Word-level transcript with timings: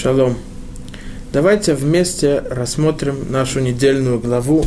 Шалом. 0.00 0.38
Давайте 1.32 1.74
вместе 1.74 2.38
рассмотрим 2.38 3.32
нашу 3.32 3.58
недельную 3.58 4.20
главу, 4.20 4.64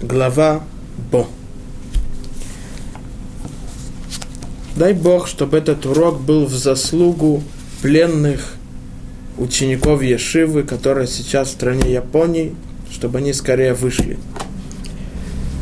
глава 0.00 0.62
Бо. 1.12 1.26
Дай 4.74 4.94
Бог, 4.94 5.28
чтобы 5.28 5.58
этот 5.58 5.84
урок 5.84 6.22
был 6.22 6.46
в 6.46 6.54
заслугу 6.54 7.42
пленных 7.82 8.54
учеников 9.36 10.02
Ешивы, 10.02 10.62
которые 10.62 11.08
сейчас 11.08 11.48
в 11.48 11.52
стране 11.52 11.92
Японии, 11.92 12.56
чтобы 12.90 13.18
они 13.18 13.34
скорее 13.34 13.74
вышли. 13.74 14.18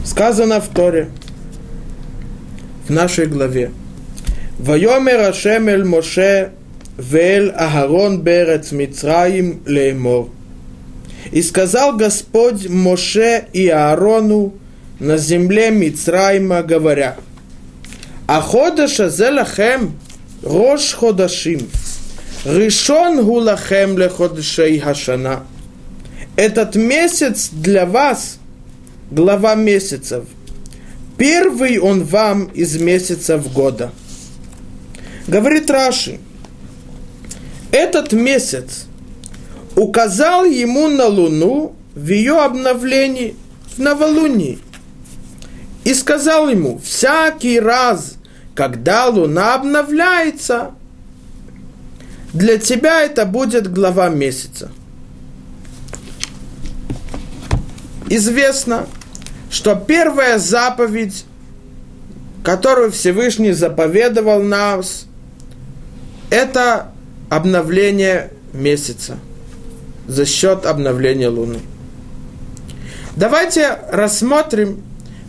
Сказано 0.04 0.60
в 0.60 0.68
Торе, 0.68 1.08
в 2.86 2.92
нашей 2.92 3.26
главе, 3.26 3.72
«Вайомер 4.60 5.22
Ашем 5.22 5.66
эль 5.66 5.84
Моше 5.84 6.52
Вель 6.98 7.50
Агарон 7.50 8.22
Берец 8.22 8.72
Мицраим 8.72 9.62
Леймор. 9.66 10.30
И 11.30 11.42
сказал 11.42 11.96
Господь 11.96 12.68
Моше 12.68 13.46
и 13.52 13.68
Аарону 13.68 14.54
на 14.98 15.18
земле 15.18 15.70
Мицраима, 15.70 16.62
говоря, 16.62 17.16
Аходаша 18.26 19.10
зелахем 19.10 19.98
Рош 20.42 20.94
Ходашим, 20.94 21.68
Ришон 22.44 23.24
гулахем 23.24 23.98
леходшей 23.98 24.78
Хашана. 24.78 25.44
Этот 26.36 26.76
месяц 26.76 27.50
для 27.50 27.86
вас, 27.86 28.38
глава 29.10 29.54
месяцев, 29.54 30.24
первый 31.18 31.78
он 31.78 32.04
вам 32.04 32.44
из 32.46 32.80
месяцев 32.80 33.52
года. 33.52 33.90
Говорит 35.26 35.70
Раши, 35.70 36.20
этот 37.76 38.12
месяц 38.12 38.86
указал 39.76 40.44
ему 40.44 40.88
на 40.88 41.06
Луну 41.06 41.76
в 41.94 42.08
ее 42.08 42.40
обновлении, 42.40 43.36
в 43.76 43.78
новолунии. 43.78 44.58
И 45.84 45.94
сказал 45.94 46.48
ему, 46.48 46.78
всякий 46.78 47.60
раз, 47.60 48.16
когда 48.54 49.06
Луна 49.06 49.54
обновляется, 49.54 50.72
для 52.32 52.58
тебя 52.58 53.02
это 53.02 53.24
будет 53.24 53.72
глава 53.72 54.08
месяца. 54.08 54.70
Известно, 58.08 58.86
что 59.50 59.74
первая 59.74 60.38
заповедь, 60.38 61.24
которую 62.42 62.90
Всевышний 62.90 63.52
заповедовал 63.52 64.42
нас, 64.42 65.06
это 66.30 66.92
обновление 67.28 68.30
месяца 68.52 69.18
за 70.06 70.24
счет 70.24 70.66
обновления 70.66 71.28
Луны. 71.28 71.60
Давайте 73.16 73.78
рассмотрим, 73.90 74.82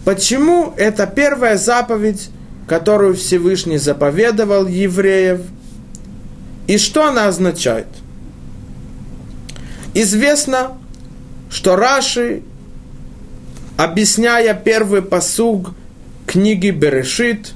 почему 0.05 0.73
это 0.77 1.07
первая 1.07 1.57
заповедь, 1.57 2.29
которую 2.67 3.15
Всевышний 3.15 3.77
заповедовал 3.77 4.67
евреев, 4.67 5.41
и 6.67 6.77
что 6.77 7.07
она 7.07 7.27
означает. 7.27 7.87
Известно, 9.93 10.77
что 11.49 11.75
Раши, 11.75 12.43
объясняя 13.77 14.53
первый 14.53 15.01
посуг 15.01 15.71
книги 16.27 16.69
Берешит, 16.69 17.53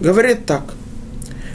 говорит 0.00 0.46
так– 0.46 0.74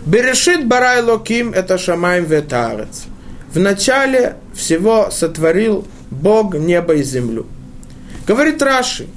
Берешит 0.06 0.68
барай 0.68 1.02
локим 1.02 1.52
это 1.52 1.78
шамаем 1.78 2.26
ветарец. 2.26 3.06
В 3.54 3.60
начале 3.60 4.36
всего 4.54 5.10
сотворил 5.12 5.88
Бог 6.12 6.56
небо 6.56 6.96
и 6.96 7.04
землю. 7.04 7.48
Говорит 8.28 8.62
Раши, 8.62 9.08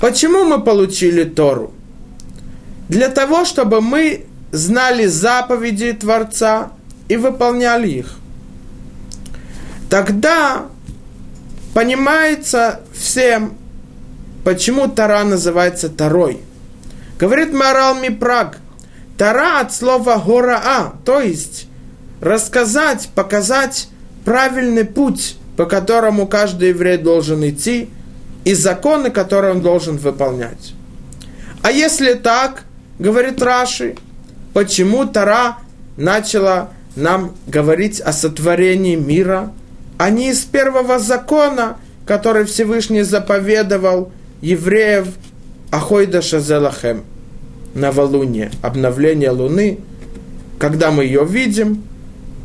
почему 0.00 0.44
мы 0.44 0.62
получили 0.62 1.24
Тору? 1.24 1.72
Для 2.88 3.08
того, 3.08 3.44
чтобы 3.44 3.80
мы 3.80 4.26
знали 4.52 5.06
заповеди 5.06 5.92
Творца 5.92 6.70
и 7.08 7.16
выполняли 7.16 7.88
их. 7.88 8.14
Тогда 9.90 10.66
понимается 11.74 12.80
всем, 12.92 13.56
почему 14.44 14.88
Тара 14.88 15.24
называется 15.24 15.88
Тарой. 15.88 16.40
Говорит 17.18 17.52
Марал 17.52 17.96
Мипраг, 17.96 18.58
Тара 19.16 19.60
от 19.60 19.72
слова 19.72 20.18
гораа, 20.18 20.94
то 21.04 21.20
есть 21.20 21.68
рассказать, 22.20 23.08
показать 23.14 23.88
правильный 24.24 24.84
путь, 24.84 25.36
по 25.56 25.66
которому 25.66 26.26
каждый 26.26 26.70
еврей 26.70 26.98
должен 26.98 27.48
идти, 27.48 27.90
и 28.44 28.54
законы, 28.54 29.10
которые 29.10 29.54
он 29.54 29.62
должен 29.62 29.96
выполнять. 29.96 30.74
А 31.62 31.70
если 31.70 32.14
так, 32.14 32.64
говорит 32.98 33.40
Раши, 33.40 33.96
почему 34.52 35.06
Тара 35.06 35.58
начала 35.96 36.70
нам 36.96 37.34
говорить 37.46 38.00
о 38.00 38.12
сотворении 38.12 38.96
мира, 38.96 39.52
а 39.96 40.10
не 40.10 40.30
из 40.30 40.40
первого 40.40 40.98
закона, 40.98 41.78
который 42.04 42.44
Всевышний 42.44 43.02
заповедовал 43.02 44.12
евреев 44.42 45.06
Ахойда 45.70 46.20
Шазелахем– 46.20 47.04
новолуние, 47.74 48.50
обновление 48.62 49.30
Луны, 49.30 49.78
когда 50.58 50.90
мы 50.90 51.04
ее 51.04 51.24
видим, 51.24 51.82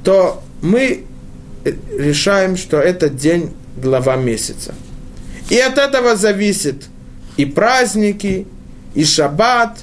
то 0.04 0.42
мы 0.62 1.06
решаем, 1.98 2.58
что 2.58 2.78
это 2.78 3.10
день 3.10 3.54
глава 3.78 4.16
месяца. 4.16 4.74
И 5.50 5.58
от 5.58 5.78
этого 5.78 6.16
зависит 6.16 6.86
и 7.38 7.46
праздники, 7.46 8.48
и 8.96 9.04
шаббат, 9.06 9.80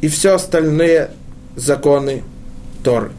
и 0.00 0.08
все 0.08 0.34
остальные 0.34 1.10
законы 1.56 2.22
Торы. 2.82 3.10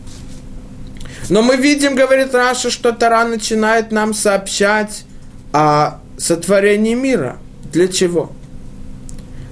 Но 1.29 1.41
мы 1.41 1.55
видим, 1.55 1.95
говорит 1.95 2.33
Раша, 2.33 2.71
что 2.71 2.91
Тора 2.91 3.25
начинает 3.25 3.91
нам 3.91 4.13
сообщать 4.13 5.03
о 5.53 5.99
сотворении 6.17 6.93
мира. 6.93 7.37
Для 7.71 7.87
чего? 7.87 8.31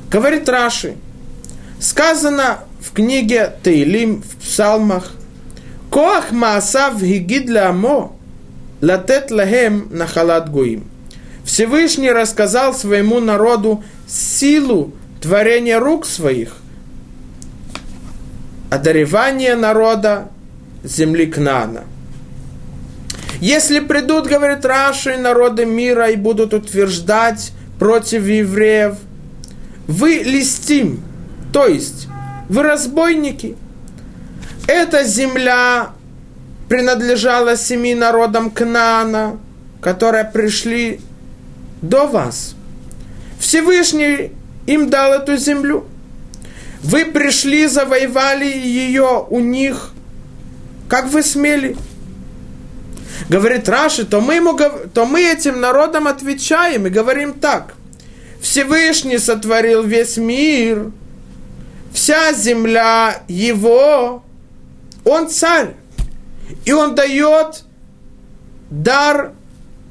Говорит 0.09 0.50
Раши– 0.50 0.96
Сказано 1.79 2.59
в 2.81 2.91
книге 2.91 3.53
Таилим, 3.63 4.22
в 4.22 4.35
псалмах, 4.44 5.13
Коах 5.90 6.31
Маасав 6.31 7.01
Гигид 7.01 7.50
Ламо, 7.50 8.12
Латет 8.81 9.31
Лахем 9.31 9.88
Нахалат 9.91 10.51
Гуим. 10.51 10.84
Всевышний 11.44 12.12
рассказал 12.12 12.73
своему 12.73 13.19
народу 13.19 13.84
силу 14.07 14.94
творения 15.22 15.79
рук 15.79 16.06
своих, 16.06 16.57
одаревание 18.69 19.56
народа 19.56 20.29
земли 20.84 21.25
Кнана. 21.25 21.85
Если 23.41 23.79
придут, 23.79 24.28
говорит 24.28 24.66
Раши, 24.66 25.17
народы 25.17 25.66
мира 25.66 26.09
и 26.09 26.17
будут 26.17 26.53
утверждать 26.53 27.51
против 27.79 28.25
евреев, 28.25 28.96
вы 29.88 30.22
листим, 30.25 31.01
то 31.52 31.66
есть, 31.66 32.08
вы 32.48 32.64
разбойники. 32.64 33.56
Эта 34.68 35.04
земля 35.04 35.92
принадлежала 36.68 37.58
семи 37.58 37.96
народам 37.96 38.52
Кнаана, 38.52 39.40
которые 39.82 40.26
пришли 40.26 41.00
до 41.82 42.06
вас. 42.06 42.56
Всевышний 43.40 44.32
им 44.68 44.90
дал 44.90 45.14
эту 45.14 45.38
землю. 45.38 45.88
Вы 46.84 47.06
пришли, 47.06 47.68
завоевали 47.68 48.46
ее 48.46 49.26
у 49.30 49.40
них. 49.40 49.92
Как 50.88 51.08
вы 51.08 51.23
смели? 51.23 51.76
Говорит 53.28 53.68
Раши, 53.68 54.06
то 54.06 54.22
мы, 54.22 54.35
ему, 54.35 54.58
то 54.94 55.06
мы 55.06 55.22
этим 55.22 55.59
народам 55.59 56.08
отвечаем 56.08 56.88
и 56.88 56.90
говорим 56.90 57.34
так. 57.34 57.73
Всевышний 58.41 59.18
сотворил 59.18 59.84
весь 59.84 60.18
мир– 60.18 60.91
вся 61.99 62.31
земля 62.31 63.23
его, 63.28 64.23
он 65.03 65.28
царь. 65.29 65.75
И 66.63 66.72
он 66.72 66.96
дает 66.96 67.63
дар 68.69 69.34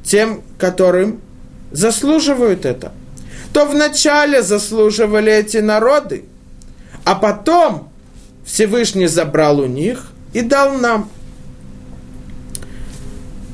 тем, 0.02 0.42
которым 0.58 1.20
заслуживают 1.70 2.64
это. 2.64 2.92
То 3.52 3.66
вначале 3.66 4.42
заслуживали 4.42 5.30
эти 5.30 5.58
народы, 5.58 6.24
а 7.04 7.14
потом 7.14 7.90
Всевышний 8.46 9.06
забрал 9.06 9.60
у 9.60 9.66
них 9.66 10.10
и 10.32 10.40
дал 10.40 10.78
нам. 10.78 11.10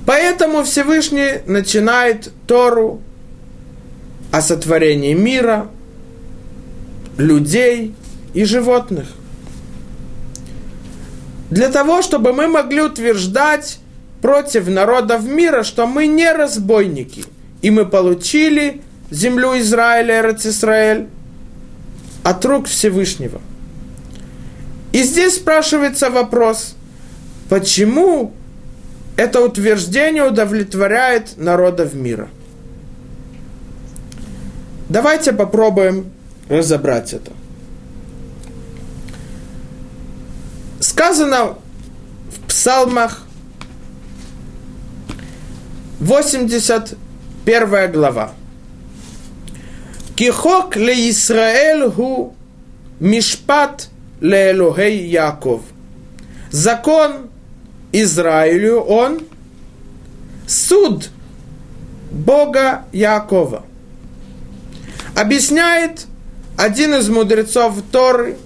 Поэтому 0.07 0.63
Всевышний 0.63 1.41
начинает 1.47 2.31
Тору 2.47 3.01
о 4.31 4.41
сотворении 4.41 5.15
мира, 5.15 5.67
людей– 7.19 7.97
и 8.35 8.45
животных. 8.45 9.07
для 11.51 11.69
того, 11.69 12.03
чтобы 12.03 12.33
мы 12.33 12.49
могли 12.49 12.83
утверждать 12.83 13.79
против 14.21 14.67
народов 14.69 15.25
мира, 15.25 15.63
что 15.63 15.87
мы 15.87 16.09
не 16.09 16.33
разбойники, 16.33 17.25
и 17.63 17.71
мы 17.71 17.87
получили 17.87 18.83
землю 19.11 19.57
Израиля, 19.61 20.21
Эрцисраэль, 20.21 21.07
от 22.25 22.45
рук 22.45 22.67
Всевышнего. 22.67 23.41
И 24.93 25.03
здесь 25.03 25.37
спрашивается 25.37 26.11
вопрос, 26.11 26.75
почему 27.49 28.33
это 29.17 29.41
утверждение 29.41 30.25
удовлетворяет 30.25 31.37
народов 31.37 31.95
мира? 31.95 32.29
Давайте 34.89 35.33
попробуем 35.33 36.11
разобрать 36.49 37.13
это. 37.13 37.33
Сказано 40.85 41.57
в 42.31 42.41
псалмах 42.47 43.23
81 46.01 47.91
глава. 47.91 48.33
Кихок 50.15 50.77
ле 50.77 51.09
Исраэль 51.09 51.89
гу 51.89 52.35
мишпат 53.01 53.89
ле 54.21 54.51
Элогей 54.51 55.09
Яков. 55.09 55.63
Закон 56.51 57.31
Израилю, 57.93 58.81
он 58.81 59.21
суд 60.47 61.09
Бога 62.11 62.85
Якова. 62.93 63.65
Объясняет 65.17 66.05
один 66.59 66.93
из 66.95 67.09
мудрецов 67.09 67.75
Торы, 67.91 68.37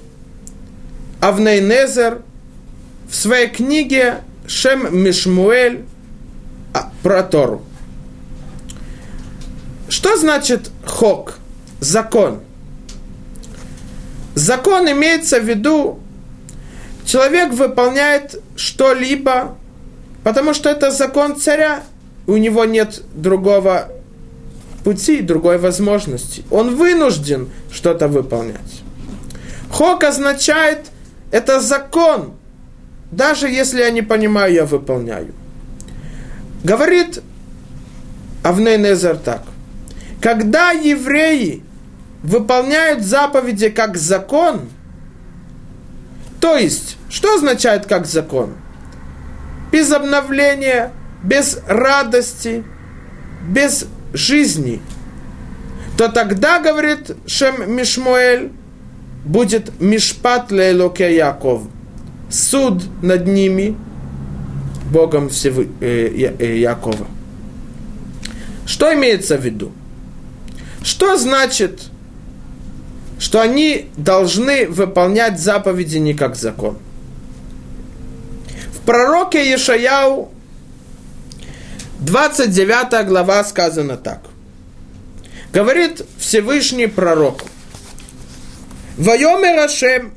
Авнейнезер, 1.20 2.22
в 3.08 3.14
своей 3.14 3.48
книге 3.48 4.22
Шем 4.46 4.96
Мишмуэль 5.02 5.84
про 7.02 7.22
Тору. 7.22 7.62
Что 9.88 10.16
значит 10.16 10.70
хок? 10.84 11.38
Закон. 11.80 12.40
Закон 14.34 14.90
имеется 14.90 15.40
в 15.40 15.44
виду, 15.44 16.00
человек 17.04 17.52
выполняет 17.52 18.40
что-либо, 18.56 19.56
потому 20.22 20.54
что 20.54 20.68
это 20.68 20.90
закон 20.90 21.36
царя, 21.36 21.82
у 22.26 22.36
него 22.36 22.64
нет 22.64 23.02
другого 23.14 23.88
пути, 24.84 25.22
другой 25.22 25.58
возможности. 25.58 26.44
Он 26.50 26.76
вынужден 26.76 27.48
что-то 27.72 28.06
выполнять. 28.06 28.82
Хок 29.70 30.04
означает, 30.04 30.86
это 31.30 31.60
закон, 31.60 32.34
даже 33.10 33.48
если 33.48 33.80
я 33.80 33.90
не 33.90 34.02
понимаю, 34.02 34.52
я 34.52 34.64
выполняю. 34.64 35.34
Говорит 36.62 37.22
Авнейнезер 38.42 39.16
так. 39.16 39.42
Когда 40.20 40.70
евреи 40.70 41.62
выполняют 42.22 43.02
заповеди 43.02 43.68
как 43.68 43.96
закон, 43.96 44.68
то 46.40 46.56
есть, 46.56 46.96
что 47.08 47.34
означает 47.34 47.86
как 47.86 48.06
закон? 48.06 48.54
Без 49.72 49.92
обновления, 49.92 50.92
без 51.22 51.60
радости, 51.66 52.64
без 53.48 53.86
жизни, 54.12 54.80
то 55.96 56.08
тогда, 56.08 56.60
говорит 56.60 57.16
Шем 57.26 57.74
Мишмуэль, 57.74 58.52
будет 59.24 59.80
Мишпат 59.80 60.50
Лейлоке 60.52 61.14
Яков, 61.14 61.62
суд 62.30 62.82
над 63.02 63.26
ними, 63.26 63.76
Богом 64.90 65.28
Всевы, 65.28 65.68
э, 65.80 66.34
э, 66.38 66.58
Якова. 66.58 67.06
Что 68.66 68.92
имеется 68.94 69.36
в 69.36 69.44
виду? 69.44 69.72
Что 70.82 71.16
значит, 71.16 71.82
что 73.18 73.40
они 73.40 73.90
должны 73.96 74.66
выполнять 74.68 75.40
заповеди 75.40 75.98
не 75.98 76.14
как 76.14 76.36
закон? 76.36 76.78
В 78.72 78.80
пророке 78.86 79.50
Ешаяу 79.50 80.30
29 82.00 83.06
глава 83.06 83.42
сказано 83.44 83.96
так. 83.96 84.20
Говорит 85.52 86.02
Всевышний 86.18 86.86
пророк. 86.86 87.42
Вайомер 88.96 89.60
Ашем 89.60 90.12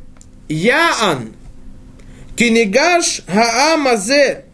Яан 0.47 1.33
Кинигаш 2.35 3.21
Хаамазе 3.27 4.45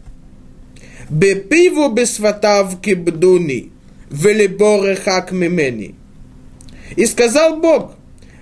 Бепиву 1.10 1.88
бесватав 1.90 2.80
кибдуни 2.80 3.70
Велиборе 4.10 4.96
хак 4.96 5.32
мимени. 5.32 5.94
И 6.96 7.06
сказал 7.06 7.56
Бог, 7.56 7.94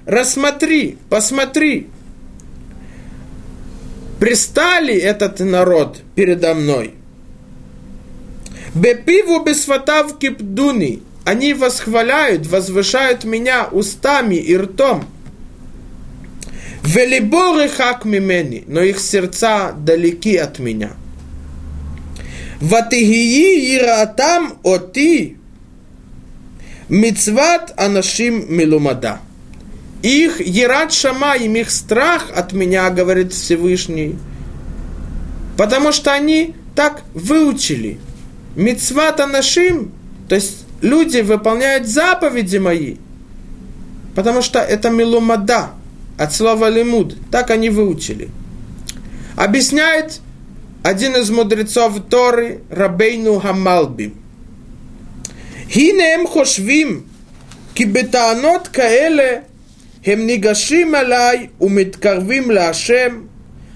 рассмотри, 0.05 0.99
посмотри, 1.11 1.89
пристали 4.21 4.95
этот 4.95 5.41
народ 5.41 6.03
передо 6.15 6.55
мной– 6.55 6.95
Бепиву 8.77 9.43
бесфатав 9.43 10.19
кипдуни. 10.19 11.03
Они 11.25 11.55
восхваляют, 11.55 12.47
возвышают 12.47 13.25
меня 13.25 13.69
устами 13.73 14.35
и 14.35 14.55
ртом. 14.55 15.07
Велиборы 16.87 17.69
хак 17.69 18.05
мимени, 18.05 18.65
но 18.67 18.81
их 18.81 19.01
сердца 19.01 19.73
далеки 19.73 20.37
от 20.37 20.59
меня. 20.59 20.93
Ватигии 22.61 23.77
иратам 23.77 24.59
оти 24.63 25.37
мицват 26.89 27.75
анашим 27.77 28.47
милумада. 28.55 29.21
Их 30.03 30.41
ерат 30.41 30.93
шамаим, 30.93 31.57
их 31.57 31.71
страх 31.71 32.31
от 32.35 32.53
меня, 32.53 32.89
говорит 32.91 33.33
Всевышний, 33.33 34.17
потому 35.57 35.93
что 35.93 36.13
они 36.13 36.55
так 36.75 37.03
выучили– 37.15 37.99
Мицвата 38.57 39.27
нашим, 39.27 39.93
то 40.31 40.35
есть 40.35 40.65
люди 40.81 41.19
выполняют 41.19 41.87
заповеди 41.87 42.57
мои, 42.57 42.97
потому 44.15 44.41
что 44.41 44.61
это 44.61 44.89
милумада, 44.89 45.73
от 46.18 46.34
слова 46.34 46.70
лимуд, 46.70 47.16
так 47.32 47.50
они 47.52 47.70
выучили. 47.70 48.30
Объясняет 49.36 50.22
один 50.84 51.16
из 51.16 51.30
мудрецов 51.30 51.94
Торы, 52.10 52.62
Рабейну 52.70 53.40
Хамалби. 53.40 54.14
הנה 55.74 56.28
хошвим, 56.28 57.06
ки 57.74 57.84
бетаанот 57.84 58.68
каэле, 58.68 59.44
הם 60.06 60.26
ניגשים 60.26 60.96
עליי 60.96 61.48
ומתקרבים 61.62 62.52
להשם, 62.52 63.22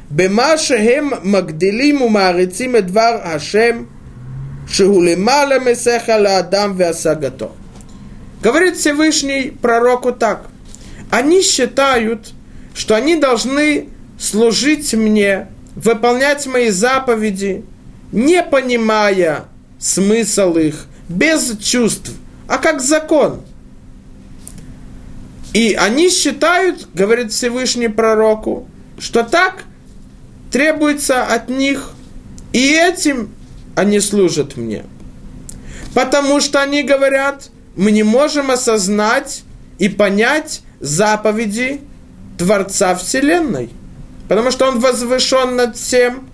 במה 0.09 0.57
שהם 0.57 1.09
מגדילים 1.24 2.01
ומעריצים 2.01 2.75
את 2.75 2.88
דבר 2.88 3.19
השם, 3.24 3.83
Шигулемала 4.67 5.59
Месеха 5.59 6.15
Адам 6.39 6.75
Веасагато. 6.75 7.51
Говорит 8.41 8.77
Всевышний 8.77 9.51
пророку 9.51 10.12
так. 10.12 10.47
Они 11.10 11.42
считают, 11.42 12.32
что 12.74 12.94
они 12.94 13.16
должны 13.16 13.88
служить 14.18 14.94
мне, 14.94 15.48
выполнять 15.74 16.46
мои 16.46 16.70
заповеди, 16.70 17.64
не 18.12 18.42
понимая 18.42 19.44
смысл 19.78 20.56
их, 20.56 20.86
без 21.08 21.56
чувств, 21.58 22.12
а 22.46 22.58
как 22.58 22.80
закон. 22.80 23.42
И 25.52 25.74
они 25.74 26.10
считают, 26.10 26.88
говорит 26.94 27.32
Всевышний 27.32 27.88
пророку, 27.88 28.68
что 28.98 29.24
так 29.24 29.64
требуется 30.52 31.24
от 31.24 31.48
них, 31.48 31.92
и 32.52 32.72
этим 32.72 33.30
они 33.74 33.98
служат 34.00 34.56
мне. 34.56 34.84
Потому 35.94 36.40
что 36.40 36.62
они 36.62 36.82
говорят, 36.84 37.50
мы 37.74 37.90
не 37.90 38.04
можем 38.04 38.50
осознать 38.50 39.42
и 39.78 39.88
понять 39.88 40.62
заповеди 40.79 41.81
Творца 42.38 42.95
Вселенной. 42.95 43.69
Потому 44.27 44.51
что 44.51 44.67
Он 44.67 44.79
возвышен 44.79 45.55
над 45.55 45.77
всем. 45.77 46.27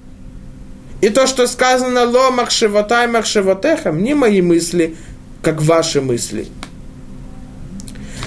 И 1.01 1.09
то, 1.09 1.25
что 1.25 1.47
сказано 1.47 2.05
«Ломах 2.05 2.51
шивотай 2.51 3.07
мах 3.07 3.25
шивотехам», 3.25 4.03
не 4.03 4.13
мои 4.13 4.41
мысли, 4.41 4.95
как 5.41 5.61
ваши 5.61 5.99
мысли. 5.99 6.47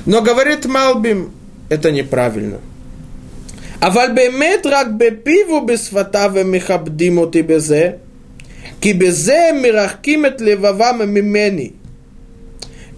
Но 0.07 0.21
говорит 0.23 0.67
Малбим, 0.67 1.31
это 1.69 1.91
неправильно. 1.91 2.59
אבל 3.83 4.07
באמת 4.15 4.67
רק 4.67 4.87
בפיו 4.97 5.51
ובשפתיו 5.53 6.33
הם 6.39 6.53
מכבדים 6.53 7.19
אותי 7.19 7.43
בזה, 7.43 7.91
כי 8.81 8.95
בזה 8.95 9.49
הם 9.51 9.63
מרחקים 9.63 10.27
את 10.27 10.41
לבבם 10.41 11.01
ממני. 11.07 11.71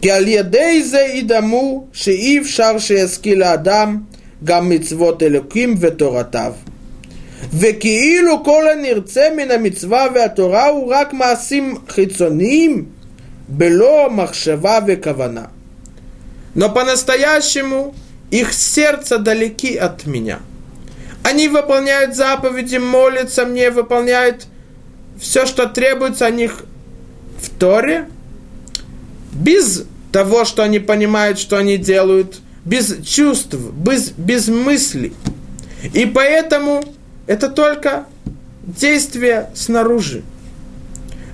כי 0.02 0.10
על 0.10 0.28
ידי 0.28 0.82
זה 0.82 1.00
ידמו 1.00 1.86
שאי 1.92 2.38
אפשר 2.38 2.78
שישכיל 2.78 3.42
האדם 3.42 4.00
גם 4.44 4.68
מצוות 4.68 5.22
אלוקים 5.22 5.74
ותורתיו. 5.80 6.52
וכאילו 7.52 8.44
כל 8.44 8.68
הנרצה 8.68 9.28
מן 9.36 9.50
המצווה 9.50 10.06
והתורה 10.14 10.68
הוא 10.68 10.92
רק 10.94 11.12
מעשים 11.12 11.74
חיצוניים, 11.88 12.84
בלא 13.48 14.08
מחשבה 14.10 14.78
וכוונה. 14.86 15.44
Но 16.54 16.70
по-настоящему 16.70 17.94
их 18.30 18.54
сердце 18.54 19.18
далеки 19.18 19.76
от 19.76 20.06
меня. 20.06 20.38
Они 21.22 21.48
выполняют 21.48 22.16
заповеди, 22.16 22.76
молятся 22.76 23.44
мне, 23.44 23.70
выполняют 23.70 24.46
все, 25.18 25.44
что 25.44 25.66
требуется 25.66 26.26
о 26.26 26.30
них 26.30 26.64
в 27.40 27.50
Торе, 27.50 28.08
без 29.32 29.84
того, 30.11 30.45
что 30.45 30.63
они 30.63 30.79
понимают, 30.79 31.39
что 31.39 31.57
они 31.57 31.77
делают, 31.77 32.39
без 32.65 33.03
чувств, 33.05 33.55
без, 33.55 34.11
без 34.11 34.47
мыслей. 34.47 35.13
И 35.93 36.05
поэтому 36.05 36.83
это 37.27 37.49
только 37.49 38.05
действие 38.63 39.49
снаружи. 39.55 40.23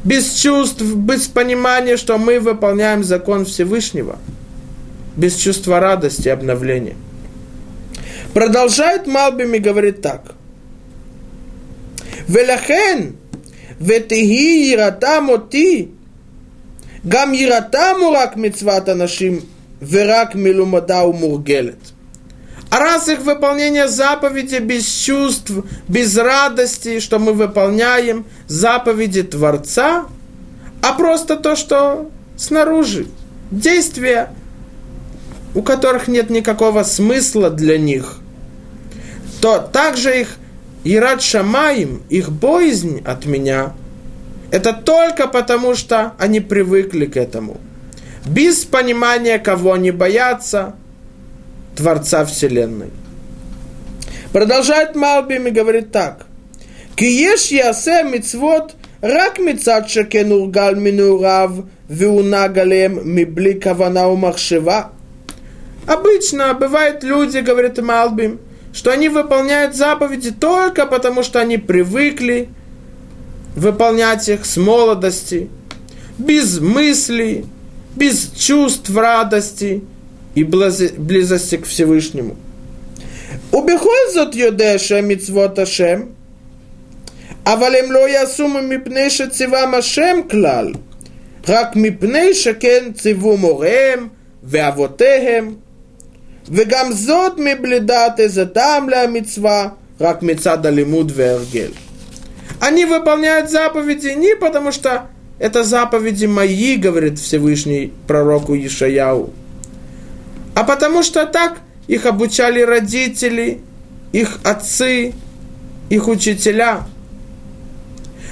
Без 0.03 0.33
чувств, 0.33 0.81
без 0.81 1.27
понимания, 1.27 1.97
что 1.97 2.17
мы 2.17 2.39
выполняем 2.39 3.03
закон 3.03 3.45
Всевышнего. 3.45 4.17
Без 5.15 5.35
чувства 5.35 5.79
радости 5.79 6.29
обновления. 6.29 6.95
Продолжает 8.33 9.07
Малбим 9.07 9.53
и 9.55 9.59
говорит 9.59 10.01
так. 10.01 10.35
Велахен, 12.27 13.17
ветихи 13.79 14.73
иратамоти, 14.73 15.91
Гам 17.07 17.33
Иратам 17.33 18.03
урак 18.03 18.35
мецвата 18.35 18.93
нашим 18.95 19.41
верак 19.79 20.35
милумада 20.35 21.07
мургелет. 21.07 21.79
А 22.69 22.79
раз 22.79 23.07
их 23.07 23.21
выполнение 23.21 23.87
заповеди 23.87 24.57
без 24.57 24.85
чувств, 24.85 25.51
без 25.87 26.17
радости, 26.17 26.99
что 26.99 27.17
мы 27.17 27.31
выполняем 27.31 28.25
заповеди 28.47 29.23
Творца, 29.23 30.07
а 30.81 30.93
просто 30.93 31.37
то, 31.37 31.55
что 31.55 32.11
снаружи, 32.35 33.07
действия, 33.51 34.33
у 35.55 35.61
которых 35.61 36.09
нет 36.09 36.29
никакого 36.29 36.83
смысла 36.83 37.49
для 37.49 37.77
них, 37.77 38.17
то 39.39 39.59
также 39.59 40.19
их 40.19 40.35
Ират 40.83 41.21
Шамаим, 41.21 42.03
их 42.09 42.33
боязнь 42.33 43.01
от 43.05 43.25
меня– 43.25 43.71
это 44.51 44.73
только 44.73 45.27
потому, 45.27 45.75
что 45.75 46.13
они 46.17 46.39
привыкли 46.39 47.05
к 47.05 47.17
этому. 47.17 47.57
Без 48.25 48.65
понимания, 48.65 49.39
кого 49.39 49.73
они 49.73 49.91
боятся, 49.91 50.75
Творца 51.75 52.25
Вселенной. 52.25 52.89
Продолжает 54.31 54.95
Малбим 54.95 55.47
и 55.47 55.51
говорит 55.51 55.91
так. 55.91 56.25
Киеш 56.95 57.47
ясе 57.47 58.03
мицвот 58.03 58.75
рак 59.01 59.39
мицад 59.39 59.89
шекен 59.89 60.31
ургал 60.31 60.75
минурав 60.75 61.51
виунагалем 61.87 63.07
мибли 63.07 63.53
кавана 63.53 64.09
умахшива. 64.09 64.91
Обычно 65.85 66.53
бывают 66.53 67.03
люди, 67.03 67.37
говорит 67.37 67.81
Малбим, 67.81 68.39
что 68.73 68.91
они 68.91 69.09
выполняют 69.09 69.75
заповеди 69.75 70.31
только 70.31 70.85
потому, 70.85 71.23
что 71.23 71.39
они 71.39 71.57
привыкли 71.57 72.49
выполнять 73.56 74.28
их 74.28 74.44
с 74.44 74.56
молодости, 74.56 75.48
без 76.18 76.58
мыслей, 76.58 77.44
без 77.96 78.30
чувств 78.36 78.94
радости – 78.94 79.92
и 80.34 80.44
близости 80.44 81.56
к 81.56 81.66
Всевышнему. 81.66 82.34
ובכל 83.52 84.02
זאת 84.14 84.34
יודע 84.34 84.78
שמצוות 84.78 85.58
השם, 85.58 86.00
אבל 87.46 87.74
הם 87.74 87.92
לא 87.92 88.08
יעשו 88.08 88.48
מפני 88.48 89.10
שציוום 89.10 89.74
השם 89.74 90.20
כלל, 90.30 90.72
רק 91.48 91.76
מפני 91.76 92.34
שכן 92.34 92.92
ציוו 92.94 93.36
מוריהם 93.36 94.08
ואבותיהם, 94.42 95.54
וגם 96.48 96.92
זאת 96.92 97.32
מבלי 97.38 97.80
דעת 97.80 98.20
איזה 98.20 98.46
טעם 98.46 98.88
למצווה, 98.88 99.68
רק 100.00 100.22
מצד 100.22 100.66
הלימוד 100.66 101.12
והרגל. 101.14 101.70
Они 102.59 102.85
выполняют 102.85 103.51
заповеди 103.51 104.07
не 104.07 104.35
потому, 104.35 104.71
что 104.71 105.07
это 105.39 105.63
заповеди 105.63 106.25
мои, 106.25 106.75
говорит 106.75 107.19
Всевышний 107.19 107.93
пророку 108.07 108.55
Ишаяу, 108.55 109.31
а 110.55 110.63
потому 110.63 111.03
что 111.03 111.25
так 111.25 111.59
их 111.87 112.05
обучали 112.05 112.61
родители, 112.61 113.61
их 114.11 114.39
отцы, 114.43 115.13
их 115.89 116.07
учителя. 116.07 116.87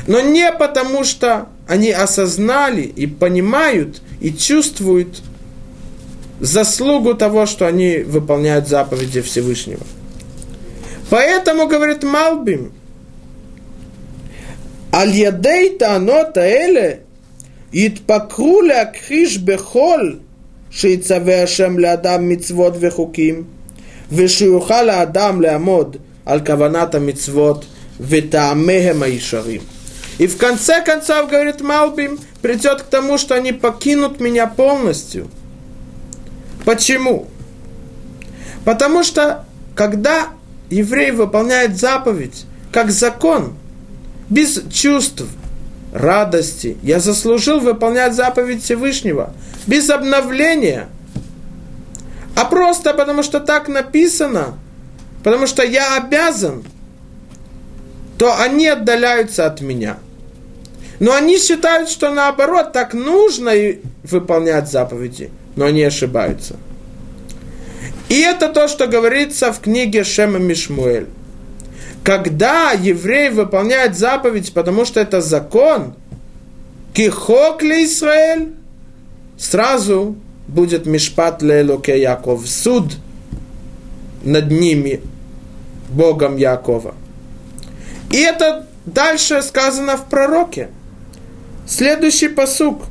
Но 0.07 0.21
не 0.21 0.51
потому 0.51 1.03
что 1.03 1.49
они 1.67 1.91
осознали 1.91 2.81
и 2.81 3.05
понимают 3.07 4.01
и 4.19 4.31
чувствуют 4.31 5.21
заслугу 6.39 7.13
того, 7.13 7.45
что 7.45 7.67
они 7.67 7.99
выполняют 7.99 8.67
заповеди 8.67 9.21
Всевышнего. 9.21 9.85
Поэтому, 11.09 11.67
говорит 11.67 12.03
Малбим, 12.03 12.71
Аль-Ядей 14.95 15.77
Танота 15.77 16.41
Эле 16.47 17.01
Итпакру 17.73 18.65
Лакхиш 18.65 19.37
Бехоль 19.39 20.19
Шейцаве 20.71 21.43
Ашем 21.43 21.77
Леадам 21.77 22.23
Мицвод 22.23 22.77
Вехуким 22.77 23.47
Вешиуха 24.09 24.83
Леадам 24.83 25.41
Леамод 25.41 25.97
Аль-Каваната 26.25 26.99
Мицвод 27.01 27.67
Ветаамехем 27.99 29.03
Аишарим 29.03 29.63
И 30.17 30.27
в 30.27 30.37
конце 30.37 30.81
концов, 30.81 31.29
говорит 31.29 31.59
Малбим, 31.59 32.17
придет 32.41 32.83
к 32.83 32.85
тому, 32.85 33.17
что 33.17 33.35
они 33.35 33.51
покинут 33.51 34.21
меня 34.21 34.47
полностью. 34.47 35.29
Почему? 36.63 37.27
Потому 38.63 39.03
что, 39.03 39.43
когда 39.75 40.29
еврей 40.69 41.11
выполняет 41.11 41.77
заповедь, 41.77 42.45
как 42.71 42.91
закон– 42.91 43.57
без 44.29 44.61
чувств, 44.71 45.23
радости, 45.93 46.77
я 46.83 46.99
заслужил 46.99 47.59
выполнять 47.59 48.13
заповедь 48.13 48.63
Всевышнего– 48.63 49.33
без 49.67 49.89
обновления, 49.89 50.87
а 52.35 52.45
просто 52.45 52.93
потому 52.93 53.23
что 53.23 53.39
так 53.39 53.67
написано, 53.67 54.57
потому 55.23 55.47
что 55.47 55.63
я 55.63 55.97
обязан, 55.97 56.63
то 58.17 58.39
они 58.39 58.67
отдаляются 58.67 59.45
от 59.45 59.61
меня. 59.61 59.97
Но 60.99 61.13
они 61.13 61.37
считают, 61.37 61.89
что 61.89 62.13
наоборот, 62.13 62.71
так 62.71 62.93
нужно 62.93 63.51
выполнять 64.03 64.71
заповеди, 64.71 65.29
но 65.55 65.65
они 65.65 65.83
ошибаются. 65.83 66.55
И 68.07 68.21
это 68.21 68.49
то, 68.49 68.67
что 68.67 68.87
говорится 68.87 69.51
в 69.51 69.59
книге 69.59 70.03
Шема 70.03 70.37
Мишмуэль. 70.37 71.07
Когда 72.05 72.71
еврей 72.73 73.31
выполняет 73.31 73.97
заповедь, 73.97 74.53
потому 74.53 74.85
что 74.85 74.99
это 74.99 75.21
закон, 75.21 75.95
кихок 76.93 77.63
ли 77.63 77.83
Израиль, 77.85 78.53
сразу 79.39 80.15
будет 80.47 80.85
Мишпат 80.85 81.41
Лелоке 81.41 81.99
Яков, 81.99 82.47
суд 82.47 82.93
над 84.23 84.51
ними, 84.51 85.01
Богом 85.89 86.37
Якова. 86.37 86.93
И 88.11 88.17
это 88.17 88.67
дальше 88.85 89.41
сказано 89.41 89.97
в 89.97 90.05
пророке. 90.05 90.69
Следующий 91.67 92.27
посук. 92.27 92.83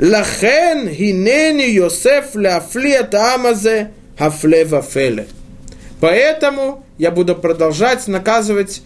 Лахен 0.00 0.88
хинени 0.88 1.68
Йосеф 1.70 2.34
ляфлият 2.34 3.14
амазе 3.14 3.90
хафле 4.18 4.64
вафеле. 4.64 5.26
Поэтому 6.00 6.86
я 6.98 7.10
буду 7.10 7.34
продолжать 7.34 8.06
наказывать 8.08 8.82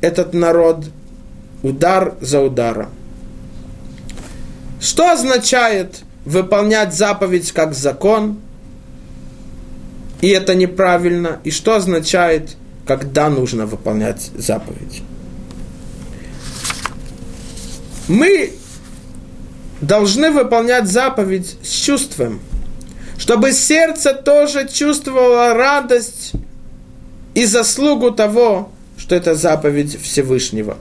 этот 0.00 0.34
народ 0.34 0.84
удар 1.62 2.14
за 2.20 2.40
ударом. 2.40 2.90
Что 4.80 5.12
означает 5.12 6.00
выполнять 6.24 6.92
заповедь 6.94 7.52
как 7.52 7.72
закон, 7.72 8.38
и 10.20 10.28
это 10.28 10.54
неправильно. 10.54 11.38
И 11.44 11.50
что 11.50 11.76
означает, 11.76 12.56
когда 12.86 13.28
нужно 13.28 13.66
выполнять 13.66 14.30
заповедь? 14.34 15.02
Мы 18.08 18.52
должны 19.80 20.30
выполнять 20.30 20.88
заповедь 20.88 21.56
с 21.62 21.70
чувством, 21.70 22.40
чтобы 23.18 23.52
сердце 23.52 24.14
тоже 24.14 24.68
чувствовало 24.68 25.54
радость 25.54 26.32
и 27.34 27.44
заслугу 27.44 28.10
того, 28.10 28.70
что 28.96 29.14
это 29.14 29.34
заповедь 29.34 30.00
Всевышнего. 30.00 30.76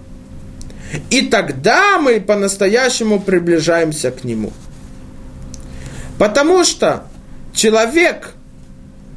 И 1.09 1.21
тогда 1.21 1.99
мы 1.99 2.19
по-настоящему 2.19 3.19
приближаемся 3.19 4.11
к 4.11 4.23
Нему– 4.23 4.51
Потому 6.21 6.63
что 6.63 7.07
человек, 7.51 8.35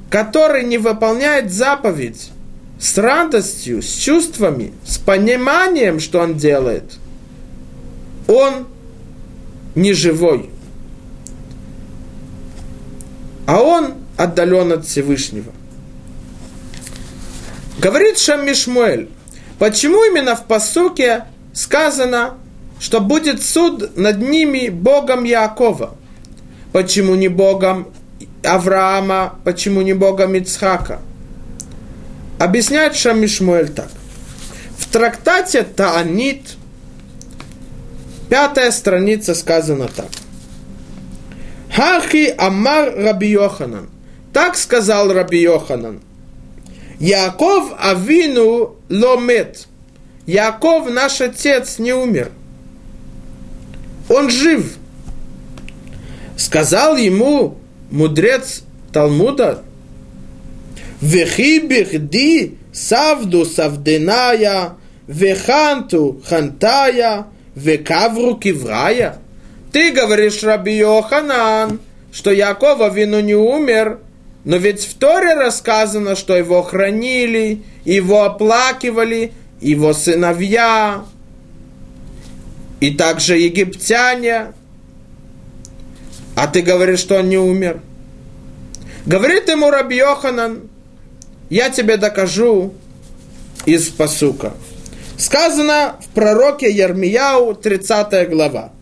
который 0.09 0.65
не 0.65 0.79
выполняет 0.79 1.53
заповедь 1.53 2.31
с 2.81 2.97
радостью, 2.97 3.83
с 3.83 3.93
чувствами, 3.93 4.73
с 4.87 4.97
пониманием, 4.97 6.01
что 6.01 6.21
он 6.21 6.39
делает, 6.39 6.95
он 8.27 8.69
не 9.75 9.93
живой. 9.93 10.49
А 13.47 13.61
он 13.61 13.93
отдален 14.17 14.73
от 14.73 14.87
Всевышнего. 14.87 15.53
Говорит 17.79 18.19
Шаммишмуэль, 18.19 19.09
почему 19.59 20.05
именно 20.05 20.37
в 20.37 20.45
посуке 20.47 21.25
сказано, 21.53 22.35
что 22.81 23.01
будет 23.01 23.43
суд 23.43 23.97
над 23.97 24.21
ними 24.21 24.69
Богом 24.69 25.25
Якова? 25.25 25.97
Почему 26.73 27.15
не 27.15 27.29
Богом 27.29 27.89
Авраама, 28.43 29.39
почему 29.45 29.83
не 29.83 29.93
Богом 29.93 30.35
Ицхака? 30.35 31.01
Объясняет 32.39 32.97
Шамишмуэль 32.97 33.69
так. 33.69 33.91
В 34.77 34.91
трактате 34.91 35.63
Таанит, 35.63 36.57
пятая 38.29 38.71
страница 38.71 39.35
сказано 39.35 39.89
так. 39.89 40.09
Хахи 41.75 42.35
Амар 42.37 42.95
Раби 42.97 43.29
Йоханан. 43.29 43.89
Так 44.33 44.57
сказал 44.57 45.13
Раби 45.13 45.41
Йоханан. 45.41 46.01
Яков 46.99 47.75
Авину 47.79 48.77
ломет. 48.89 49.67
Яков, 50.27 50.91
наш 50.91 51.21
отец, 51.21 51.79
не 51.79 51.93
умер. 51.93 52.31
Он 54.09 54.31
жив. 54.31 54.77
Сказал 56.37 56.97
ему 56.97 57.59
мудрец 57.91 58.63
Талмуда, 58.93 59.63
Вехи 61.01 61.59
бихди 61.59 62.57
савду 62.73 63.45
савденая, 63.45 64.75
веханту 65.07 66.23
хантая, 66.27 67.27
векавру 67.55 68.37
киврая. 68.37 69.19
Ты 69.73 69.93
говоришь, 69.93 70.43
Раби 70.43 70.77
Йоханан, 70.77 71.81
что 72.13 72.31
Якова 72.31 72.89
вину 72.89 73.21
не 73.21 73.35
умер, 73.35 73.99
но 74.45 74.57
ведь 74.57 74.85
в 74.85 74.95
Торе 74.95 75.35
рассказано, 75.35 76.17
что 76.17 76.37
его 76.37 76.63
хранили, 76.63 77.63
его 77.85 78.25
оплакивали, 78.25 79.33
его 79.61 79.95
сыновья, 79.95 81.05
и 82.81 82.91
также 82.91 83.39
египтяне. 83.39 84.53
А 86.37 86.47
ты 86.47 86.61
говоришь, 86.61 87.01
что 87.01 87.21
он 87.21 87.31
не 87.31 87.39
умер. 87.39 87.81
Говорит 89.07 89.49
ему 89.49 89.71
Раби 89.71 89.97
Йоханан, 89.97 90.69
я 91.49 91.71
тебе 91.71 91.97
докажу 91.97 92.75
из 93.65 93.89
посука. 93.89 94.53
Сказано 95.17 95.97
в 96.05 96.09
пророке 96.09 96.71
Ярмияу, 96.71 97.55
30 97.55 98.29
глава. 98.29 98.73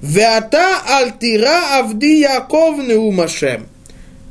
Веата 0.00 0.78
альтира 0.86 1.78
авди 1.78 2.20
Яков 2.20 2.78
неумашем. 2.78 3.66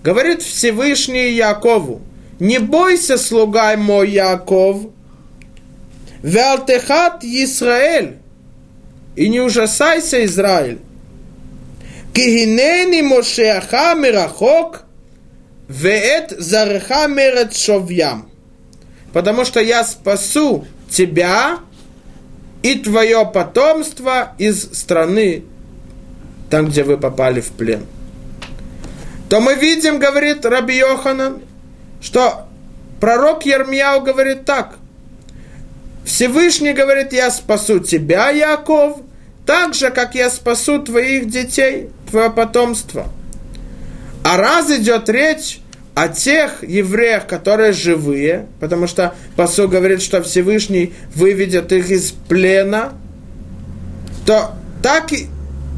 Говорит 0.03 0.41
Всевышний 0.41 1.31
Якову, 1.31 2.01
не 2.39 2.57
бойся, 2.59 3.17
слуга 3.17 3.75
мой 3.77 4.09
Яков, 4.09 4.87
Веалтехат 6.23 7.23
Исраэль, 7.23 8.17
и 9.15 9.29
не 9.29 9.39
ужасайся, 9.39 10.25
Израиль. 10.25 10.79
Кигинени 12.13 13.01
Мошеаха 13.01 13.93
Мирахок, 13.95 14.83
Веет 15.67 16.31
Зареха 16.31 17.07
Мерет 17.07 17.55
Шовьям. 17.55 18.29
Потому 19.13 19.45
что 19.45 19.59
я 19.59 19.83
спасу 19.83 20.65
тебя 20.89 21.59
и 22.63 22.75
твое 22.75 23.29
потомство 23.31 24.33
из 24.37 24.63
страны, 24.73 25.43
там, 26.49 26.67
где 26.67 26.83
вы 26.83 26.97
попали 26.97 27.41
в 27.41 27.51
плен. 27.51 27.85
То 29.31 29.39
мы 29.39 29.55
видим, 29.55 29.97
говорит 29.97 30.45
Раби 30.45 30.75
Йоханан, 30.75 31.41
что 32.01 32.49
пророк 32.99 33.45
Ермияу 33.45 34.01
говорит 34.01 34.43
так. 34.43 34.75
Всевышний 36.03 36.73
говорит, 36.73 37.13
я 37.13 37.31
спасу 37.31 37.79
тебя, 37.79 38.29
Яков, 38.29 38.97
так 39.45 39.73
же, 39.73 39.89
как 39.89 40.15
я 40.15 40.29
спасу 40.29 40.79
твоих 40.79 41.29
детей, 41.29 41.91
твое 42.09 42.29
потомство. 42.29 43.07
А 44.25 44.35
раз 44.35 44.69
идет 44.69 45.07
речь 45.07 45.61
о 45.95 46.09
тех 46.09 46.61
евреях, 46.61 47.25
которые 47.25 47.71
живые, 47.71 48.47
потому 48.59 48.85
что 48.85 49.15
посол 49.37 49.69
говорит, 49.69 50.01
что 50.01 50.21
Всевышний 50.23 50.93
выведет 51.15 51.71
их 51.71 51.89
из 51.89 52.11
плена, 52.11 52.91
то 54.25 54.55
так 54.83 55.13
и, 55.13 55.29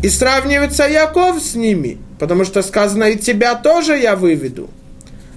и 0.01 0.09
сравнивается 0.09 0.87
Яков 0.87 1.39
с 1.39 1.53
ними, 1.53 1.99
потому 2.19 2.45
что 2.45 2.61
сказано, 2.61 3.05
и 3.05 3.17
тебя 3.17 3.55
тоже 3.55 3.97
я 3.97 4.15
выведу. 4.15 4.69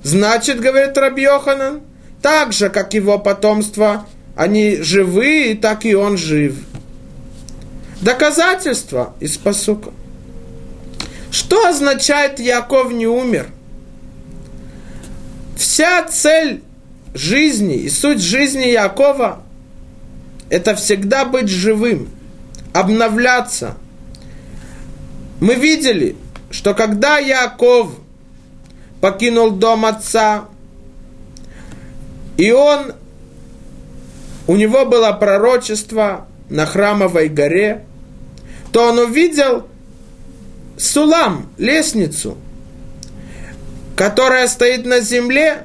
Значит, 0.03 0.61
говорит 0.61 0.97
Раби 0.97 1.23
Йоханан, 1.23 1.81
так 2.23 2.53
же, 2.53 2.69
как 2.69 2.95
его 2.95 3.19
потомство, 3.19 4.07
они 4.37 4.77
живые, 4.77 5.55
так 5.55 5.85
и 5.85 5.95
он 5.95 6.17
жив. 6.17 6.57
Доказательство 8.01 9.15
из 9.21 9.37
посука. 9.37 9.91
Что 11.31 11.67
означает 11.69 12.39
Яков 12.39 12.93
не 12.93 13.07
умер? 13.07 13.49
Вся 15.57 16.03
цель 16.05 16.63
жизни 17.15 17.77
и 17.77 17.89
суть 17.89 18.21
жизни 18.21 18.67
Якова– 18.67 19.43
это 20.51 20.75
всегда 20.77 21.25
быть 21.25 21.49
живым, 21.49 22.09
обновляться. 22.73 23.77
Мы 25.41 25.55
видели, 25.55 26.17
что 26.51 26.75
когда 26.75 27.19
Яков 27.19 27.93
покинул 29.01 29.51
дом 29.51 29.85
отца, 29.85 30.45
и 32.37 32.51
он, 32.53 32.93
у 34.47 34.57
него 34.57 34.85
было 34.85 35.13
пророчество 35.13 36.27
на 36.51 36.67
храмовой 36.67 37.29
горе, 37.29 37.85
то 38.73 38.89
он 38.89 38.99
увидел 38.99 39.67
сулам, 40.77 41.49
лестницу– 41.59 42.37
которая 43.97 44.47
стоит 44.47 44.85
на 44.85 45.01
земле, 45.01 45.65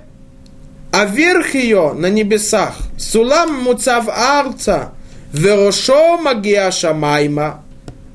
а 0.91 1.06
верх 1.06 1.54
ее 1.54 1.94
на 1.94 2.10
небесах. 2.10 2.78
Сулам 2.98 3.62
муцав 3.62 4.08
арца, 4.08 4.94
верошо 5.34 6.17
магия 6.17 6.72
шамайма, 6.72 7.61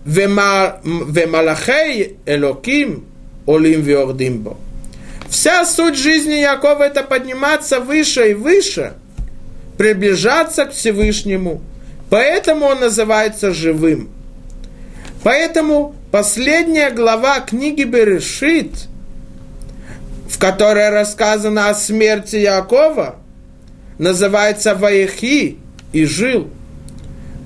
вемалахей 0.06 2.16
элоким 2.24 3.04
олим 3.46 3.82
виордимбо. 3.82 4.56
Вся 5.28 5.66
суть 5.66 5.98
жизни 5.98 6.34
Якова 6.34 6.84
это 6.84 7.02
подниматься 7.02 7.80
выше 7.80 8.30
и 8.30 8.34
выше, 8.34 8.92
приближаться 9.76 10.66
к 10.66 10.72
Всевышнему. 10.72 11.60
Поэтому 12.08 12.66
он 12.66 12.78
называется 12.80 13.52
живым. 13.52 14.08
Поэтому 15.24 15.96
последняя 16.12 16.90
глава 16.90 17.40
книги 17.40 17.82
Берешит– 17.82 18.86
в 20.28 20.38
которой 20.38 20.90
рассказано 20.90 21.68
о 21.68 21.74
смерти 21.74 22.36
Якова, 22.36 23.16
называется 23.98 24.74
Ваихи 24.74 25.58
и 25.92 26.04
жил. 26.04 26.50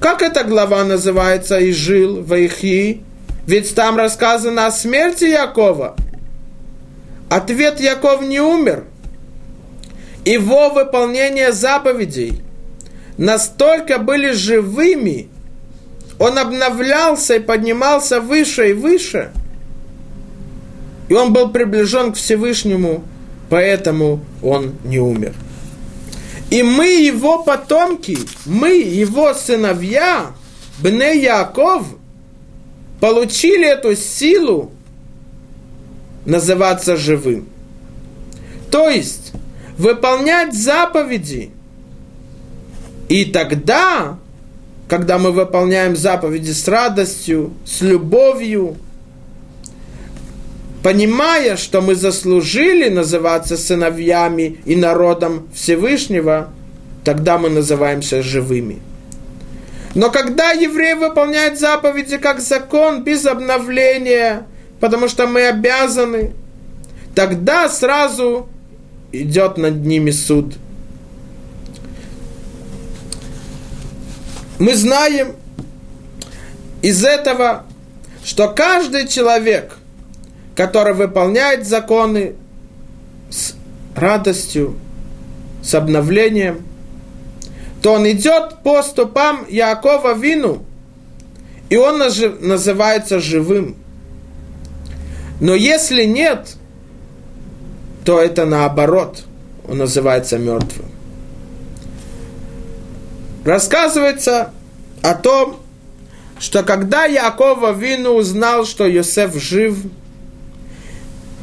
Как 0.00 0.22
эта 0.22 0.44
глава 0.44 0.82
называется 0.84 1.58
и 1.58 1.70
жил 1.70 2.22
Ваихи? 2.22 3.02
Ведь 3.46 3.74
там 3.74 3.96
рассказано 3.96 4.66
о 4.66 4.72
смерти 4.72 5.24
Якова. 5.24 5.94
Ответ 7.28 7.80
Яков 7.80 8.22
не 8.22 8.40
умер. 8.40 8.84
Его 10.24 10.70
выполнение 10.70 11.52
заповедей 11.52 12.42
настолько 13.16 13.98
были 13.98 14.32
живыми, 14.32 15.28
он 16.18 16.38
обновлялся 16.38 17.36
и 17.36 17.40
поднимался 17.40 18.20
выше 18.20 18.70
и 18.70 18.72
выше– 18.72 19.30
и 21.10 21.12
он 21.12 21.32
был 21.32 21.50
приближен 21.50 22.12
к 22.12 22.16
Всевышнему, 22.16 23.02
поэтому 23.50 24.20
он 24.42 24.76
не 24.84 25.00
умер. 25.00 25.34
И 26.50 26.64
мы 26.64 26.86
его 27.00 27.44
потомки, 27.44 28.18
мы 28.44 28.70
его 28.70 29.32
сыновья, 29.34 30.32
Бне 30.80 31.22
Яков, 31.22 31.86
получили 32.98 33.66
эту 33.66 33.94
силу 33.94 34.72
называться 36.26 36.96
живым. 36.96 37.48
То 38.70 38.88
есть 38.88 39.32
выполнять 39.78 40.52
заповеди. 40.52 41.50
И 43.08 43.24
тогда, 43.26 44.18
когда 44.88 45.18
мы 45.18 45.32
выполняем 45.32 45.96
заповеди 45.96 46.50
с 46.50 46.66
радостью, 46.68 47.52
с 47.64 47.80
любовью, 47.80 48.76
понимая, 50.82 51.56
что 51.56 51.80
мы 51.80 51.94
заслужили 51.94 52.88
называться 52.88 53.56
сыновьями 53.56 54.58
и 54.64 54.76
народом 54.76 55.48
Всевышнего, 55.54 56.50
тогда 57.04 57.38
мы 57.38 57.50
называемся 57.50 58.22
живыми. 58.22 58.80
Но 59.94 60.10
когда 60.10 60.52
евреи 60.52 60.94
выполняют 60.94 61.58
заповеди 61.58 62.16
как 62.18 62.40
закон, 62.40 63.02
без 63.02 63.26
обновления, 63.26 64.46
потому 64.78 65.08
что 65.08 65.26
мы 65.26 65.48
обязаны, 65.48 66.32
тогда 67.14 67.68
сразу 67.68 68.48
идет 69.12 69.58
над 69.58 69.84
ними 69.84 70.10
суд. 70.12 70.54
Мы 74.58 74.74
знаем 74.74 75.34
из 76.82 77.04
этого, 77.04 77.64
что 78.24 78.48
каждый 78.48 79.08
человек, 79.08 79.79
который 80.60 80.92
выполняет 80.92 81.66
законы 81.66 82.34
с 83.30 83.54
радостью, 83.96 84.76
с 85.62 85.74
обновлением, 85.74 86.66
то 87.80 87.94
он 87.94 88.06
идет 88.10 88.56
по 88.62 88.82
стопам 88.82 89.46
Якова 89.48 90.12
Вину, 90.12 90.62
и 91.70 91.78
он 91.78 91.96
называется 91.96 93.20
живым. 93.20 93.74
Но 95.40 95.54
если 95.54 96.04
нет, 96.04 96.56
то 98.04 98.20
это 98.20 98.44
наоборот, 98.44 99.22
он 99.66 99.78
называется 99.78 100.36
мертвым. 100.36 100.90
Рассказывается 103.46 104.52
о 105.00 105.14
том, 105.14 105.58
что 106.38 106.62
когда 106.62 107.06
Якова 107.06 107.72
Вину 107.72 108.10
узнал, 108.10 108.66
что 108.66 108.86
Йосеф 108.86 109.34
жив, 109.36 109.78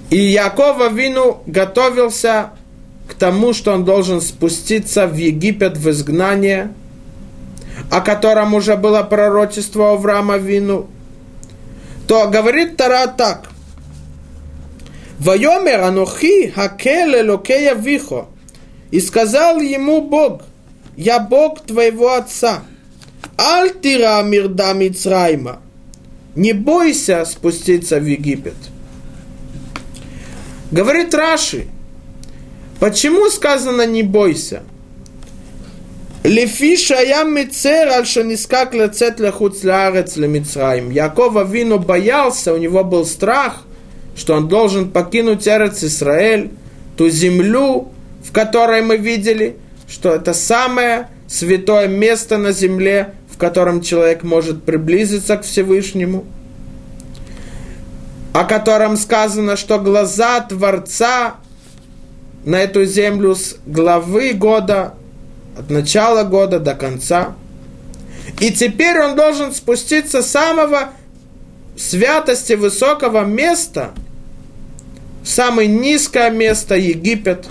и 0.10 0.18
Якова 0.18 0.90
Вину 0.90 1.42
готовился 1.46 2.52
к 3.08 3.14
тому, 3.14 3.54
что 3.54 3.74
он 3.74 3.86
должен 3.86 4.22
спуститься 4.22 5.08
в 5.08 5.16
Египет 5.16 5.78
в 5.78 5.90
изгнание, 5.90 6.74
о 7.92 8.02
котором 8.02 8.54
уже 8.54 8.76
было 8.76 9.04
пророчество 9.04 9.94
Авраама 9.94 10.38
Вину, 10.38 10.88
то 12.08 12.28
говорит 12.30 12.78
Тара 12.78 13.08
так. 13.08 13.50
Вайомер 15.20 15.82
анухи 15.82 16.50
хакеле 16.50 17.24
локея 17.30 17.76
вихо. 17.76 18.28
И 18.92 19.02
сказал 19.02 19.60
ему 19.60 20.02
Бог, 20.02 20.44
я 20.96 21.20
Бог 21.20 21.62
твоего 21.62 22.14
отца. 22.14 22.64
Альтира 23.36 24.22
мирда 24.24 24.74
Мицрайма. 24.74 25.60
Не 26.36 26.54
бойся 26.54 27.26
спуститься 27.26 28.00
в 28.00 28.06
Египет. 28.06 28.56
Говорит 30.72 31.14
Раши, 31.14 31.68
почему 32.80 33.30
сказано 33.30 33.86
не 33.86 34.04
бойся? 34.04 34.64
Лефи 36.24 36.76
шаям 36.76 37.34
мицер 37.34 37.88
аль 37.88 38.06
шанискак 38.06 38.74
лецет 38.74 39.22
лехуц 39.22 39.64
лаарец 39.64 40.18
лемицраим. 40.18 40.90
Якова 40.90 41.46
Вину 41.46 41.80
боялся, 41.80 42.54
у 42.54 42.58
него 42.58 42.84
был 42.84 43.06
страх, 43.06 43.64
что 44.18 44.34
он 44.34 44.50
должен 44.50 44.92
покинуть 44.92 45.48
Эрец 45.48 45.84
Израиль, 45.86 46.50
ту 46.98 47.08
землю, 47.08 47.90
в 48.26 48.34
которой 48.34 48.82
мы 48.82 48.98
видели, 48.98 49.56
что 49.88 50.14
это 50.14 50.34
самое 50.34 51.08
святое 51.28 51.88
место 51.88 52.38
на 52.38 52.52
земле, 52.52 53.14
в 53.32 53.38
котором 53.38 53.82
человек 53.82 54.24
может 54.24 54.64
приблизиться 54.64 55.38
к 55.38 55.44
Всевышнему, 55.44 56.26
о 58.34 58.44
котором 58.46 58.98
сказано, 58.98 59.56
что 59.58 59.80
глаза 59.80 60.42
Творца 60.42 61.36
на 62.46 62.60
эту 62.60 62.86
землю 62.86 63.36
с 63.36 63.56
главы 63.66 64.34
года, 64.34 64.94
от 65.58 65.70
начала 65.70 66.24
года 66.24 66.60
до 66.60 66.76
конца. 66.76 67.36
И 68.40 68.52
теперь 68.52 69.00
он 69.00 69.16
должен 69.16 69.54
спуститься 69.54 70.22
с 70.22 70.30
самого 70.30 70.90
святости 71.76 72.54
высокого 72.54 73.26
места, 73.26 73.92
самое 75.24 75.68
низкое 75.68 76.30
место 76.30 76.76
Египет, 76.76 77.48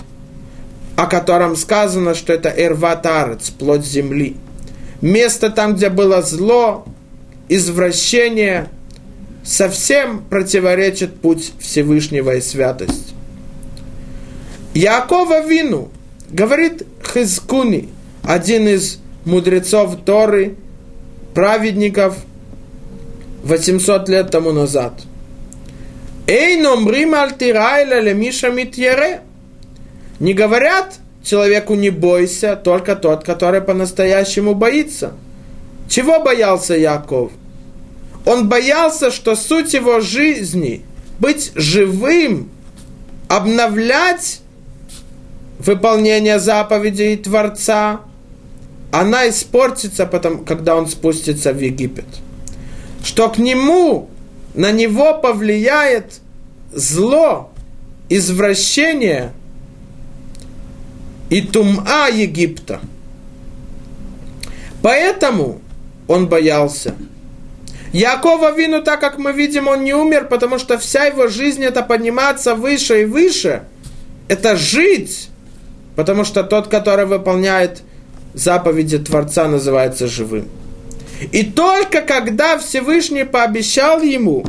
о 0.95 1.05
котором 1.05 1.55
сказано, 1.55 2.15
что 2.15 2.33
это 2.33 2.49
Эрватарец, 2.49 3.49
плоть 3.49 3.85
земли– 3.85 4.37
место 5.01 5.49
там, 5.49 5.75
где 5.75 5.89
было 5.89 6.21
зло, 6.21 6.85
извращение, 7.49 8.69
совсем 9.47 10.19
противоречит 10.29 11.21
путь 11.21 11.53
Всевышнего 11.59 12.35
и 12.35 12.41
святость. 12.41 13.13
Якова 14.73 15.47
Вину, 15.47 15.89
говорит 16.29 16.83
Хизкуни, 17.01 17.89
один 18.23 18.67
из 18.67 18.99
мудрецов 19.23 19.95
Торы, 20.05 20.55
праведников 21.33 22.17
800 23.43 24.09
лет 24.09 24.31
тому 24.31 24.51
назад. 24.51 25.01
Эй, 26.27 26.57
номрим 26.57 27.15
альтирайля 27.15 28.01
лемиша 28.01 28.49
митьере. 28.49 29.21
Не 30.19 30.33
говорят, 30.33 30.99
человеку 31.23 31.75
не 31.75 31.89
бойся, 31.89 32.57
только 32.57 32.97
тот, 32.97 33.23
который 33.23 33.61
по-настоящему 33.61 34.53
боится. 34.55 35.13
Чего 35.87 36.19
боялся 36.19 36.75
Яков? 36.75 37.31
Он 38.27 38.49
боялся, 38.49 39.09
что 39.09 39.35
суть 39.35 39.73
его 39.73 40.01
жизни– 40.01 40.83
быть 41.19 41.51
живым, 41.55 42.51
обновлять 43.29 44.41
выполнение 45.57 46.37
заповедей 46.37 47.15
Творца, 47.17 48.01
она 48.91 49.29
испортится, 49.29 50.05
потом, 50.05 50.45
когда 50.45 50.75
он 50.75 50.87
спустится 50.87 51.53
в 51.53 51.59
Египет. 51.59 52.05
Что 53.03 53.29
к 53.29 53.39
нему, 53.39 54.09
на 54.53 54.71
него 54.71 55.15
повлияет 55.15 56.19
зло, 56.71 57.49
извращение– 58.09 59.31
и 61.29 61.41
тума 61.41 62.07
Египта. 62.09 62.79
Поэтому 64.81 65.59
он 66.07 66.27
боялся. 66.27 66.95
Якова 67.97 68.51
Вину, 68.51 68.81
так 68.81 68.99
как 68.99 69.17
мы 69.17 69.33
видим, 69.33 69.67
он 69.67 69.83
не 69.83 69.93
умер, 69.93 70.27
потому 70.29 70.59
что 70.59 70.77
вся 70.77 71.05
его 71.05 71.27
жизнь 71.27 71.63
это 71.63 71.83
подниматься 71.83 72.55
выше 72.55 73.01
и 73.01 73.05
выше, 73.05 73.63
это 74.27 74.55
жить, 74.55 75.29
потому 75.95 76.25
что 76.25 76.43
тот, 76.43 76.67
который 76.67 77.05
выполняет 77.05 77.81
заповеди 78.33 78.99
Творца, 78.99 79.47
называется 79.47 80.07
живым. 80.07 80.47
И 81.31 81.43
только 81.43 82.01
когда 82.01 82.57
Всевышний 82.59 83.23
пообещал 83.23 84.01
ему, 84.01 84.45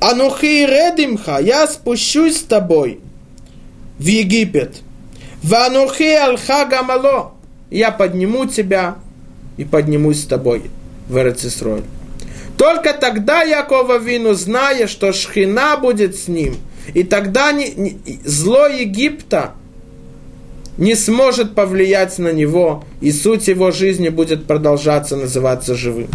Анухи 0.00 0.66
редимха, 0.66 1.38
я 1.40 1.66
спущусь 1.66 2.38
с 2.38 2.42
тобой 2.42 3.00
в 3.98 4.06
Египет– 4.06 4.82
Ванухи 5.42 6.14
алха 6.16 6.66
гамало. 6.66 7.32
Я 7.70 7.90
подниму 7.90 8.46
тебя 8.46 8.96
и 9.56 9.64
поднимусь 9.64 10.22
с 10.22 10.26
тобой 10.26 10.70
в 11.08 11.16
Эрцисроль. 11.16 11.82
Только 12.60 12.92
тогда 12.92 13.42
Якова 13.42 13.96
Вину, 13.96 14.34
зная, 14.34 14.86
что 14.86 15.14
Шхина 15.14 15.78
будет 15.78 16.14
с 16.14 16.28
ним, 16.28 16.58
и 16.92 17.04
тогда 17.04 17.52
не, 17.52 17.70
не, 17.70 17.98
зло 18.22 18.66
Египта 18.66 19.52
не 20.76 20.94
сможет 20.94 21.54
повлиять 21.54 22.18
на 22.18 22.32
него, 22.32 22.84
и 23.00 23.12
суть 23.12 23.48
его 23.48 23.70
жизни 23.70 24.10
будет 24.10 24.46
продолжаться 24.46 25.16
называться 25.16 25.74
живым. 25.74 26.08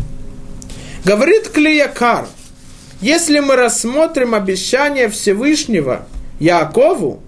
Говорит 1.04 1.50
Клиякар, 1.50 2.28
если 3.02 3.40
мы 3.40 3.56
рассмотрим 3.56 4.36
обещание 4.36 5.10
Всевышнего 5.10 6.08
Якову, 6.40 7.24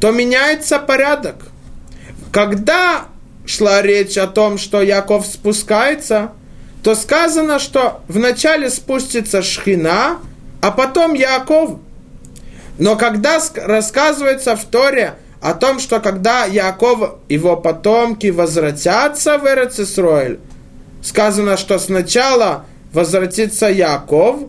то 0.00 0.12
меняется 0.12 0.78
порядок. 0.78 1.36
Когда 2.32 3.04
шла 3.44 3.82
речь 3.82 4.16
о 4.16 4.26
том, 4.26 4.56
что 4.56 4.80
Яков 4.80 5.26
спускается, 5.26 6.32
то 6.82 6.94
сказано, 6.94 7.58
что 7.58 8.02
вначале 8.08 8.70
спустится 8.70 9.42
Шхина, 9.42 10.18
а 10.60 10.70
потом 10.70 11.14
Яков. 11.14 11.78
Но 12.78 12.96
когда 12.96 13.40
рассказывается 13.56 14.56
в 14.56 14.64
Торе 14.64 15.14
о 15.40 15.54
том, 15.54 15.78
что 15.78 16.00
когда 16.00 16.44
Яков, 16.44 17.16
его 17.28 17.56
потомки 17.56 18.28
возвратятся 18.28 19.38
в 19.38 19.46
Эрцисроэль, 19.46 20.38
сказано, 21.02 21.56
что 21.56 21.78
сначала 21.78 22.64
возвратится 22.92 23.66
Яков, 23.66 24.40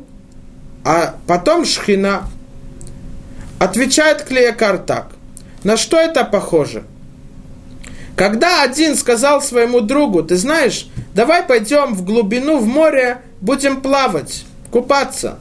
а 0.83 1.15
потом 1.27 1.65
Шхина. 1.65 2.23
Отвечает 3.59 4.23
Клеякар 4.23 4.79
так. 4.79 5.11
На 5.63 5.77
что 5.77 5.97
это 5.97 6.23
похоже? 6.23 6.83
Когда 8.21 8.61
один 8.61 8.95
сказал 8.95 9.41
своему 9.41 9.81
другу, 9.81 10.21
ты 10.21 10.35
знаешь, 10.35 10.85
давай 11.15 11.41
пойдем 11.41 11.95
в 11.95 12.05
глубину 12.05 12.59
в 12.59 12.67
море, 12.67 13.23
будем 13.39 13.81
плавать, 13.81 14.45
купаться, 14.69 15.39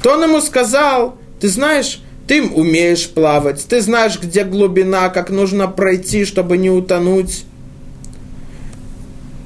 то 0.00 0.12
он 0.12 0.22
ему 0.22 0.40
сказал, 0.40 1.18
Ты 1.40 1.48
знаешь, 1.48 2.00
ты 2.28 2.40
умеешь 2.40 3.10
плавать, 3.10 3.66
ты 3.68 3.80
знаешь, 3.80 4.16
где 4.22 4.44
глубина, 4.44 5.08
как 5.08 5.30
нужно 5.30 5.66
пройти, 5.66 6.24
чтобы 6.24 6.56
не 6.56 6.70
утонуть. 6.70 7.46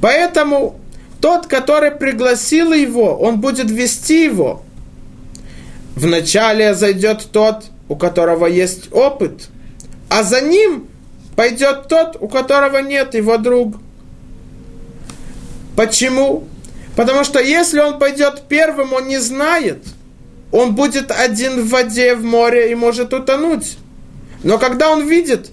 Поэтому 0.03 0.79
тот, 1.23 1.47
который 1.47 1.91
пригласил 1.91 2.75
его, 2.75 3.17
он 3.17 3.41
будет 3.41 3.71
вести 3.71 4.25
его. 4.25 4.63
Вначале 5.95 6.75
зайдет 6.75 7.29
тот, 7.33 7.65
у 7.89 7.97
которого 7.97 8.45
есть 8.45 8.93
опыт, 8.93 9.49
а 10.11 10.23
за 10.23 10.43
ним 10.43 10.89
пойдет 11.37 11.89
тот, 11.89 12.17
у 12.19 12.29
которого 12.29 12.79
нет, 12.79 13.15
его 13.15 13.37
друг. 13.37 13.77
Почему? 15.77 16.45
Потому 16.97 17.23
что 17.25 17.39
если 17.39 17.79
он 17.81 17.99
пойдет 17.99 18.45
первым, 18.49 18.95
он 18.95 19.07
не 19.07 19.19
знает. 19.19 19.85
Он 20.51 20.75
будет 20.75 21.11
один 21.11 21.61
в 21.63 21.69
воде, 21.69 22.15
в 22.15 22.25
море 22.25 22.73
и 22.73 22.75
может 22.75 23.13
утонуть. 23.13 23.77
Но 24.43 24.59
когда 24.59 24.91
он 24.91 25.07
видит, 25.07 25.51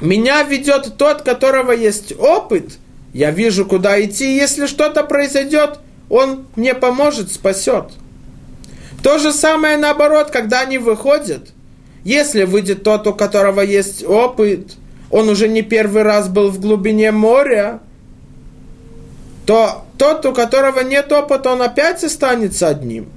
меня 0.00 0.42
ведет 0.42 0.96
тот, 0.96 1.22
которого 1.22 1.72
есть 1.72 2.12
опыт, 2.18 2.78
я 3.12 3.30
вижу, 3.30 3.64
куда 3.64 4.02
идти, 4.02 4.36
если 4.36 4.66
что-то 4.66 5.04
произойдет, 5.04 5.78
он 6.10 6.46
мне 6.56 6.74
поможет, 6.74 7.30
спасет. 7.30 7.90
То 9.02 9.18
же 9.18 9.32
самое 9.32 9.76
наоборот, 9.76 10.30
когда 10.30 10.60
они 10.60 10.78
выходят. 10.78 11.48
Если 12.04 12.44
выйдет 12.44 12.82
тот, 12.82 13.06
у 13.06 13.14
которого 13.14 13.60
есть 13.60 14.04
опыт, 14.04 14.72
он 15.10 15.28
уже 15.28 15.48
не 15.48 15.62
первый 15.62 16.02
раз 16.02 16.28
был 16.28 16.50
в 16.50 16.60
глубине 16.60 17.12
моря, 17.12 17.80
то 19.46 19.84
тот, 19.96 20.26
у 20.26 20.32
которого 20.32 20.80
нет 20.80 21.10
опыта, 21.12 21.52
он 21.52 21.62
опять 21.62 22.04
останется 22.04 22.68
одним. 22.68 23.08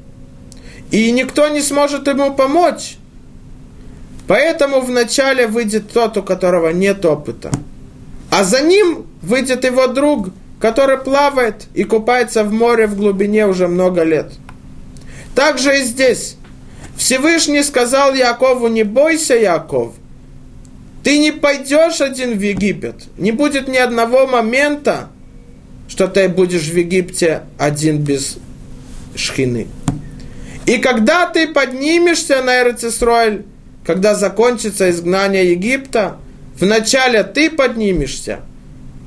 И 0.90 1.12
никто 1.12 1.48
не 1.50 1.62
сможет 1.62 2.08
ему 2.08 2.34
помочь. 2.34 2.98
Поэтому 4.28 4.82
вначале 4.82 5.48
выйдет 5.48 5.92
тот, 5.92 6.18
у 6.18 6.24
которого 6.24 6.70
нет 6.70 7.06
опыта. 7.06 7.52
А 8.30 8.46
за 8.46 8.62
ним 8.62 9.06
выйдет 9.22 9.66
его 9.66 9.88
друг, 9.88 10.30
который 10.60 10.98
плавает 10.98 11.68
и 11.74 11.84
купается 11.84 12.44
в 12.44 12.54
море 12.54 12.88
в 12.88 12.96
глубине 12.96 13.48
уже 13.48 13.68
много 13.68 14.04
лет. 14.04 14.32
Так 15.36 15.58
же 15.58 15.80
и 15.80 15.84
здесь. 15.84 16.38
Всевышний 16.96 17.64
сказал 17.64 18.14
Якову, 18.14 18.68
не 18.68 18.84
бойся, 18.84 19.36
Яков, 19.36 19.94
ты 21.04 21.18
не 21.18 21.32
пойдешь 21.32 22.02
один 22.02 22.38
в 22.38 22.42
Египет. 22.42 22.96
Не 23.18 23.32
будет 23.32 23.68
ни 23.68 23.78
одного 23.78 24.28
момента, 24.28 25.10
что 25.88 26.08
ты 26.08 26.30
будешь 26.30 26.70
в 26.70 26.78
Египте 26.78 27.42
один 27.58 28.00
без 28.00 28.38
шхины. 29.16 29.68
И 30.66 30.78
когда 30.78 31.26
ты 31.28 31.48
поднимешься 31.48 32.42
на 32.44 32.62
Эрцисройль, 32.62 33.46
когда 33.86 34.14
закончится 34.14 34.90
изгнание 34.92 35.52
Египта, 35.52 36.18
вначале 36.60 37.24
ты 37.24 37.50
поднимешься, 37.50 38.42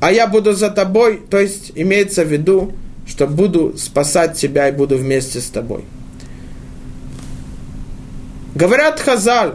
а 0.00 0.10
я 0.10 0.26
буду 0.26 0.52
за 0.52 0.70
тобой, 0.70 1.22
то 1.30 1.38
есть 1.38 1.72
имеется 1.76 2.24
в 2.24 2.32
виду, 2.32 2.72
что 3.06 3.26
буду 3.26 3.78
спасать 3.78 4.36
тебя 4.36 4.68
и 4.68 4.72
буду 4.72 4.98
вместе 4.98 5.40
с 5.40 5.46
тобой. 5.46 5.84
Говорят 8.54 9.00
Хазаль, 9.00 9.54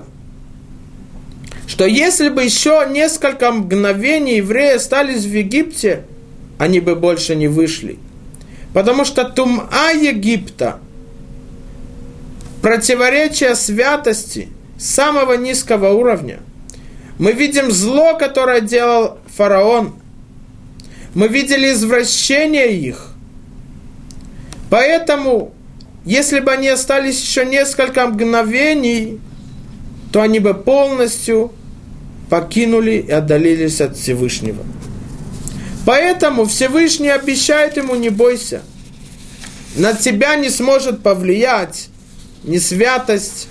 что 1.69 1.85
если 1.85 2.27
бы 2.27 2.43
еще 2.43 2.85
несколько 2.89 3.49
мгновений 3.53 4.37
евреи 4.37 4.73
остались 4.73 5.23
в 5.23 5.33
Египте– 5.33 6.03
они 6.59 6.81
бы 6.81 6.95
больше 6.95 7.35
не 7.35 7.47
вышли. 7.47 7.97
Потому 8.73 9.05
что 9.05 9.23
тума 9.23 9.67
Египта, 9.95 10.79
противоречие 12.61 13.55
святости 13.55 14.49
самого 14.77 15.33
низкого 15.33 15.93
уровня. 15.93 16.39
Мы 17.17 17.31
видим 17.31 17.71
зло, 17.71 18.15
которое 18.15 18.61
делал 18.61 19.17
фараон. 19.35 19.95
Мы 21.15 21.27
видели 21.29 21.71
извращение 21.71 22.77
их. 22.77 23.13
Поэтому, 24.69 25.53
если 26.05 26.41
бы 26.41 26.51
они 26.51 26.67
остались 26.67 27.21
еще 27.21 27.45
несколько 27.45 28.05
мгновений, 28.05 29.19
то 30.11 30.21
они 30.21 30.39
бы 30.39 30.53
полностью 30.53 31.53
покинули 32.29 33.03
и 33.07 33.11
отдалились 33.11 33.81
от 33.81 33.97
Всевышнего. 33.97 34.63
Поэтому 35.85 36.45
Всевышний 36.45 37.09
обещает 37.09 37.77
ему, 37.77 37.95
не 37.95 38.09
бойся. 38.09 38.61
На 39.75 39.93
тебя 39.93 40.35
не 40.35 40.49
сможет 40.49 41.01
повлиять 41.01 41.89
ни 42.43 42.57
святость 42.57 43.47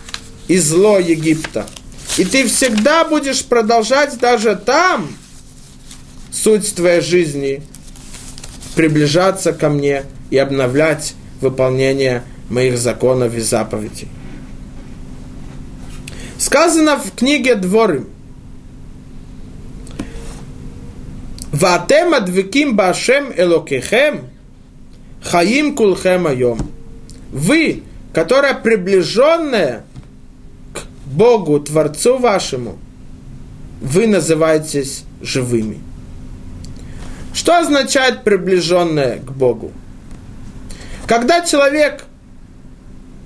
и 0.47 0.59
зло 0.59 0.99
Египта. 0.99 1.67
И 2.17 2.25
ты 2.25 2.47
всегда 2.47 3.05
будешь 3.05 3.45
продолжать 3.45 4.19
даже 4.19 4.57
там 4.57 5.09
суть 6.31 6.75
твоей 6.75 7.01
жизни, 7.01 7.63
приближаться 8.75 9.53
ко 9.53 9.69
мне 9.69 10.05
и 10.31 10.39
обновлять 10.39 11.15
выполнение 11.41 12.23
моих 12.51 12.79
законов 12.79 13.35
и 13.35 13.41
заповедей. 13.41 14.09
Сказано 16.39 16.97
в 16.97 17.13
книге 17.13 17.57
Дворы– 17.57 18.07
Ватем 21.53 22.13
адвиким 22.13 22.77
башем 22.77 23.33
элокехем, 23.35 24.25
хаим 25.23 25.75
кулхем 25.75 26.27
айом. 26.27 26.71
Вы, 27.31 27.85
которая 28.13 28.55
приближенная 28.55 29.85
к 30.75 30.83
Богу, 31.07 31.59
Творцу 31.61 32.19
вашему, 32.19 32.79
вы 33.81 34.07
называетесь 34.07 35.05
живыми. 35.23 35.79
Что 37.33 37.59
означает 37.59 38.25
приближенная 38.25 39.19
к 39.19 39.33
Богу? 39.33 39.73
Когда 41.07 41.41
человек 41.41 42.05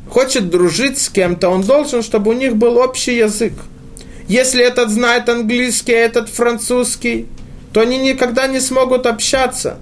хочет 0.09 0.49
дружить 0.49 0.99
с 0.99 1.09
кем-то, 1.09 1.49
он 1.49 1.63
должен, 1.63 2.03
чтобы 2.03 2.31
у 2.31 2.35
них 2.35 2.55
был 2.55 2.77
общий 2.77 3.17
язык. 3.17 3.55
Если 4.29 4.65
этот 4.65 4.91
знает 4.91 5.29
английский, 5.29 5.95
а 5.95 5.99
этот 5.99 6.29
французский– 6.29 7.27
то 7.73 7.81
они 7.81 7.99
никогда 7.99 8.47
не 8.47 8.61
смогут 8.61 9.07
общаться. 9.07 9.79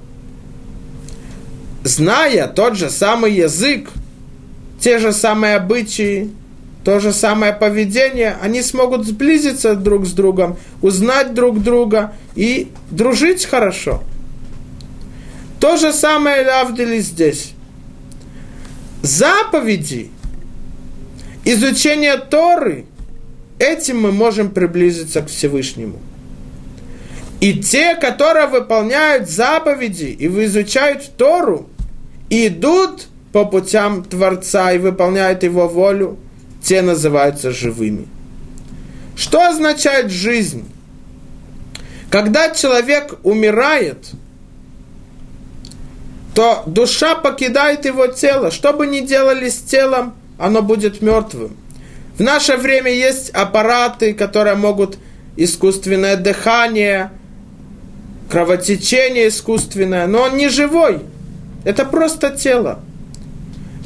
Зная 1.82 2.46
тот 2.46 2.76
же 2.76 2.90
самый 2.90 3.32
язык, 3.32 3.90
те 4.80 4.98
же 4.98 5.12
самые 5.12 5.56
обычаи, 5.56 6.30
то 6.84 7.00
же 7.00 7.12
самое 7.12 7.52
поведение, 7.52 8.36
они 8.40 8.62
смогут 8.62 9.06
сблизиться 9.06 9.74
друг 9.74 10.06
с 10.06 10.12
другом, 10.12 10.56
узнать 10.82 11.34
друг 11.34 11.62
друга 11.62 12.14
и 12.34 12.70
дружить 12.90 13.44
хорошо. 13.44 14.02
То 15.58 15.76
же 15.76 15.92
самое 15.92 16.46
Лавдили 16.46 17.00
здесь. 17.00 17.52
Заповеди, 19.02 20.10
изучение 21.44 22.16
Торы, 22.16 22.86
этим 23.58 24.00
мы 24.00 24.12
можем 24.12 24.50
приблизиться 24.50 25.22
к 25.22 25.28
Всевышнему. 25.28 25.98
И 27.40 27.54
те, 27.54 27.94
которые 27.94 28.46
выполняют 28.46 29.28
заповеди 29.28 30.04
и 30.04 30.26
изучают 30.44 31.16
Тору, 31.16 31.68
идут 32.28 33.06
по 33.32 33.44
путям 33.44 34.04
Творца 34.04 34.72
и 34.72 34.78
выполняют 34.78 35.42
Его 35.42 35.66
волю, 35.66 36.18
те 36.62 36.82
называются 36.82 37.50
живыми. 37.50 38.06
Что 39.16 39.48
означает 39.48 40.10
жизнь? 40.10 40.64
Когда 42.10 42.50
человек 42.50 43.18
умирает, 43.22 44.10
то 46.34 46.62
душа 46.66 47.14
покидает 47.14 47.84
его 47.84 48.06
тело. 48.08 48.50
Что 48.50 48.72
бы 48.72 48.86
ни 48.86 49.00
делали 49.00 49.48
с 49.48 49.58
телом, 49.58 50.14
оно 50.38 50.62
будет 50.62 51.02
мертвым. 51.02 51.56
В 52.16 52.22
наше 52.22 52.56
время 52.56 52.90
есть 52.90 53.30
аппараты, 53.30 54.14
которые 54.14 54.56
могут 54.56 54.98
искусственное 55.36 56.16
дыхание, 56.16 57.10
кровотечение 58.30 59.28
искусственное, 59.28 60.06
но 60.06 60.22
он 60.22 60.36
не 60.36 60.48
живой. 60.48 61.00
Это 61.64 61.84
просто 61.84 62.30
тело. 62.30 62.80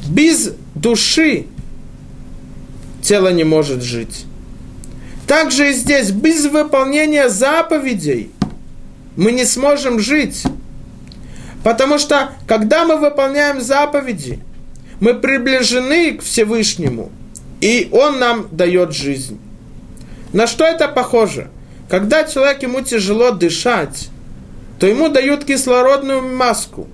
Без 0.07 0.53
души 0.75 1.47
тело 3.01 3.33
не 3.33 3.43
может 3.43 3.81
жить. 3.81 4.25
Также 5.27 5.71
и 5.71 5.73
здесь, 5.73 6.11
без 6.11 6.45
выполнения 6.45 7.29
заповедей 7.29 8.31
мы 9.17 9.31
не 9.31 9.45
сможем 9.45 9.99
жить. 9.99 10.43
Потому 11.63 11.97
что, 11.97 12.29
когда 12.47 12.85
мы 12.85 12.97
выполняем 12.97 13.59
заповеди, 13.59 14.39
мы 14.99 15.15
приближены 15.15 16.13
к 16.13 16.21
Всевышнему, 16.21 17.11
и 17.59 17.89
Он 17.91 18.19
нам 18.19 18.47
дает 18.51 18.93
жизнь. 18.93 19.39
На 20.31 20.45
что 20.45 20.63
это 20.63 20.87
похоже? 20.87 21.49
Когда 21.89 22.23
человек 22.23 22.61
ему 22.61 22.81
тяжело 22.81 23.31
дышать, 23.31 24.09
то 24.79 24.87
ему 24.87 25.09
дают 25.09 25.45
кислородную 25.45 26.21
маску. 26.21 26.87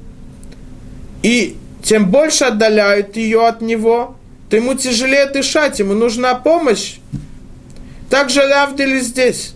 И 1.24 1.58
тем 1.84 2.10
больше 2.10 2.46
отдаляют 2.46 3.16
ее 3.16 3.48
от 3.48 3.62
него, 3.62 4.16
то 4.50 4.58
ему 4.58 4.74
тяжелее 4.76 5.28
дышать, 5.28 5.80
ему 5.80 5.94
нужна 5.94 6.36
помощь. 6.36 6.98
Также 8.10 8.42
Лавдили 8.42 9.00
здесь. 9.00 9.54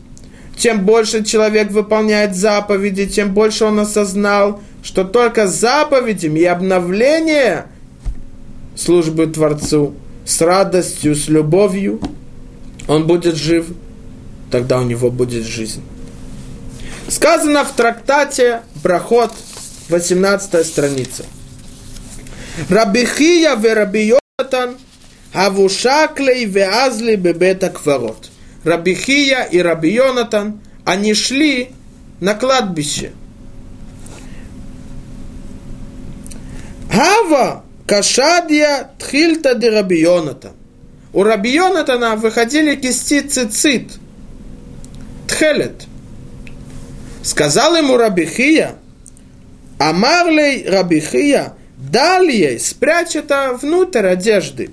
Чем 0.57 0.85
больше 0.85 1.23
человек 1.23 1.71
выполняет 1.71 2.35
заповеди, 2.35 3.05
тем 3.05 3.33
больше 3.33 3.65
он 3.65 3.79
осознал, 3.79 4.61
что 4.83 5.03
только 5.03 5.47
заповедями 5.47 6.39
и 6.39 6.45
обновление 6.45 7.65
службы 8.75 9.27
Творцу 9.27 9.95
с 10.25 10.41
радостью, 10.41 11.15
с 11.15 11.27
любовью 11.27 11.99
он 12.87 13.05
будет 13.05 13.35
жив, 13.35 13.67
тогда 14.49 14.79
у 14.79 14.83
него 14.83 15.11
будет 15.11 15.43
жизнь. 15.43 15.81
Сказано 17.07 17.63
в 17.63 17.71
трактате 17.75 18.61
Проход, 18.81 19.31
18 19.89 20.65
страница. 20.65 21.25
Рабихия 22.69 23.55
ве 23.55 23.73
Раби 23.73 24.13
Йонатан 24.39 24.77
Авушаклей 25.33 26.45
ве 26.45 26.65
Азли 26.65 27.15
бебета 27.15 27.69
кварот. 27.69 28.29
Рабихия 28.63 29.43
и 29.43 29.59
Раби 29.59 29.91
Йонатан, 29.93 30.61
они 30.85 31.13
шли 31.13 31.69
на 32.19 32.33
кладбище. 32.33 33.11
Хава 36.91 37.63
кашадия 37.85 38.89
тхильта 38.97 39.53
де 39.53 39.69
Раби 39.69 39.99
Йонатан. 39.99 40.53
У 41.13 41.23
Раби 41.23 41.51
Йонатана 41.51 42.15
выходили 42.15 42.75
кисти 42.75 43.21
цицит, 43.21 43.91
тхелет. 45.27 45.85
Сказал 47.25 47.75
ему 47.75 47.97
Рабихия, 47.97 48.75
Амарлей 49.79 50.69
Рабихия, 50.69 51.53
далее 51.75 52.59
спрячь 52.59 53.15
это 53.15 53.57
внутрь 53.59 54.05
одежды. 54.05 54.69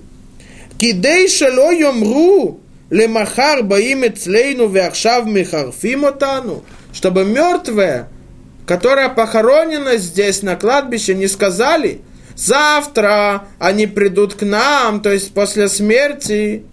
Кидей 0.77 1.27
шело 1.29 1.71
йомру 1.71 2.59
лемахар 2.91 3.63
баим 3.63 4.05
эцлейну 4.05 4.67
веахшав 4.67 5.25
михарфим 5.25 6.05
чтобы 6.93 7.25
мертвые, 7.25 8.07
которая 8.67 9.09
похоронена 9.09 9.97
здесь 9.97 10.43
на 10.43 10.55
кладбище, 10.55 11.15
не 11.15 11.27
сказали, 11.27 12.01
завтра 12.35 13.47
они 13.57 13.87
придут 13.87 14.35
к 14.35 14.43
нам, 14.43 15.01
то 15.01 15.11
есть 15.11 15.33
после 15.33 15.69
смерти, 15.69 16.63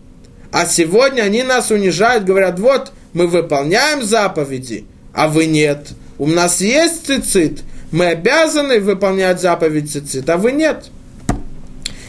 а 0.53 0.66
сегодня 0.66 1.23
они 1.23 1.43
нас 1.43 1.71
унижают, 1.71 2.25
говорят, 2.25 2.59
вот, 2.59 2.93
мы 3.14 3.27
выполняем 3.27 4.03
заповеди, 4.03 4.85
а 5.12 5.29
вы 5.29 5.46
нет. 5.46 5.88
У 6.18 6.27
нас 6.27 6.61
есть 6.61 7.07
цицит, 7.07 7.62
мы 7.92 8.07
обязаны 8.07 8.81
выполнять 8.81 9.40
заповедь 9.40 9.90
цицит, 9.90 10.29
а 10.31 10.37
вы 10.37 10.53
нет. 10.53 10.90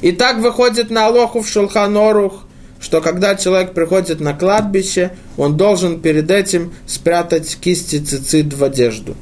И 0.02 0.12
так 0.12 0.38
выходит 0.40 0.90
на 0.90 1.08
Алоху 1.08 1.42
в 1.42 1.48
Шулханорух, 1.48 2.46
что 2.80 3.02
когда 3.02 3.36
человек 3.36 3.74
приходит 3.74 4.20
на 4.20 4.34
кладбище, 4.34 5.12
он 5.38 5.56
должен 5.56 6.02
перед 6.02 6.30
этим 6.32 6.74
спрятать 6.88 7.56
кисти 7.56 8.00
цицит 8.00 8.54
в 8.54 8.64
одежду. 8.64 9.16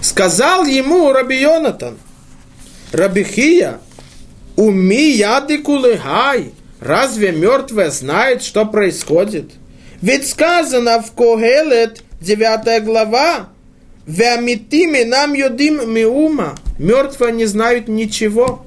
Сказал 0.00 0.64
ему 0.64 1.12
Раби 1.12 1.40
Йонатан, 1.40 1.96
Рабихия, 2.92 3.80
уми 4.54 5.10
яды 5.10 5.58
кулыгай, 5.58 6.52
разве 6.80 7.32
мертвые 7.32 7.90
знают, 7.90 8.44
что 8.44 8.64
происходит? 8.64 9.50
Ведь 10.00 10.28
сказано 10.28 11.02
в 11.02 11.10
Когелет, 11.12 12.02
9 12.20 12.84
глава, 12.84 13.48
Веамитими 14.06 15.02
нам 15.02 15.34
юдим 15.34 15.92
миума. 15.92 16.54
Мертвые 16.78 17.32
не 17.32 17.44
знают 17.46 17.88
ничего. 17.88 18.64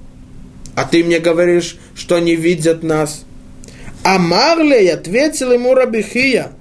А 0.76 0.84
ты 0.84 1.04
мне 1.04 1.20
говоришь, 1.20 1.78
что 1.96 2.20
не 2.20 2.36
видят 2.36 2.84
нас. 2.84 3.24
А 4.04 4.20
Марлей 4.20 4.92
ответил 4.92 5.52
ему 5.52 5.74
Рабихия, 5.74 6.52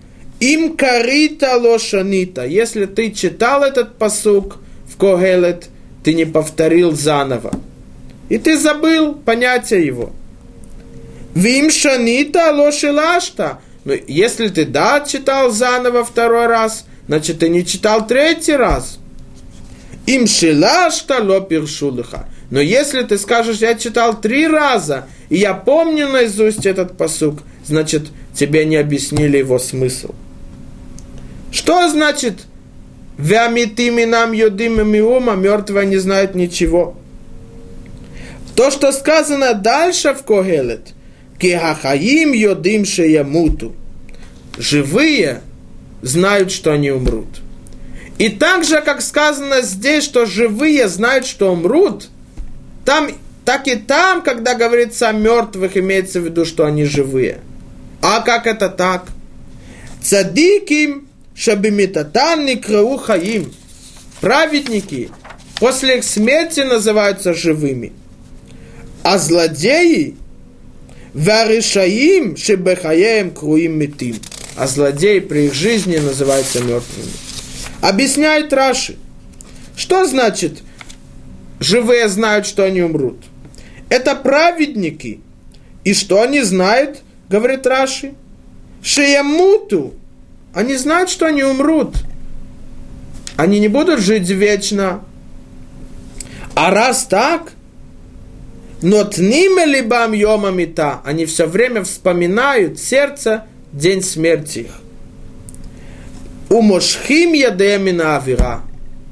им 0.40 0.76
карита 0.76 1.56
лошанита. 1.56 2.44
Если 2.46 2.86
ты 2.86 3.10
читал 3.10 3.62
этот 3.62 3.96
посук 3.96 4.58
в 4.86 4.96
Когелет, 4.96 5.68
ты 6.04 6.14
не 6.14 6.24
повторил 6.24 6.92
заново. 6.92 7.52
И 8.28 8.38
ты 8.38 8.56
забыл 8.56 9.14
понятие 9.14 9.86
его. 9.86 10.12
Вим 11.34 11.70
шанита 11.70 12.52
лошилашта. 12.52 13.60
Но 13.88 13.94
если 14.06 14.48
ты 14.48 14.66
да 14.66 15.00
читал 15.00 15.50
заново 15.50 16.04
второй 16.04 16.46
раз, 16.46 16.84
значит 17.06 17.38
ты 17.38 17.48
не 17.48 17.64
читал 17.64 18.06
третий 18.06 18.52
раз. 18.52 18.98
Им 20.04 20.26
шилашта 20.26 21.22
ло 21.22 21.40
пиршулыха. 21.40 22.28
Но 22.50 22.60
если 22.60 23.02
ты 23.02 23.16
скажешь, 23.16 23.60
я 23.60 23.74
читал 23.76 24.20
три 24.20 24.46
раза, 24.46 25.06
и 25.30 25.38
я 25.38 25.54
помню 25.54 26.06
наизусть 26.06 26.66
этот 26.66 26.98
посук, 26.98 27.38
значит, 27.64 28.08
тебе 28.34 28.66
не 28.66 28.76
объяснили 28.76 29.38
его 29.38 29.58
смысл. 29.58 30.14
Что 31.50 31.88
значит 31.88 32.40
Вямитими 33.16 34.04
нам 34.04 34.32
юдим 34.32 34.86
миума, 34.86 35.34
мертвые 35.34 35.86
не 35.86 35.96
знают 35.96 36.34
ничего. 36.34 36.94
То, 38.54 38.70
что 38.70 38.92
сказано 38.92 39.54
дальше 39.54 40.12
в 40.12 40.24
Когелет, 40.24 40.88
Кихахаим 41.38 42.32
йодим 42.32 42.84
шеямуту. 42.84 43.74
Живые 44.58 45.42
знают, 46.02 46.50
что 46.50 46.72
они 46.72 46.90
умрут. 46.90 47.28
И 48.18 48.28
так 48.28 48.64
же, 48.64 48.80
как 48.80 49.00
сказано 49.00 49.62
здесь, 49.62 50.02
что 50.02 50.26
живые 50.26 50.88
знают, 50.88 51.24
что 51.24 51.52
умрут, 51.52 52.08
там, 52.84 53.10
так 53.44 53.68
и 53.68 53.76
там, 53.76 54.22
когда 54.22 54.54
говорится 54.54 55.08
о 55.08 55.12
мертвых, 55.12 55.76
имеется 55.76 56.20
в 56.20 56.24
виду, 56.24 56.44
что 56.44 56.66
они 56.66 56.84
живые. 56.84 57.38
А 58.02 58.20
как 58.20 58.46
это 58.46 58.68
так? 58.68 59.06
Цадиким 60.02 61.06
шабимитатан 61.34 62.44
никрау 62.44 62.96
хаим. 62.96 63.52
Праведники 64.20 65.10
после 65.60 65.98
их 65.98 66.04
смерти 66.04 66.60
называются 66.60 67.34
живыми. 67.34 67.92
А 69.04 69.18
злодеи 69.18 70.16
варишаим 71.18 72.36
шебехаем 72.36 73.30
круим 73.30 73.78
метим. 73.78 74.16
А 74.56 74.66
злодеи 74.66 75.18
при 75.20 75.46
их 75.46 75.54
жизни 75.54 75.96
называются 75.96 76.60
мертвыми. 76.60 77.10
Объясняет 77.80 78.52
Раши. 78.52 78.96
Что 79.76 80.06
значит 80.06 80.62
живые 81.60 82.08
знают, 82.08 82.46
что 82.46 82.64
они 82.64 82.82
умрут? 82.82 83.18
Это 83.88 84.14
праведники. 84.14 85.20
И 85.84 85.94
что 85.94 86.22
они 86.22 86.42
знают, 86.42 86.98
говорит 87.28 87.66
Раши? 87.66 88.14
Шеямуту 88.82 89.94
они 90.54 90.76
знают, 90.76 91.10
что 91.10 91.26
они 91.26 91.42
умрут. 91.44 91.94
Они 93.36 93.60
не 93.60 93.68
будут 93.68 94.00
жить 94.00 94.28
вечно. 94.28 95.04
А 96.54 96.70
раз 96.72 97.04
так, 97.04 97.52
но 98.80 99.04
тниме 99.04 99.64
либам 99.66 100.12
йомамита, 100.12 101.00
они 101.04 101.26
все 101.26 101.46
время 101.46 101.82
вспоминают 101.82 102.78
сердце 102.78 103.44
день 103.72 104.02
смерти 104.02 104.60
их. 104.60 104.80
Умошхим 106.48 107.32
ядемина 107.32 108.16
авира. 108.16 108.62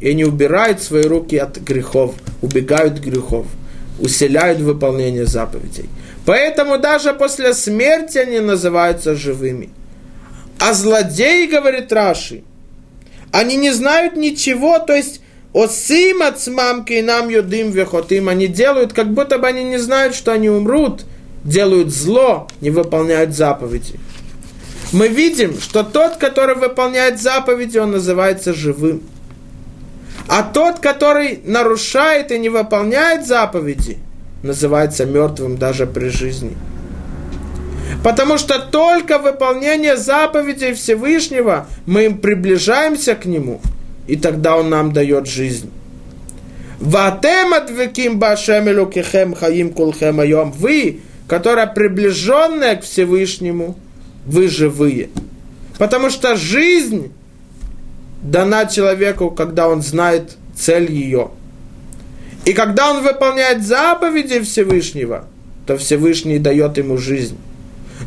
И 0.00 0.10
они 0.10 0.24
убирают 0.24 0.82
свои 0.82 1.04
руки 1.04 1.36
от 1.36 1.56
грехов, 1.58 2.14
убегают 2.42 2.98
грехов, 2.98 3.46
усиляют 3.98 4.60
выполнение 4.60 5.26
заповедей. 5.26 5.88
Поэтому 6.26 6.78
даже 6.78 7.14
после 7.14 7.54
смерти 7.54 8.18
они 8.18 8.40
называются 8.40 9.14
живыми. 9.14 9.70
А 10.58 10.74
злодеи, 10.74 11.46
говорит 11.46 11.92
Раши, 11.92 12.42
они 13.32 13.56
не 13.56 13.70
знают 13.70 14.16
ничего, 14.16 14.78
то 14.78 14.94
есть 14.94 15.20
осим 15.56 16.20
от 16.20 16.38
смамки 16.38 16.92
и 16.92 17.02
нам 17.02 17.30
юдим 17.30 17.70
вехотим, 17.70 18.28
они 18.28 18.46
делают, 18.46 18.92
как 18.92 19.14
будто 19.14 19.38
бы 19.38 19.46
они 19.46 19.64
не 19.64 19.78
знают, 19.78 20.14
что 20.14 20.32
они 20.32 20.50
умрут, 20.50 21.06
делают 21.44 21.88
зло, 21.88 22.46
не 22.60 22.68
выполняют 22.68 23.34
заповеди. 23.34 23.98
Мы 24.92 25.08
видим, 25.08 25.58
что 25.58 25.82
тот, 25.82 26.16
который 26.16 26.56
выполняет 26.56 27.18
заповеди, 27.18 27.78
он 27.78 27.92
называется 27.92 28.52
живым. 28.52 29.02
А 30.28 30.42
тот, 30.42 30.80
который 30.80 31.40
нарушает 31.42 32.32
и 32.32 32.38
не 32.38 32.50
выполняет 32.50 33.26
заповеди, 33.26 33.96
называется 34.42 35.06
мертвым 35.06 35.56
даже 35.56 35.86
при 35.86 36.08
жизни. 36.08 36.54
Потому 38.04 38.36
что 38.36 38.58
только 38.58 39.18
выполнение 39.18 39.96
заповедей 39.96 40.74
Всевышнего 40.74 41.66
мы 41.86 42.04
им 42.04 42.18
приближаемся 42.18 43.14
к 43.14 43.24
Нему, 43.24 43.62
и 44.06 44.16
тогда 44.16 44.56
Он 44.56 44.70
нам 44.70 44.92
дает 44.92 45.26
жизнь. 45.26 45.70
Ватем 46.80 47.54
адвеким 47.54 48.18
башем 48.18 48.68
элукихем 48.68 49.34
хаим. 49.34 49.72
Вы, 50.52 51.00
которые 51.26 51.66
приближенные 51.66 52.76
к 52.76 52.82
Всевышнему, 52.82 53.78
вы 54.26 54.48
живые. 54.48 55.08
Потому 55.78 56.10
что 56.10 56.36
жизнь 56.36 57.12
дана 58.22 58.66
человеку, 58.66 59.30
когда 59.30 59.68
он 59.68 59.82
знает 59.82 60.36
цель 60.54 60.90
ее. 60.90 61.30
И 62.44 62.52
когда 62.52 62.90
он 62.90 63.02
выполняет 63.02 63.62
заповеди 63.62 64.40
Всевышнего– 64.40 65.24
то 65.66 65.76
Всевышний 65.76 66.38
дает 66.38 66.78
ему 66.78 66.96
жизнь. 66.96 67.36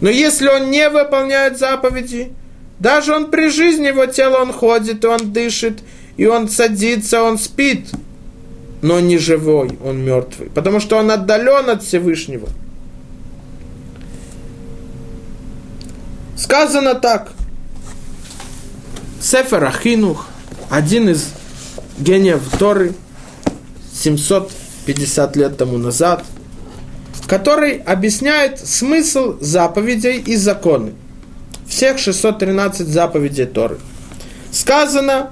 Но 0.02 0.10
если 0.10 0.48
он 0.48 0.72
не 0.72 0.90
выполняет 0.90 1.60
заповеди, 1.60 2.32
даже 2.80 3.14
он 3.14 3.30
при 3.30 3.50
жизни, 3.50 3.88
его 3.88 4.06
тело, 4.06 4.38
он 4.42 4.54
ходит, 4.54 5.04
он 5.04 5.34
дышит, 5.34 5.80
и 6.18 6.26
он 6.26 6.50
садится, 6.50 7.24
он 7.24 7.38
спит, 7.38 7.88
но 8.82 9.00
не 9.00 9.18
живой, 9.18 9.78
он 9.84 10.00
мертвый, 10.00 10.50
потому 10.50 10.80
что 10.80 10.98
он 10.98 11.12
отдален 11.12 11.70
от 11.70 11.84
Всевышнего. 11.84 12.48
Сказано 16.38 16.96
так. 16.96 17.34
Сефер 19.22 19.66
Ахинух, 19.66 20.28
один 20.70 21.10
из 21.10 21.28
гениев 22.00 22.42
Торы, 22.58 22.94
750 23.94 25.36
лет 25.36 25.58
тому 25.58 25.78
назад, 25.78 26.24
который 27.28 27.78
объясняет 27.80 28.60
смысл 28.66 29.36
заповедей 29.42 30.20
и 30.20 30.38
законы 30.38 30.94
Всех 31.69 31.99
613 31.99 32.87
заповедей 32.87 33.47
Торы. 33.47 33.79
Сказано 34.53 35.31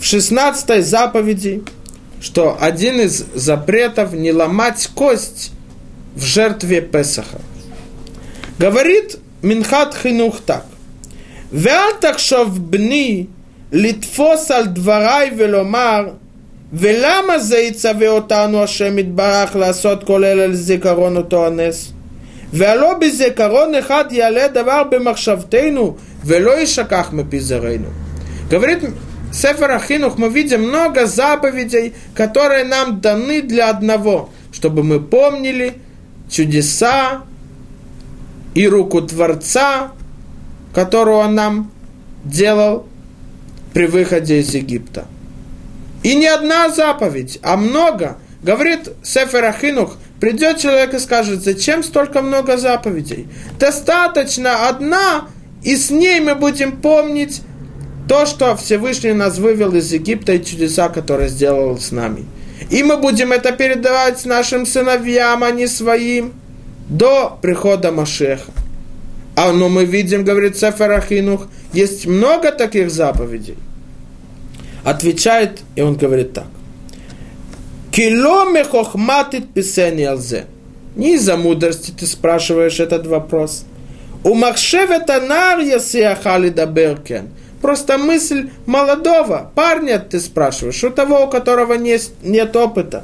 в 0.00 0.04
16 0.04 0.84
заповеди, 0.84 1.62
что 2.20 2.56
один 2.60 3.00
из 3.00 3.24
запретов 3.34 4.12
не 4.12 4.32
ломать 4.32 4.88
кость 4.94 5.52
в 6.14 6.22
жертве 6.22 6.80
Песаха. 6.80 7.40
Говорит 8.58 9.18
Минхат 9.42 9.94
Хинух 9.94 10.40
так. 10.40 10.64
ואל 11.52 11.92
תחשוב 12.00 12.70
בני 12.70 13.26
לתפוס 13.72 14.50
על 14.50 14.66
דבריי 14.66 15.30
ולומר 15.36 16.08
ולמה 16.72 17.38
זה 17.38 17.58
יצווה 17.58 18.08
אותנו 18.08 18.62
השם 18.62 18.98
יתברך 18.98 19.56
לעשות 19.56 20.04
כל 20.04 20.24
אלה 20.24 20.46
לזיכרון 20.46 21.16
אותו 21.16 21.46
הנס? 21.46 21.92
והלא 22.52 22.94
בזיכרון 22.98 23.74
אחד 23.74 24.04
יעלה 24.10 24.48
דבר 24.48 24.82
במחשבתנו 24.90 25.96
ולא 26.24 26.58
יישכח 26.58 27.10
מפי 27.12 27.40
זרענו. 27.40 27.88
Говорит 28.50 28.82
Сефер 29.30 29.72
Ахинух, 29.72 30.16
мы 30.16 30.30
видим 30.30 30.62
много 30.62 31.04
заповедей, 31.04 31.92
которые 32.14 32.64
нам 32.64 33.00
даны 33.00 33.42
для 33.42 33.68
одного, 33.68 34.30
чтобы 34.52 34.82
мы 34.82 35.00
помнили 35.00 35.74
чудеса 36.30 37.24
и 38.54 38.66
руку 38.66 39.02
Творца, 39.02 39.92
которую 40.74 41.18
он 41.18 41.34
нам 41.34 41.70
делал 42.24 42.86
при 43.74 43.86
выходе 43.86 44.40
из 44.40 44.54
Египта. 44.54 45.06
И 46.02 46.14
не 46.14 46.26
одна 46.26 46.70
заповедь, 46.70 47.38
а 47.42 47.56
много. 47.56 48.16
Говорит 48.42 48.88
Сефер 49.02 49.44
Ахинух, 49.44 49.96
придет 50.23 50.57
человек 50.57 50.93
и 50.93 50.99
скажет, 50.99 51.43
зачем 51.43 51.83
столько 51.83 52.21
много 52.21 52.55
заповедей? 52.55 53.27
Достаточно 53.59 54.69
одна, 54.69 55.27
и 55.63 55.75
с 55.75 55.89
ней 55.89 56.21
мы 56.21 56.35
будем 56.35 56.77
помнить 56.77 57.41
то, 58.07 58.25
что 58.25 58.55
Всевышний 58.55 59.11
нас 59.11 59.37
вывел 59.37 59.75
из 59.75 59.91
Египта 59.91 60.31
и 60.31 60.41
чудеса, 60.41 60.87
которые 60.87 61.27
сделал 61.27 61.77
с 61.77 61.91
нами. 61.91 62.23
И 62.69 62.83
мы 62.83 62.95
будем 62.95 63.33
это 63.33 63.51
передавать 63.51 64.23
нашим 64.23 64.65
сыновьям, 64.65 65.43
а 65.43 65.51
не 65.51 65.67
своим, 65.67 66.31
до 66.87 67.37
прихода 67.41 67.91
Машеха. 67.91 68.53
А 69.35 69.51
но 69.51 69.67
мы 69.67 69.83
видим, 69.83 70.23
говорит 70.23 70.55
Сефер 70.55 70.91
Ахинух, 70.91 71.47
есть 71.73 72.05
много 72.05 72.53
таких 72.53 72.89
заповедей– 72.89 73.57
отвечает, 74.83 75.61
и 75.75 75.81
он 75.81 75.95
говорит 75.95 76.33
так. 76.33 76.47
Кило 77.93 78.45
мехохматит 78.49 79.53
писени 79.53 80.01
алзе. 80.01 80.45
Не 80.95 81.13
из-за 81.13 81.37
мудрости 81.37 81.91
ты 81.91 82.07
спрашиваешь 82.07 82.79
этот 82.79 83.05
вопрос. 83.05 83.65
У 84.23 84.33
махшевета 84.33 85.21
нар 85.21 85.59
ясиахали 85.59 86.49
даберкен. 86.49 87.29
Просто 87.61 87.99
мысль 87.99 88.49
молодого 88.65 89.51
парня 89.53 89.99
ты 89.99 90.19
спрашиваешь, 90.19 90.83
у 90.83 90.89
того, 90.89 91.25
у 91.25 91.29
которого 91.29 91.75
нет, 91.75 92.09
нет 92.23 92.55
опыта. 92.55 93.03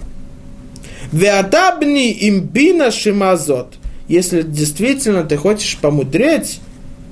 Веатабни 1.12 2.12
имбина 2.28 2.90
шимазот. 2.90 3.76
Если 4.08 4.42
действительно 4.42 5.24
ты 5.24 5.38
хочешь 5.38 5.78
помудреть, 5.78 6.62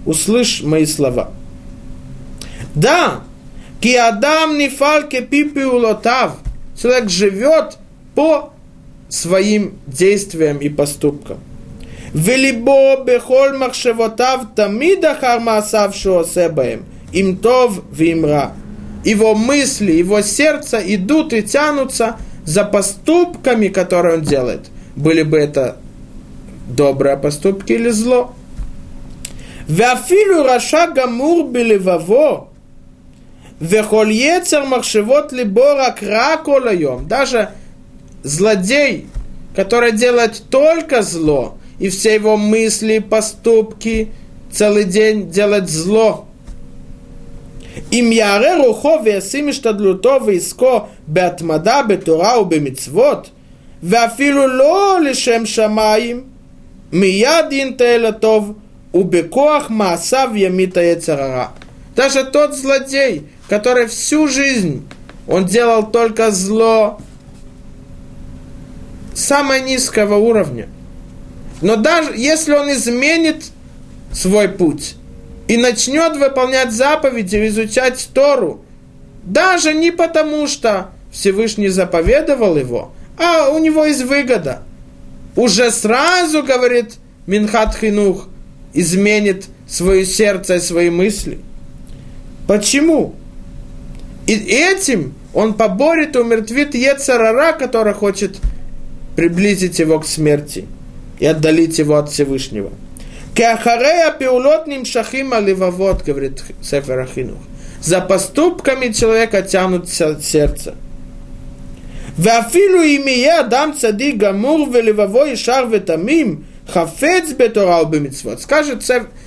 услышь 0.04 0.64
мои 0.64 0.88
слова. 0.88 1.30
Да, 2.74 3.22
Ки 3.82 3.94
Адам 3.94 4.58
нефаль 4.58 5.08
кепипи 5.08 5.64
улотав. 5.64 6.38
Человек 6.80 7.10
живет 7.10 7.78
по 8.16 8.54
своим 9.10 9.80
действиям 9.88 10.60
и 10.60 10.70
поступкам. 10.70 11.40
Велибо 12.14 13.04
бехоль 13.04 13.58
махшевотав 13.58 14.56
тамид 14.56 15.04
ахар 15.04 15.40
маасав 15.40 15.96
шоосебаем. 15.96 16.86
Им 17.14 17.38
тов 17.38 17.82
вимра. 17.92 18.54
Его 19.04 19.36
мысли, 19.36 19.92
его 19.94 20.22
сердце 20.22 20.82
идут 20.86 21.34
и 21.34 21.42
тянутся 21.42 22.18
за 22.44 22.64
поступками, 22.64 23.68
которые 23.68 24.16
он 24.16 24.22
делает. 24.22 24.68
Были 24.96 25.24
бы 25.24 25.38
это 25.38 25.78
добрые 26.68 27.18
поступки 27.18 27.74
или 27.74 27.90
зло. 27.90 28.34
Вафилу 29.68 30.44
раша 30.44 30.88
гамур 30.88 31.48
белеваво, 31.50 32.47
Вехоль 33.61 34.13
ецер 34.13 34.65
махшевот 34.65 35.33
либора 35.33 35.95
краколайом. 35.99 37.07
Даже 37.07 37.51
злодей, 38.23 39.07
который 39.55 39.93
делает 39.93 40.43
только 40.51 41.03
зло, 41.03 41.57
и 41.79 41.89
все 41.89 42.15
его 42.15 42.37
мысли, 42.37 42.99
поступки 42.99 44.09
целый 44.51 44.85
день 44.85 45.31
делать 45.31 45.69
зло. 45.69 46.27
אם 47.93 48.11
יערה 48.13 48.57
רוחו 48.57 48.99
וישים 49.05 49.49
השתדלותו 49.49 50.19
ועסקו 50.27 50.81
בהתמדה 51.07 51.83
בתורה 51.83 52.41
ובמצוות, 52.41 53.31
ואפילו 53.83 54.47
לא 54.47 54.99
לשם 55.05 55.47
שמיים, 55.47 56.23
מיד 56.93 57.53
ינטה 57.53 57.85
אל 57.85 58.07
הטוב, 58.07 58.53
ובכוח 58.95 59.71
מעשיו 59.71 60.31
ימית 60.35 60.77
היצר 60.77 61.23
הרע. 61.23 61.47
Даже 61.95 62.25
тот 62.25 62.55
злодей, 62.55 63.21
который 63.48 63.88
всю 63.88 64.28
жизнь 64.28 64.88
он 65.28 65.46
делал 65.46 65.90
только 65.90 66.32
зло 66.32 67.00
самого 69.14 69.60
низкого 69.60 70.16
уровня. 70.16 70.70
Но 71.62 71.76
даже 71.76 72.16
если 72.16 72.54
он 72.54 72.72
изменит 72.72 73.46
свой 74.14 74.48
путь 74.48 74.96
и 75.48 75.58
начнет 75.58 76.16
выполнять 76.18 76.72
заповеди, 76.72 77.48
изучать 77.48 78.10
Тору, 78.14 78.62
даже 79.24 79.74
не 79.74 79.92
потому, 79.92 80.48
что 80.48 80.92
Всевышний 81.12 81.70
заповедовал 81.70 82.58
его, 82.58 82.92
а 83.18 83.50
у 83.50 83.58
него 83.58 83.86
есть 83.86 84.04
выгода. 84.04 84.62
Уже 85.36 85.72
сразу, 85.72 86.44
говорит 86.44 86.96
Минхат 87.26 87.76
Хинух, 87.76 88.28
изменит 88.74 89.46
свое 89.68 90.06
сердце 90.06 90.56
и 90.56 90.60
свои 90.60 90.90
мысли. 90.90 91.40
Почему? 92.48 93.16
И 94.28 94.34
этим 94.34 95.14
он 95.34 95.54
поборет 95.54 96.16
и 96.16 96.20
умертвит 96.20 96.76
Ецарара, 96.76 97.54
который 97.54 97.94
хочет 97.94 98.38
приблизить 99.16 99.80
его 99.80 100.00
к 100.00 100.06
смерти 100.06 100.66
и 101.20 101.26
отдалить 101.26 101.80
его 101.80 101.96
от 101.96 102.10
Всевышнего. 102.10 102.72
Кеахарея 103.34 104.12
пиулот 104.12 104.68
нимшахим 104.68 105.34
аливавод, 105.34 106.04
говорит 106.04 106.44
Сефер 106.62 107.00
Ахинух. 107.00 107.38
За 107.82 108.02
поступками 108.02 108.92
человека 108.92 109.44
тянутся 109.44 110.20
сердце. 110.22 110.76
Вафилу 112.18 112.82
имея 112.82 113.44
дам 113.44 113.78
цади 113.78 114.12
гамур 114.12 114.70
веливаво 114.70 115.30
и 115.30 115.36
шар 115.36 115.68
ветамим, 115.68 116.48
хафец 116.68 117.30
бетора 117.32 117.80
обимитсвот. 117.80 118.42
Скажет, 118.42 118.84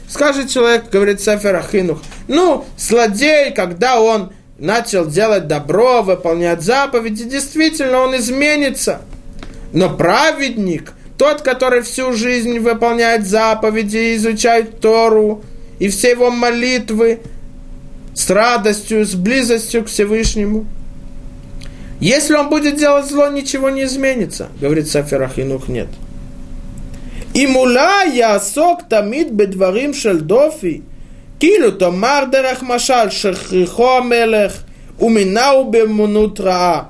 скажет 0.08 0.50
человек, 0.50 0.90
говорит 0.90 1.20
Сефер 1.20 1.54
Ахинух, 1.54 2.02
ну, 2.26 2.64
злодей, 2.76 3.52
когда 3.52 4.00
он 4.00 4.32
начал 4.60 5.06
делать 5.06 5.48
добро, 5.48 6.02
выполнять 6.02 6.62
заповеди, 6.62 7.24
действительно 7.24 8.00
он 8.00 8.16
изменится. 8.16 9.00
Но 9.72 9.96
праведник, 9.96 10.92
тот, 11.16 11.42
который 11.42 11.82
всю 11.82 12.12
жизнь 12.12 12.58
выполняет 12.58 13.26
заповеди, 13.26 14.14
изучает 14.16 14.80
Тору, 14.80 15.42
и 15.78 15.88
все 15.88 16.10
его 16.10 16.30
молитвы 16.30 17.20
с 18.14 18.28
радостью, 18.30 19.06
с 19.06 19.14
близостью 19.14 19.84
к 19.84 19.88
Всевышнему, 19.88 20.66
если 22.00 22.34
он 22.34 22.48
будет 22.48 22.76
делать 22.76 23.06
зло, 23.06 23.28
ничего 23.28 23.70
не 23.70 23.84
изменится, 23.84 24.48
говорит 24.60 24.88
Сафир 24.88 25.22
Ахинух, 25.22 25.68
нет. 25.68 25.88
И 27.34 27.46
мула 27.46 28.04
ясок 28.04 28.88
тамид 28.88 29.30
бедварим 29.30 29.94
шельдофи, 29.94 30.82
כאילו 31.39 31.71
תאמר 31.71 32.23
דרך 32.31 32.63
משל 32.63 33.09
שכריחו 33.09 33.97
המלך 33.97 34.61
ומינהו 34.99 35.71
באמונות 35.71 36.39
רעה. 36.39 36.83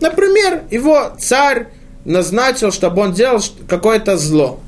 Например, 0.00 0.60
его 0.70 0.96
царь 1.16 1.66
назначил, 2.04 2.70
чтобы 2.72 3.00
он 3.00 3.12
делал 3.12 3.38
какое-то 3.66 4.16
зло. 4.16 4.60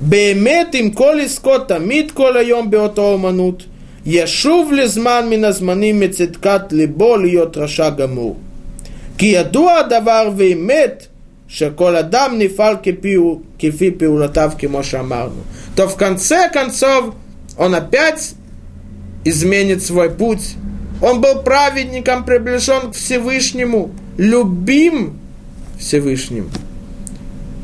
באמת 0.00 0.74
עם 0.74 0.90
כל 0.90 1.16
עסקות 1.22 1.68
תמיד 1.68 2.10
כל 2.10 2.36
היום 2.36 2.70
באותו 2.70 3.12
אומנות, 3.12 3.62
ישוב 4.06 4.72
לזמן 4.72 5.26
מן 5.30 5.44
הזמנים 5.44 6.00
מצדקת 6.00 6.62
ליבו 6.72 7.16
להיות 7.16 7.56
רשע 7.56 7.90
גמור. 7.90 8.36
כי 9.18 9.26
ידוע 9.26 9.72
הדבר 9.72 10.30
ואמת 10.36 11.06
שכל 11.48 11.96
אדם 11.96 12.34
נפעל 12.38 12.76
כפי, 12.82 13.16
כפי 13.58 13.90
פעולותיו 13.90 14.50
כמו 14.58 14.84
שאמרנו. 14.84 15.42
То 15.76 15.88
в 15.88 15.96
конце 15.96 16.36
концов 16.52 17.14
он 17.57 17.75
опять 17.75 18.33
изменит 19.23 19.83
свой 19.83 20.09
путь. 20.09 20.55
Он 21.01 21.21
был 21.21 21.41
праведником, 21.41 22.23
приближен 22.23 22.91
к 22.91 22.95
Всевышнему, 22.95 23.91
любим 24.17 25.19
Всевышним. 25.77 26.49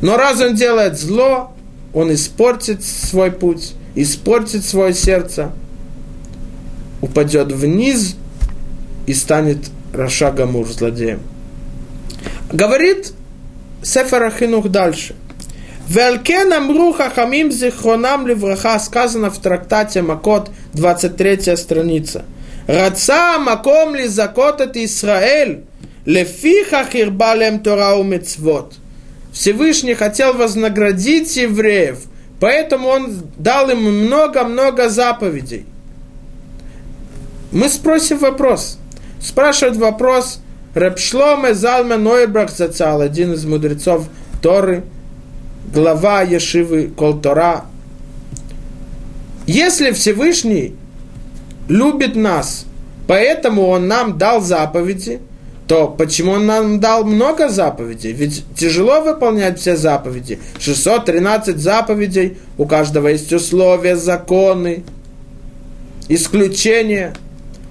Но 0.01 0.17
раз 0.17 0.41
он 0.41 0.55
делает 0.55 0.99
зло, 0.99 1.53
он 1.93 2.13
испортит 2.13 2.83
свой 2.83 3.31
путь, 3.31 3.73
испортит 3.95 4.65
свое 4.65 4.93
сердце, 4.93 5.51
упадет 7.01 7.51
вниз 7.51 8.15
и 9.05 9.13
станет 9.13 9.69
Раша 9.93 10.31
Гамур, 10.31 10.67
злодеем. 10.67 11.19
Говорит 12.51 13.13
Сефер 13.83 14.23
Ахинух 14.23 14.69
дальше. 14.69 15.15
Велкен 15.93 16.53
Амру 16.53 16.93
Хахамим 16.93 17.51
Зихронам 17.51 18.25
Левраха 18.25 18.79
сказано 18.79 19.29
в 19.29 19.39
трактате 19.39 20.01
Макот, 20.01 20.49
23 20.71 21.57
страница. 21.57 22.23
Раца 22.65 23.37
Маком 23.39 23.93
ли 23.95 24.07
закотат 24.07 24.77
Исраэль, 24.77 25.65
лефиха 26.05 26.85
хирбалем 26.89 27.59
Тора 27.59 27.95
у 27.95 28.03
мецвот. 28.03 28.75
Всевышний 29.33 29.93
хотел 29.93 30.33
вознаградить 30.33 31.35
евреев, 31.35 31.99
поэтому 32.39 32.87
он 32.87 33.23
дал 33.35 33.69
им 33.69 33.81
много-много 33.81 34.87
заповедей. 34.87 35.65
Мы 37.51 37.67
спросим 37.67 38.19
вопрос. 38.19 38.77
Спрашивает 39.19 39.75
вопрос 39.75 40.39
Репшломе 40.73 41.53
Залме 41.53 41.97
Нойбрах 41.97 42.49
Зацал, 42.49 43.01
один 43.01 43.33
из 43.33 43.43
мудрецов 43.43 44.07
Торы, 44.41 44.85
глава 45.73 46.21
Ешивы 46.21 46.91
Колтора. 46.97 47.65
Если 49.47 49.91
Всевышний 49.91 50.75
любит 51.67 52.15
нас, 52.15 52.65
поэтому 53.07 53.67
Он 53.67 53.87
нам 53.87 54.17
дал 54.17 54.41
заповеди– 54.41 55.19
то 55.71 55.87
почему 55.87 56.33
он 56.33 56.47
нам 56.47 56.81
дал 56.81 57.05
много 57.05 57.47
заповедей? 57.47 58.11
Ведь 58.11 58.43
тяжело 58.57 58.99
выполнять 58.99 59.57
все 59.57 59.77
заповеди. 59.77 60.37
613 60.59 61.57
заповедей, 61.57 62.37
у 62.57 62.65
каждого 62.65 63.07
есть 63.07 63.31
условия, 63.31 63.95
законы, 63.95 64.83
исключения. 66.09 67.13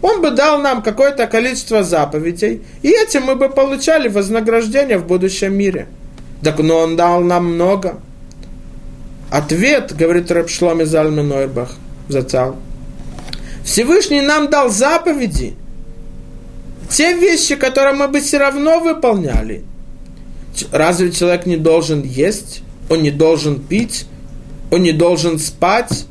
Он 0.01 0.23
бы 0.23 0.31
дал 0.31 0.63
нам 0.63 0.81
какое-то 0.81 1.27
количество 1.27 1.83
заповедей, 1.83 2.63
и 2.81 2.89
этим 2.89 3.25
мы 3.25 3.37
бы 3.37 3.51
получали 3.51 4.09
вознаграждение 4.09 4.97
в 4.97 5.07
будущем 5.07 5.55
мире. 5.55 5.87
Так 6.43 6.59
но 6.59 6.79
он 6.79 6.97
дал 6.97 7.23
нам 7.23 7.55
много. 7.55 8.01
Ответ, 9.31 9.95
говорит 9.95 10.31
Рабшломи 10.31 10.85
Зальменойбах, 10.85 11.77
зацал. 12.09 12.57
Всевышний 13.65 14.21
нам 14.21 14.51
дал 14.51 14.71
заповеди– 14.71 15.55
те 16.91 17.13
вещи, 17.13 17.55
которые 17.55 17.95
мы 17.95 18.09
бы 18.09 18.21
все 18.21 18.39
равно 18.39 18.81
выполняли. 18.81 19.65
Разве 20.73 21.13
человек 21.13 21.47
не 21.47 21.57
должен 21.57 22.03
есть? 22.03 22.63
Он 22.89 23.03
не 23.03 23.13
должен 23.13 23.61
пить? 23.61 24.07
Он 24.73 24.83
не 24.83 24.93
должен 24.93 25.39
спать? 25.39 26.07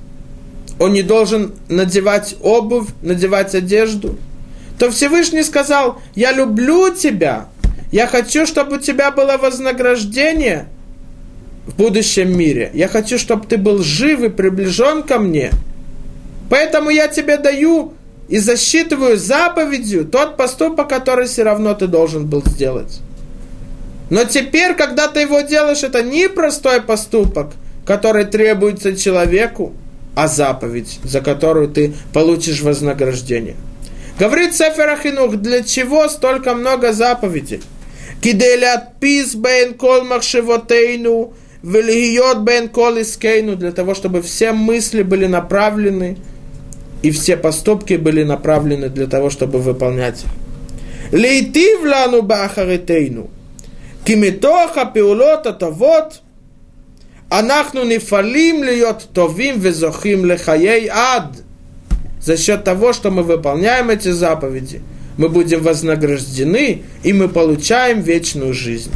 Он 0.79 0.93
не 0.93 1.03
должен 1.03 1.53
надевать 1.67 2.37
обувь, 2.41 2.87
надевать 3.01 3.53
одежду? 3.55 4.17
То 4.79 4.89
Всевышний 4.89 5.43
сказал, 5.43 5.99
я 6.15 6.31
люблю 6.31 6.95
тебя, 6.95 7.47
я 7.91 8.07
хочу, 8.07 8.45
чтобы 8.45 8.77
у 8.77 8.79
тебя 8.79 9.11
было 9.11 9.37
вознаграждение 9.37 10.67
в 11.65 11.75
будущем 11.75 12.37
мире. 12.37 12.71
Я 12.73 12.87
хочу, 12.87 13.17
чтобы 13.17 13.45
ты 13.47 13.57
был 13.57 13.79
жив 13.81 14.21
и 14.21 14.29
приближен 14.29 15.03
ко 15.03 15.19
мне. 15.19 15.51
Поэтому 16.49 16.89
я 16.89 17.07
тебе 17.07 17.37
даю 17.37 17.93
и 18.27 18.37
засчитываю 18.37 19.17
заповедью 19.17 20.05
тот 20.05 20.37
поступок, 20.37 20.87
который 20.87 21.27
все 21.27 21.43
равно 21.43 21.73
ты 21.73 21.87
должен 21.87 22.27
был 22.27 22.43
сделать. 22.45 23.01
Но 24.09 24.23
теперь, 24.23 24.73
когда 24.75 25.07
ты 25.07 25.21
его 25.21 25.41
делаешь, 25.41 25.83
это 25.83 26.01
не 26.01 26.29
простой 26.29 26.81
поступок, 26.81 27.51
который 27.85 28.25
требуется 28.25 28.95
человеку, 28.95 29.73
а 30.15 30.27
заповедь, 30.27 30.99
за 31.03 31.21
которую 31.21 31.69
ты 31.69 31.93
получишь 32.13 32.61
вознаграждение. 32.61 33.55
Говорит 34.19 34.55
Сефер 34.55 34.89
Ахинух, 34.89 35.37
для 35.37 35.63
чего 35.63 36.07
столько 36.09 36.53
много 36.53 36.91
заповедей? 36.91 37.61
Киделят 38.21 38.99
пис 38.99 39.35
бен 39.35 39.73
кол 39.75 40.03
махшевотейну, 40.03 41.33
велигиот 41.63 42.39
бен 42.39 42.67
кол 42.67 43.01
искейну, 43.01 43.55
для 43.55 43.71
того, 43.71 43.95
чтобы 43.95 44.21
все 44.21 44.51
мысли 44.51 45.03
были 45.03 45.25
направлены 45.25 46.17
и 47.01 47.11
все 47.11 47.37
поступки 47.37 47.93
были 47.93 48.23
направлены 48.23 48.89
для 48.89 49.07
того, 49.07 49.29
чтобы 49.29 49.59
выполнять. 49.59 50.25
Лейтив 51.13 51.81
лану 51.85 52.21
бахаритейну, 52.21 53.29
кимитоха 54.03 54.85
пиулота 54.85 55.53
то 55.53 55.71
вот, 55.71 56.21
анахну 57.29 57.85
не 57.85 57.99
фалим 57.99 58.63
льет 58.65 59.07
товим 59.13 59.59
везохим 59.59 60.25
лехаей 60.25 60.89
ад. 60.91 61.37
За 62.21 62.35
счет 62.35 62.65
того, 62.65 62.91
что 62.91 63.11
мы 63.11 63.23
выполняем 63.23 63.89
эти 63.89 64.09
заповеди– 64.09 64.81
мы 65.19 65.29
будем 65.29 65.61
вознаграждены, 65.61 66.81
и 67.03 67.13
мы 67.13 67.29
получаем 67.29 68.01
вечную 68.01 68.55
жизнь. 68.55 68.91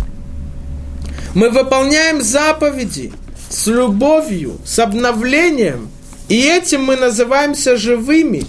Мы 1.35 1.51
выполняем 1.51 2.23
заповеди 2.23 3.13
с 3.49 3.67
любовью, 3.67 4.57
с 4.65 4.79
обновлением– 4.79 5.89
и 6.27 6.41
этим 6.41 6.83
мы 6.83 6.95
называемся 6.95 7.77
живыми. 7.77 8.45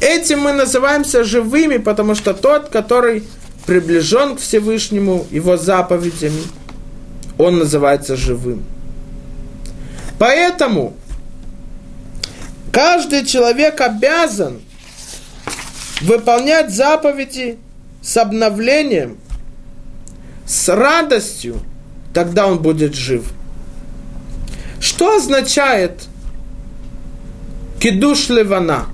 Этим 0.00 0.40
мы 0.40 0.52
называемся 0.52 1.22
живыми, 1.22 1.76
потому 1.76 2.14
что 2.14 2.34
тот, 2.34 2.70
который 2.70 3.22
приближен 3.66 4.36
к 4.36 4.40
Всевышнему, 4.40 5.26
его 5.30 5.56
заповедями, 5.56 6.42
он 7.38 7.58
называется 7.58 8.16
живым. 8.16 8.64
Поэтому 10.18 10.96
каждый 12.72 13.24
человек 13.26 13.80
обязан 13.80 14.60
выполнять 16.02 16.74
заповеди 16.74 17.58
с 18.02 18.16
обновлением, 18.16 19.18
с 20.46 20.68
радостью, 20.74 21.60
тогда 22.12 22.46
он 22.46 22.60
будет 22.60 22.94
жив. 22.94 23.24
Что 24.80 25.16
означает 25.16 26.02
Кидуш 27.82 28.28
Левана. 28.28 28.86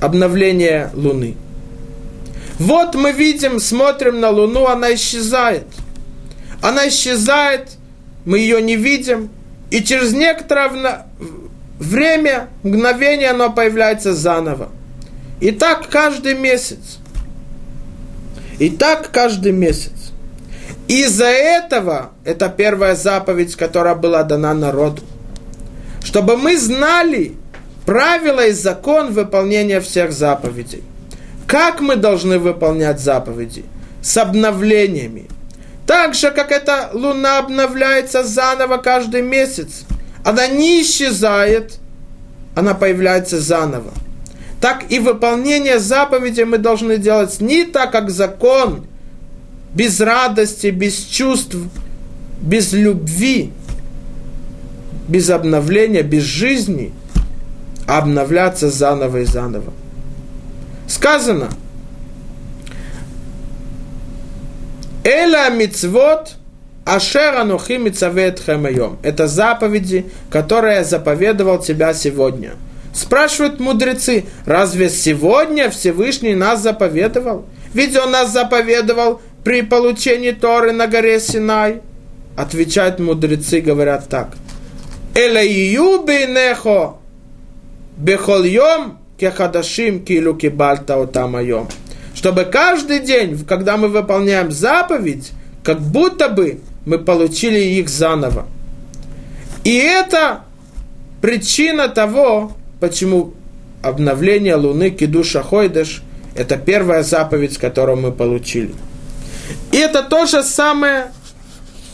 Обновление 0.00 0.90
Луны. 0.94 1.36
Вот 2.58 2.94
мы 2.94 3.12
видим, 3.12 3.60
смотрим 3.60 4.20
на 4.20 4.30
Луну, 4.30 4.66
она 4.66 4.94
исчезает. 4.94 5.66
Она 6.62 6.88
исчезает, 6.88 7.72
мы 8.24 8.38
ее 8.38 8.62
не 8.62 8.76
видим, 8.76 9.28
и 9.70 9.82
через 9.82 10.14
некоторое 10.14 11.06
время, 11.78 12.48
мгновение, 12.62 13.30
она 13.30 13.50
появляется 13.50 14.14
заново. 14.14 14.70
И 15.40 15.50
так 15.50 15.88
каждый 15.88 16.34
месяц. 16.34 16.98
И 18.58 18.70
так 18.70 19.10
каждый 19.10 19.52
месяц. 19.52 20.12
Из-за 20.88 21.26
этого, 21.26 22.12
это 22.24 22.48
первая 22.48 22.94
заповедь, 22.94 23.56
которая 23.56 23.94
была 23.94 24.22
дана 24.22 24.54
народу 24.54 25.02
чтобы 26.06 26.36
мы 26.36 26.56
знали 26.56 27.32
правила 27.84 28.46
и 28.46 28.52
закон 28.52 29.12
выполнения 29.12 29.80
всех 29.80 30.12
заповедей. 30.12 30.84
Как 31.48 31.80
мы 31.80 31.96
должны 31.96 32.38
выполнять 32.38 33.00
заповеди? 33.00 33.64
С 34.02 34.16
обновлениями. 34.16 35.26
Так 35.84 36.14
же, 36.14 36.30
как 36.30 36.52
эта 36.52 36.90
луна 36.92 37.38
обновляется 37.38 38.22
заново 38.22 38.76
каждый 38.76 39.22
месяц. 39.22 39.84
Она 40.24 40.46
не 40.46 40.82
исчезает, 40.82 41.78
она 42.54 42.74
появляется 42.74 43.40
заново. 43.40 43.92
Так 44.60 44.84
и 44.90 44.98
выполнение 44.98 45.78
заповедей 45.78 46.44
мы 46.44 46.58
должны 46.58 46.96
делать 46.98 47.40
не 47.40 47.64
так, 47.64 47.92
как 47.92 48.10
закон, 48.10 48.86
без 49.74 50.00
радости, 50.00 50.68
без 50.68 50.96
чувств, 50.96 51.56
без 52.40 52.72
любви, 52.72 53.52
без 55.08 55.28
обновления, 55.30 56.02
без 56.02 56.22
жизни, 56.22 56.92
а 57.86 57.98
обновляться 57.98 58.70
заново 58.70 59.18
и 59.18 59.24
заново. 59.24 59.72
Сказано, 60.88 61.50
Эла 65.04 65.50
мицвот 65.50 66.32
ашер 66.84 67.36
анухи 67.36 67.74
мицавет 67.74 68.40
хэмайом. 68.40 68.98
Это 69.02 69.28
заповеди, 69.28 70.06
которые 70.30 70.76
я 70.76 70.84
заповедовал 70.84 71.60
тебя 71.60 71.94
сегодня. 71.94 72.54
Спрашивают 72.96 73.60
мудрецы, 73.60 74.24
разве 74.46 74.88
сегодня 74.88 75.68
Всевышний 75.68 76.34
нас 76.34 76.62
заповедовал? 76.62 77.44
Ведь 77.74 77.94
он 77.94 78.10
нас 78.10 78.32
заповедовал 78.32 79.20
при 79.44 79.60
получении 79.60 80.30
Торы 80.30 80.72
на 80.72 80.86
горе 80.86 81.20
Синай. 81.20 81.82
Отвечают 82.38 82.98
мудрецы, 82.98 83.60
говорят 83.60 84.08
так. 84.08 84.30
Элею 85.14 86.04
бейнехо 86.04 86.94
бехольем 87.98 88.98
кехадашим 89.18 90.02
килу 90.02 90.34
кибальта 90.34 90.98
отамайом. 90.98 91.68
Чтобы 92.14 92.44
каждый 92.44 93.00
день, 93.00 93.44
когда 93.44 93.76
мы 93.76 93.88
выполняем 93.88 94.50
заповедь, 94.50 95.32
как 95.62 95.82
будто 95.82 96.30
бы 96.30 96.60
мы 96.86 96.98
получили 96.98 97.58
их 97.58 97.90
заново. 97.90 98.46
И 99.64 99.76
это 99.76 100.44
причина 101.20 101.88
того, 101.88 102.52
почему 102.80 103.34
обновление 103.82 104.56
Луны 104.56 104.90
Кидуша 104.90 105.42
Хойдеш– 105.42 106.02
это 106.34 106.56
первая 106.56 107.02
заповедь, 107.02 107.56
которую 107.56 107.98
мы 107.98 108.12
получили. 108.12 108.74
И 109.72 109.76
это 109.76 110.02
то 110.02 110.26
же 110.26 110.42
самое 110.42 111.12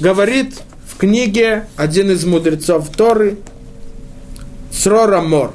говорит 0.00 0.62
в 0.86 0.96
книге 0.96 1.66
один 1.76 2.10
из 2.10 2.24
мудрецов 2.24 2.88
Торы, 2.90 3.38
Срора 4.72 5.20
Мор. 5.20 5.54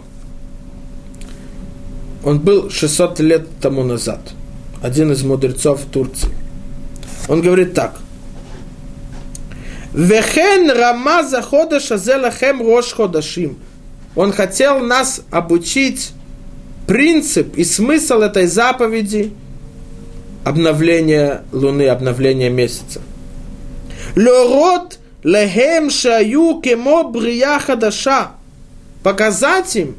Он 2.23 2.39
был 2.39 2.69
600 2.69 3.19
лет 3.19 3.47
тому 3.61 3.83
назад. 3.83 4.19
Один 4.81 5.11
из 5.11 5.23
мудрецов 5.23 5.81
Турции. 5.91 6.31
Он 7.27 7.41
говорит 7.41 7.73
так. 7.73 7.99
Вехен 9.93 10.69
рама 10.69 11.23
захода 11.23 11.79
шазелахем 11.79 12.61
рош 12.61 12.93
ходашим. 12.93 13.57
Он 14.17 14.33
хотел 14.33 14.79
нас 14.79 15.21
обучить 15.29 16.09
принцип 16.87 17.55
и 17.55 17.63
смысл 17.63 18.21
этой 18.21 18.47
заповеди 18.47 19.31
обновления 20.43 21.43
Луны, 21.51 21.87
обновления 21.87 22.49
месяца. 22.49 22.99
Лорот 24.15 24.97
лехем 25.21 25.91
шаю 25.91 26.59
кемо 26.61 27.03
брия 27.03 27.59
хадаша. 27.59 28.31
Показать 29.03 29.75
им, 29.75 29.95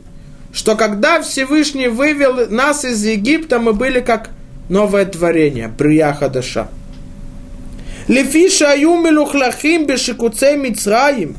что 0.53 0.75
когда 0.75 1.23
Всевышний 1.23 1.87
вывел 1.87 2.51
нас 2.51 2.85
из 2.85 3.05
Египта, 3.05 3.61
мы 3.61 3.73
были 3.73 4.01
как 4.01 4.31
новое 4.69 5.05
творение, 5.05 5.69
брия 5.69 6.13
хадаша. 6.13 6.67
Лефи 8.09 8.51
шаю 8.51 8.97
мелухлахим 8.97 9.87
бешикуцей 9.87 10.57
мицраим. 10.57 11.37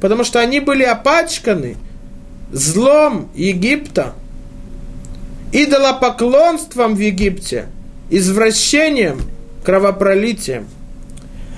Потому 0.00 0.24
что 0.24 0.40
они 0.40 0.58
были 0.58 0.82
опачканы 0.82 1.76
злом 2.52 3.28
Египта, 3.34 4.14
идолопоклонством 5.52 6.94
в 6.94 6.98
Египте, 6.98 7.66
извращением, 8.10 9.20
кровопролитием. 9.64 10.66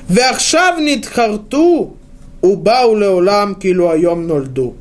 Вяхшавнит 0.09 1.07
харту 1.07 1.97
убау 2.41 2.93
убаулеулам 2.93 3.55
килуайом 3.57 4.26
нольду. 4.26 4.74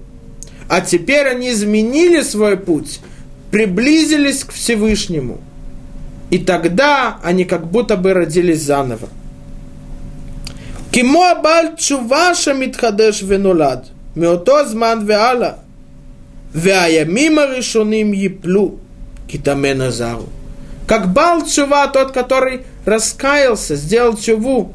А 0.69 0.81
теперь 0.81 1.27
они 1.27 1.51
изменили 1.51 2.21
свой 2.21 2.57
путь, 2.57 2.99
приблизились 3.51 4.43
к 4.43 4.51
Всевышнему. 4.51 5.39
И 6.29 6.39
тогда 6.39 7.19
они 7.23 7.45
как 7.45 7.67
будто 7.67 7.95
бы 7.95 8.13
родились 8.13 8.61
заново. 8.61 9.09
Кимо 10.91 11.31
абаль 11.31 11.75
чуваша 11.77 12.53
митхадеш 12.53 13.21
венулад. 13.21 13.87
Меото 14.15 14.65
зман 14.65 15.05
веала. 15.05 15.59
Вяямим 16.53 17.39
решеным 17.55 18.11
еплю 18.11 18.79
китамен 19.27 19.81
азару. 19.81 20.27
Как 20.87 21.11
бал 21.11 21.45
чува, 21.45 21.87
тот, 21.87 22.13
который 22.13 22.61
раскаялся, 22.85 23.75
сделал 23.75 24.15
чуву, 24.15 24.73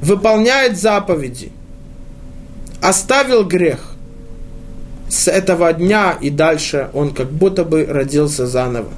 выполняет 0.00 0.78
заповеди, 0.78 1.50
оставил 2.80 3.44
грех. 3.44 3.94
С 5.08 5.28
этого 5.28 5.72
дня 5.72 6.16
и 6.20 6.30
дальше 6.30 6.90
он 6.92 7.12
как 7.12 7.30
будто 7.30 7.64
бы 7.64 7.84
родился 7.86 8.46
заново. 8.46 8.90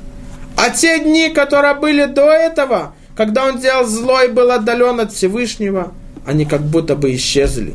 А 0.56 0.70
те 0.70 0.98
дни, 1.00 1.30
которые 1.30 1.74
были 1.74 2.06
до 2.06 2.30
этого, 2.30 2.94
когда 3.16 3.46
он 3.46 3.58
делал 3.58 3.86
зло 3.86 4.22
и 4.22 4.28
был 4.28 4.50
отдален 4.50 5.00
от 5.00 5.12
Всевышнего, 5.12 5.92
они 6.26 6.44
как 6.44 6.62
будто 6.62 6.96
бы 6.96 7.14
исчезли. 7.14 7.74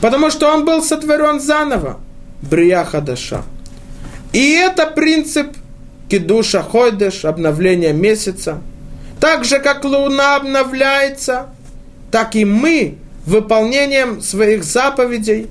Потому 0.00 0.30
что 0.30 0.52
он 0.52 0.64
был 0.64 0.82
сотворен 0.82 1.40
заново. 1.40 1.98
Брия 2.48 2.84
Хадаша. 2.84 3.42
И 4.32 4.52
это 4.52 4.86
принцип 4.86 5.56
кидуша 6.08 6.62
ходеш, 6.62 7.24
обновления 7.24 7.92
месяца. 7.92 8.60
Так 9.20 9.44
же, 9.44 9.58
как 9.58 9.84
луна 9.84 10.36
обновляется, 10.36 11.46
так 12.10 12.36
и 12.36 12.44
мы 12.44 12.98
выполнением 13.24 14.20
своих 14.20 14.62
заповедей 14.62 15.48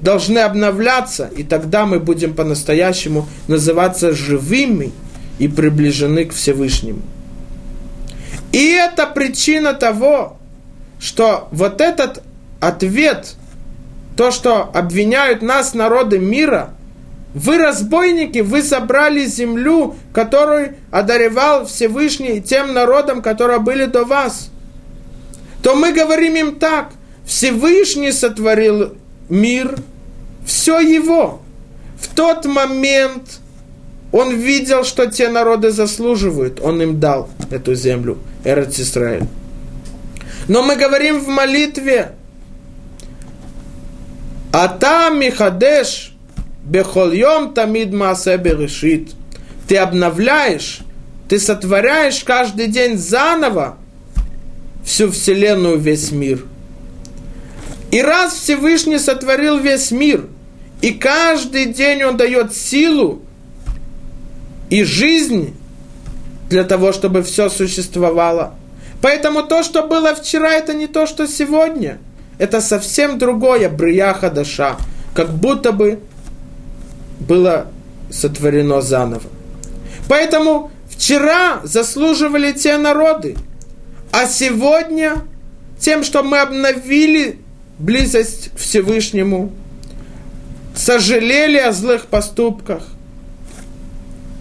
должны 0.00 0.38
обновляться, 0.38 1.30
и 1.36 1.44
тогда 1.44 1.86
мы 1.86 2.00
будем 2.00 2.34
по-настоящему 2.34 3.28
называться 3.46 4.12
живыми 4.12 4.92
и 5.38 5.48
приближены 5.48 6.24
к 6.24 6.32
Всевышнему. 6.32 7.02
И 8.52 8.70
это 8.70 9.06
причина 9.06 9.74
того, 9.74 10.38
что 10.98 11.48
вот 11.52 11.80
этот 11.80 12.22
ответ– 12.60 13.34
то, 14.16 14.30
что 14.30 14.62
обвиняют 14.62 15.42
нас, 15.42 15.74
народы 15.74 16.18
мира, 16.18 16.74
вы 17.34 17.58
разбойники, 17.58 18.38
вы 18.38 18.62
забрали 18.62 19.26
землю, 19.26 19.96
которую 20.12 20.76
одаревал 20.92 21.66
Всевышний 21.66 22.40
тем 22.40 22.72
народам, 22.72 23.22
которые 23.22 23.58
были 23.58 23.86
до 23.86 24.04
вас. 24.04 24.50
То 25.62 25.74
мы 25.74 25.92
говорим 25.92 26.36
им 26.36 26.56
так, 26.56 26.92
Всевышний 27.26 28.12
сотворил 28.12 28.94
мир, 29.28 29.76
все 30.46 30.78
его. 30.78 31.40
В 32.00 32.14
тот 32.14 32.44
момент 32.44 33.40
он 34.12 34.36
видел, 34.36 34.84
что 34.84 35.06
те 35.06 35.28
народы 35.28 35.70
заслуживают, 35.70 36.60
он 36.60 36.80
им 36.82 37.00
дал 37.00 37.30
эту 37.50 37.74
землю, 37.74 38.18
Эрец 38.44 38.78
Израиль. 38.78 39.24
Но 40.46 40.62
мы 40.62 40.76
говорим 40.76 41.18
в 41.18 41.26
молитве, 41.28 42.12
Ата 44.54 45.10
Михадеш 45.10 46.12
Бехольем 46.64 47.54
Тамид 47.54 47.92
Маасе 47.92 48.36
Берешит. 48.36 49.10
Ты 49.66 49.76
обновляешь, 49.76 50.78
ты 51.28 51.40
сотворяешь 51.40 52.22
каждый 52.22 52.68
день 52.68 52.96
заново 52.96 53.76
всю 54.84 55.10
Вселенную, 55.10 55.76
весь 55.76 56.12
мир. 56.12 56.44
И 57.90 58.00
раз 58.00 58.34
Всевышний 58.34 59.00
сотворил 59.00 59.58
весь 59.58 59.90
мир, 59.90 60.28
и 60.82 60.92
каждый 60.92 61.66
день 61.66 62.04
Он 62.04 62.16
дает 62.16 62.54
силу 62.54 63.22
и 64.70 64.84
жизнь 64.84 65.56
для 66.48 66.62
того, 66.62 66.92
чтобы 66.92 67.24
все 67.24 67.48
существовало. 67.48 68.54
Поэтому 69.02 69.42
то, 69.42 69.64
что 69.64 69.82
было 69.82 70.14
вчера, 70.14 70.52
это 70.52 70.74
не 70.74 70.86
то, 70.86 71.08
что 71.08 71.26
сегодня– 71.26 71.98
это 72.38 72.60
совсем 72.60 73.18
другое 73.18 73.68
брия 73.68 74.12
хадаша, 74.12 74.76
как 75.14 75.30
будто 75.30 75.72
бы 75.72 76.00
было 77.20 77.66
сотворено 78.10 78.80
заново. 78.80 79.22
Поэтому 80.08 80.70
вчера 80.88 81.60
заслуживали 81.62 82.52
те 82.52 82.76
народы, 82.76 83.36
а 84.12 84.26
сегодня 84.26 85.22
тем, 85.78 86.04
что 86.04 86.22
мы 86.22 86.38
обновили 86.38 87.38
близость 87.78 88.50
к 88.54 88.58
Всевышнему, 88.58 89.52
сожалели 90.74 91.58
о 91.58 91.72
злых 91.72 92.06
поступках, 92.06 92.84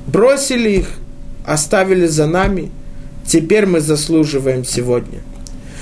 бросили 0.07 0.69
их, 0.69 0.89
оставили 1.45 2.05
за 2.05 2.27
нами, 2.27 2.71
теперь 3.25 3.65
мы 3.65 3.79
заслуживаем 3.79 4.63
сегодня. 4.65 5.21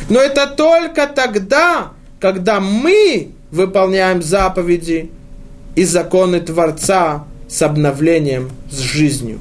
Но 0.09 0.19
это 0.19 0.47
только 0.47 1.07
тогда, 1.07 1.91
когда 2.21 2.59
мы 2.59 3.31
выполняем 3.49 4.21
заповеди 4.21 5.09
и 5.75 5.83
законы 5.83 6.39
Творца 6.39 7.25
с 7.49 7.61
обновлением, 7.63 8.51
с 8.69 8.77
жизнью. 8.77 9.39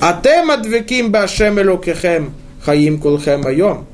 А 0.00 0.18
тема 0.22 0.56
двеким 0.56 1.10
башем 1.10 1.60
элокехем 1.60 2.32
хаим 2.64 3.00
кулхем 3.00 3.46
айом. 3.46 3.86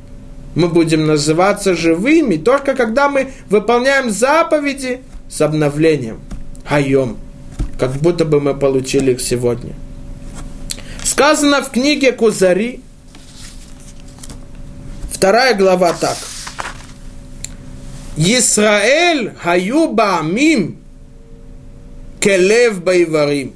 Мы 0.55 0.69
будем 0.69 1.07
называться 1.07 1.75
живыми 1.75 2.37
только 2.37 2.75
когда 2.75 3.09
мы 3.09 3.33
выполняем 3.49 4.11
заповеди 4.11 5.01
с 5.31 5.41
обновлением. 5.41 6.21
Айом. 6.69 7.17
Как 7.79 7.93
будто 7.93 8.25
бы 8.25 8.41
мы 8.41 8.55
получили 8.55 9.13
их 9.13 9.21
сегодня. 9.21 9.73
Сказано 11.03 11.63
в 11.63 11.71
книге 11.71 12.13
Кузари, 12.13 12.83
Вторая 15.11 15.55
глава 15.55 15.95
так. 15.95 16.17
Исраэль 18.19 19.33
хаю 19.41 19.93
баамим 19.93 20.79
келев 22.21 22.83
баиварим. 22.83 23.53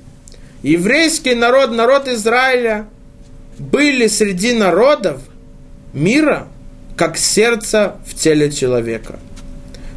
Еврейский 0.63 1.35
народ, 1.35 1.73
народ 1.73 2.07
Израиля, 2.07 2.87
были 3.59 4.07
среди 4.07 4.53
народов 4.53 5.21
мира, 5.93 6.47
как 6.97 7.19
сердце 7.19 7.97
в 8.07 8.15
теле 8.15 8.53
человека. 8.53 9.19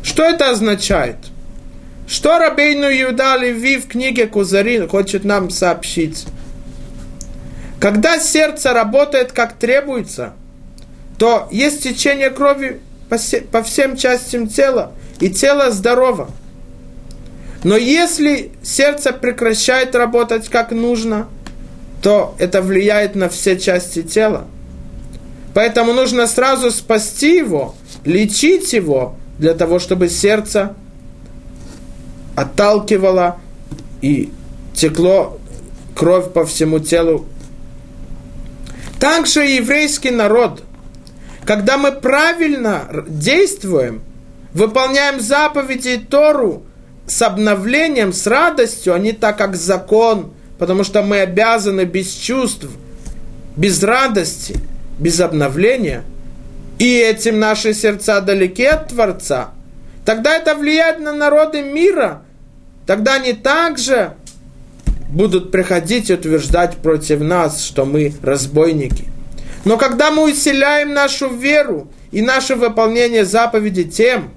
Что 0.02 0.24
это 0.24 0.50
означает? 0.50 1.18
Что 2.08 2.40
Рабейну 2.40 2.88
Иуда 2.88 3.36
Леви 3.38 3.78
в 3.78 3.88
книге 3.88 4.26
Кузарин 4.26 4.88
хочет 4.88 5.24
нам 5.24 5.52
сообщить? 5.52 6.26
Когда 7.80 8.20
сердце 8.20 8.74
работает 8.74 9.32
как 9.32 9.54
требуется, 9.54 10.34
то 11.20 11.48
есть 11.52 11.84
течение 11.84 12.30
крови 12.32 12.82
по 13.10 13.64
всем 13.64 13.98
частям 13.98 14.48
тела, 14.48 14.92
и 15.20 15.30
тело 15.30 15.72
здорово. 15.72 16.30
Но 17.64 17.78
если 17.78 18.52
сердце 18.62 19.12
прекращает 19.12 19.96
работать 19.96 20.50
как 20.50 20.72
нужно, 20.72 21.28
то 22.02 22.36
это 22.38 22.62
влияет 22.62 23.16
на 23.16 23.30
все 23.30 23.58
части 23.58 24.04
тела. 24.04 24.46
Поэтому 25.54 25.94
нужно 25.94 26.28
сразу 26.28 26.70
спасти 26.70 27.38
его, 27.38 27.76
лечить 28.04 28.74
его, 28.74 29.16
для 29.40 29.54
того, 29.54 29.80
чтобы 29.80 30.10
сердце 30.10 30.76
отталкивало 32.36 33.38
и 34.02 34.32
текло 34.74 35.40
кровь 35.96 36.32
по 36.34 36.46
всему 36.46 36.80
телу. 36.80 37.26
Также 39.00 39.42
еврейский 39.42 40.12
народ, 40.12 40.64
когда 41.46 41.78
мы 41.78 41.92
правильно 41.92 42.88
действуем, 43.08 44.02
выполняем 44.54 45.20
заповеди 45.20 45.98
Тору 45.98 46.64
с 47.08 47.22
обновлением, 47.22 48.14
с 48.14 48.26
радостью, 48.26 48.94
а 48.94 49.00
не 49.00 49.12
так, 49.12 49.38
как 49.38 49.56
закон, 49.56 50.34
потому 50.58 50.84
что 50.84 51.04
мы 51.04 51.20
обязаны 51.20 51.86
без 51.86 52.12
чувств, 52.12 52.68
без 53.56 53.84
радости, 53.84 54.58
без 54.98 55.20
обновления, 55.20 56.04
и 56.80 56.98
этим 56.98 57.40
наши 57.40 57.74
сердца 57.74 58.22
далеки 58.22 58.66
от 58.66 58.90
Творца, 58.90 59.52
тогда 60.04 60.36
это 60.36 60.56
влияет 60.56 61.00
на 61.00 61.14
народы 61.14 61.62
мира, 61.62 62.24
тогда 62.88 63.16
они 63.16 63.34
также 63.34 64.14
будут 65.10 65.52
приходить 65.52 66.10
и 66.10 66.14
утверждать 66.14 66.78
против 66.78 67.20
нас, 67.20 67.64
что 67.64 67.86
мы 67.86 68.14
разбойники. 68.24 69.15
Но 69.66 69.78
когда 69.78 70.12
мы 70.12 70.32
усиляем 70.32 70.94
нашу 70.94 71.28
веру 71.36 71.88
и 72.12 72.22
наше 72.22 72.56
выполнение 72.56 73.26
заповедей 73.26 73.86
тем, 73.86 74.30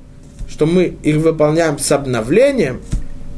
что 0.49 0.65
мы 0.67 0.97
их 1.03 1.17
выполняем 1.17 1.79
с 1.79 1.93
обновлением, 1.93 2.81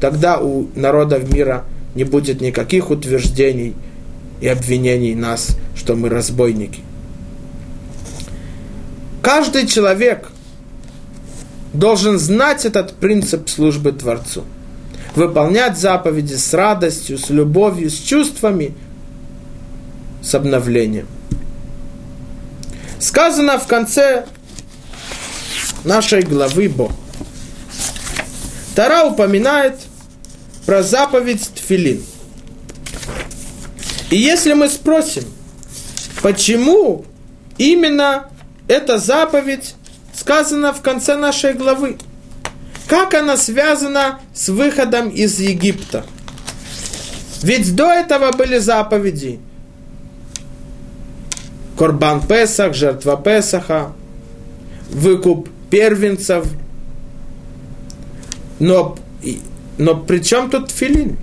тогда 0.01 0.39
у 0.39 0.69
народов 0.77 1.31
мира 1.33 1.65
не 1.97 2.05
будет 2.05 2.41
никаких 2.41 2.91
утверждений 2.91 3.75
и 4.41 4.47
обвинений 4.47 5.17
нас, 5.17 5.57
что 5.75 5.97
мы 5.97 6.09
разбойники. 6.09 6.81
Каждый 9.21 9.67
человек 9.67 10.31
должен 11.75 12.19
знать 12.19 12.65
этот 12.65 12.95
принцип 12.95 13.49
службы 13.49 13.93
Творцу. 13.93 14.45
Выполнять 15.17 15.77
заповеди 15.77 16.35
с 16.35 16.55
радостью, 16.55 17.19
с 17.19 17.31
любовью, 17.31 17.91
с 17.91 17.99
чувствами, 17.99 18.75
с 20.23 20.35
обновлением. 20.37 21.07
Сказано 23.01 23.59
в 23.59 23.67
конце 23.67 24.27
нашей 25.85 26.21
главы 26.23 26.69
Бог. 26.69 26.93
Тара 28.75 29.05
упоминает 29.05 29.75
про 30.67 30.83
заповедь 30.83 31.51
Тфилин. 31.55 32.05
И 34.11 34.17
если 34.17 34.53
мы 34.53 34.69
спросим, 34.69 35.25
почему 36.23 37.05
именно 37.57 38.29
эта 38.69 38.99
заповедь 38.99 39.75
сказана 40.15 40.75
в 40.75 40.83
конце 40.83 41.17
нашей 41.17 41.55
главы, 41.55 41.97
как 42.87 43.15
она 43.15 43.37
связана 43.37 44.21
с 44.35 44.49
выходом 44.49 45.09
из 45.09 45.41
Египта? 45.41 46.05
Ведь 47.43 47.75
до 47.75 47.91
этого 47.91 48.33
были 48.33 48.59
заповеди. 48.59 49.41
Корбан 51.81 52.21
Песах, 52.21 52.75
жертва 52.75 53.17
Песаха, 53.17 53.93
выкуп 54.93 55.49
первенцев– 55.71 56.45
но, 58.61 58.97
но 59.79 59.97
при 59.97 60.23
чем 60.23 60.51
тут 60.51 60.71
филин? 60.71 61.17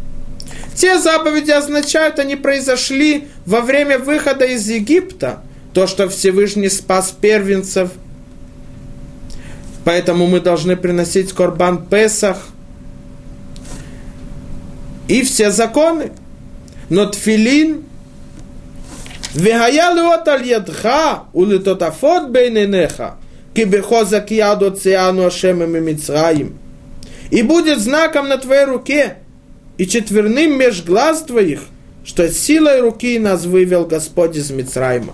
Те 0.75 0.99
заповеди 0.99 1.51
означают, 1.51 2.19
они 2.19 2.35
произошли 2.35 3.27
во 3.45 3.61
время 3.61 3.99
выхода 3.99 4.45
из 4.45 4.67
Египта. 4.67 5.41
То, 5.73 5.87
что 5.87 6.09
Всевышний 6.09 6.69
спас 6.69 7.11
первенцев. 7.11 7.91
Поэтому 9.85 10.27
мы 10.27 10.39
должны 10.39 10.75
приносить 10.75 11.31
Корбан 11.31 11.85
Песах. 11.85 12.47
И 15.07 15.21
все 15.21 15.51
законы. 15.51 16.11
Но 16.89 17.05
тфилин 17.05 17.83
Вегая 19.33 19.93
леот 19.93 20.27
альядха 20.27 21.25
улитотафот 21.33 22.29
бейненеха, 22.29 23.17
кибехозак 23.53 24.31
яд 24.31 24.63
оциану 24.63 25.25
ашемем 25.25 25.75
и 25.75 25.79
мицраим. 25.79 26.57
И 27.29 27.43
будет 27.43 27.79
знаком 27.79 28.29
на 28.29 28.37
твоей 28.37 28.65
руке 28.65 29.17
и 29.77 29.85
четверным 29.85 30.57
меж 30.57 30.83
глаз 30.83 31.23
твоих, 31.23 31.61
что 32.05 32.31
силой 32.31 32.79
руки 32.81 33.19
нас 33.19 33.45
вывел 33.45 33.85
Господь 33.85 34.37
из 34.37 34.49
Мицраима. 34.49 35.13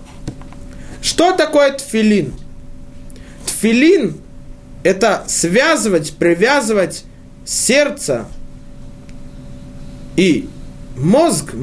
Что 1.01 1.33
такое 1.33 1.71
тфилин? 1.73 2.33
Тфилин– 3.45 4.17
это 4.83 5.23
связывать, 5.27 6.15
привязывать 6.17 7.03
сердце 7.45 8.25
и 10.15 10.47
мозг, 10.95 11.53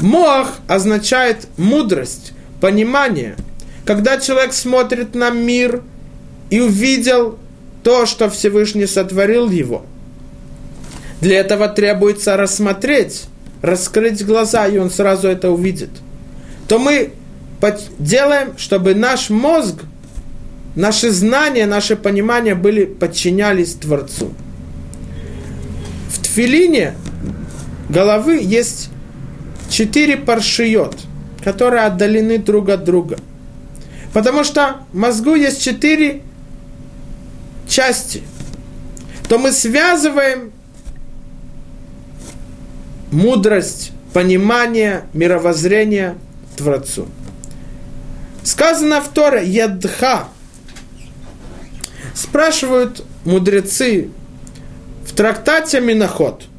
Мох 0.00 0.58
означает 0.66 1.46
мудрость, 1.56 2.32
понимание. 2.60 3.36
Когда 3.84 4.18
человек 4.18 4.52
смотрит 4.52 5.14
на 5.14 5.30
мир– 5.30 5.82
и 6.50 6.60
увидел 6.60 7.38
то, 7.82 8.04
что 8.04 8.28
Всевышний 8.28 8.86
сотворил 8.86 9.48
его. 9.48 9.86
Для 11.20 11.38
этого 11.38 11.68
требуется 11.68 12.36
рассмотреть, 12.36 13.24
раскрыть 13.62 14.24
глаза, 14.24 14.66
и 14.66 14.78
он 14.78 14.90
сразу 14.90 15.28
это 15.28 15.50
увидит. 15.50 15.90
То 16.68 16.78
мы 16.78 17.12
делаем, 17.98 18.58
чтобы 18.58 18.94
наш 18.94 19.30
мозг, 19.30 19.76
наши 20.74 21.10
знания, 21.10 21.66
наше 21.66 21.96
понимание 21.96 22.54
были, 22.54 22.84
подчинялись 22.84 23.74
Творцу. 23.74 24.32
В 26.08 26.22
тфилине 26.22 26.94
головы 27.88 28.40
есть 28.42 28.90
четыре 29.80 30.18
паршиот, 30.18 30.94
которые 31.42 31.84
отдалены 31.84 32.36
друг 32.36 32.68
от 32.68 32.84
друга. 32.84 33.18
Потому 34.12 34.44
что 34.44 34.82
в 34.92 34.96
мозгу 34.98 35.34
есть 35.34 35.62
четыре 35.62 36.20
части, 37.66 38.22
то 39.26 39.38
мы 39.38 39.52
связываем 39.52 40.52
мудрость, 43.10 43.92
понимание, 44.12 45.04
мировоззрение 45.14 46.16
Творцу. 46.58 47.08
Сказано 48.42 49.00
в 49.00 49.08
Торе 49.08 49.46
«Ядха». 49.46 50.28
Спрашивают 52.14 53.02
мудрецы 53.24 54.10
в 55.06 55.14
трактате 55.14 55.80
Миноход. 55.80 56.49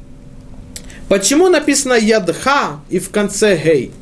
Почему 1.12 1.50
написано 1.50 1.92
«Ядха» 1.92 2.80
и 2.88 2.98
в 2.98 3.10
конце 3.10 3.54
«Гей»? 3.54 3.92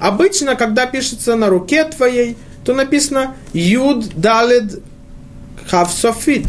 Обычно, 0.00 0.56
когда 0.56 0.86
пишется 0.86 1.36
на 1.36 1.50
руке 1.50 1.84
твоей, 1.84 2.38
то 2.64 2.72
написано 2.72 3.36
«Юд 3.52 4.18
Далед 4.18 4.80
Хавсофит. 5.68 6.46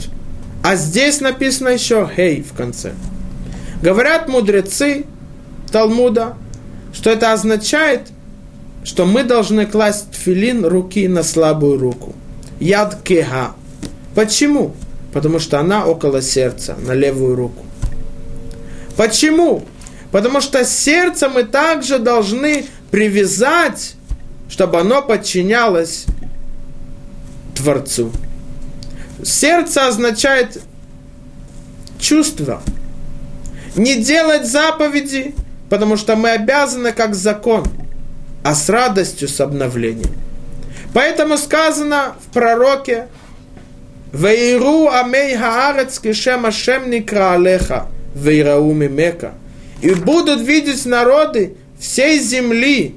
А 0.63 0.77
здесь 0.77 1.19
написано 1.19 1.67
еще 1.67 2.09
Хей 2.15 2.41
в 2.43 2.53
конце. 2.53 2.93
Говорят 3.81 4.29
мудрецы 4.29 5.03
Талмуда, 5.69 6.37
что 6.93 7.09
это 7.09 7.33
означает, 7.33 8.03
что 8.85 9.05
мы 9.05 9.25
должны 9.25 9.65
класть 9.65 10.13
филин 10.13 10.63
руки 10.65 11.09
на 11.09 11.23
слабую 11.23 11.77
руку. 11.77 12.15
Яд 12.61 13.01
кеха. 13.03 13.51
Почему? 14.15 14.77
Потому 15.11 15.39
что 15.39 15.59
она 15.59 15.85
около 15.85 16.21
сердца, 16.21 16.77
на 16.87 16.93
левую 16.93 17.35
руку. 17.35 17.65
Почему? 18.95 19.65
Потому 20.15 20.39
что 20.39 20.63
сердце 20.63 21.27
мы 21.27 21.43
также 21.43 21.99
должны 21.99 22.65
привязать 22.89 23.95
чтобы 24.47 24.79
оно 24.79 25.01
подчинялось 25.01 26.05
Творцу. 27.53 28.13
Сердце 29.21 29.87
означает 29.87 30.61
чувство. 31.99 32.61
Не 33.75 33.95
делать 33.95 34.45
заповеди, 34.45 35.35
потому 35.69 35.97
что 35.97 36.15
мы 36.15 36.29
обязаны 36.29 36.93
как 36.93 37.13
закон, 37.15 37.65
а 38.41 38.55
с 38.55 38.69
радостью, 38.69 39.27
с 39.27 39.41
обновлением. 39.41 40.15
Поэтому 40.93 41.37
сказано 41.37 42.15
в 42.25 42.33
пророке, 42.33 43.07
Вейру 44.13 44.87
амей 44.87 45.35
хаарец 45.35 45.99
кишем 45.99 46.45
ашем 46.45 46.89
никра 46.89 47.33
алеха, 47.33 47.87
вейрау 48.13 48.71
мимека. 48.71 49.33
И 49.85 49.93
будут 49.93 50.41
видеть 50.41 50.83
народы 50.87 51.57
всей 51.79 52.19
земли, 52.19 52.95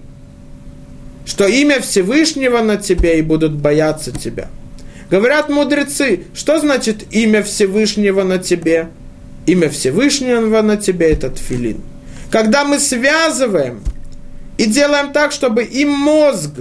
что 1.26 1.46
имя 1.46 1.80
Всевышнего 1.82 2.62
на 2.62 2.78
тебе 2.78 3.18
и 3.18 3.22
будут 3.22 3.52
бояться 3.52 4.10
тебя. 4.10 4.48
Говорят 5.10 5.50
мудрецы, 5.50 6.22
что 6.32 6.58
значит 6.58 7.12
имя 7.14 7.42
Всевышнего 7.42 8.22
на 8.22 8.38
тебе? 8.38 8.88
Имя 9.44 9.68
Всевышнего 9.68 10.62
на 10.62 10.78
тебе– 10.78 11.10
это 11.12 11.28
тфилин. 11.28 11.82
Когда 12.30 12.64
мы 12.64 12.78
связываем 12.78 13.82
и 14.56 14.64
делаем 14.64 15.12
так, 15.12 15.32
чтобы 15.32 15.64
и 15.64 15.84
мозг, 15.84 16.52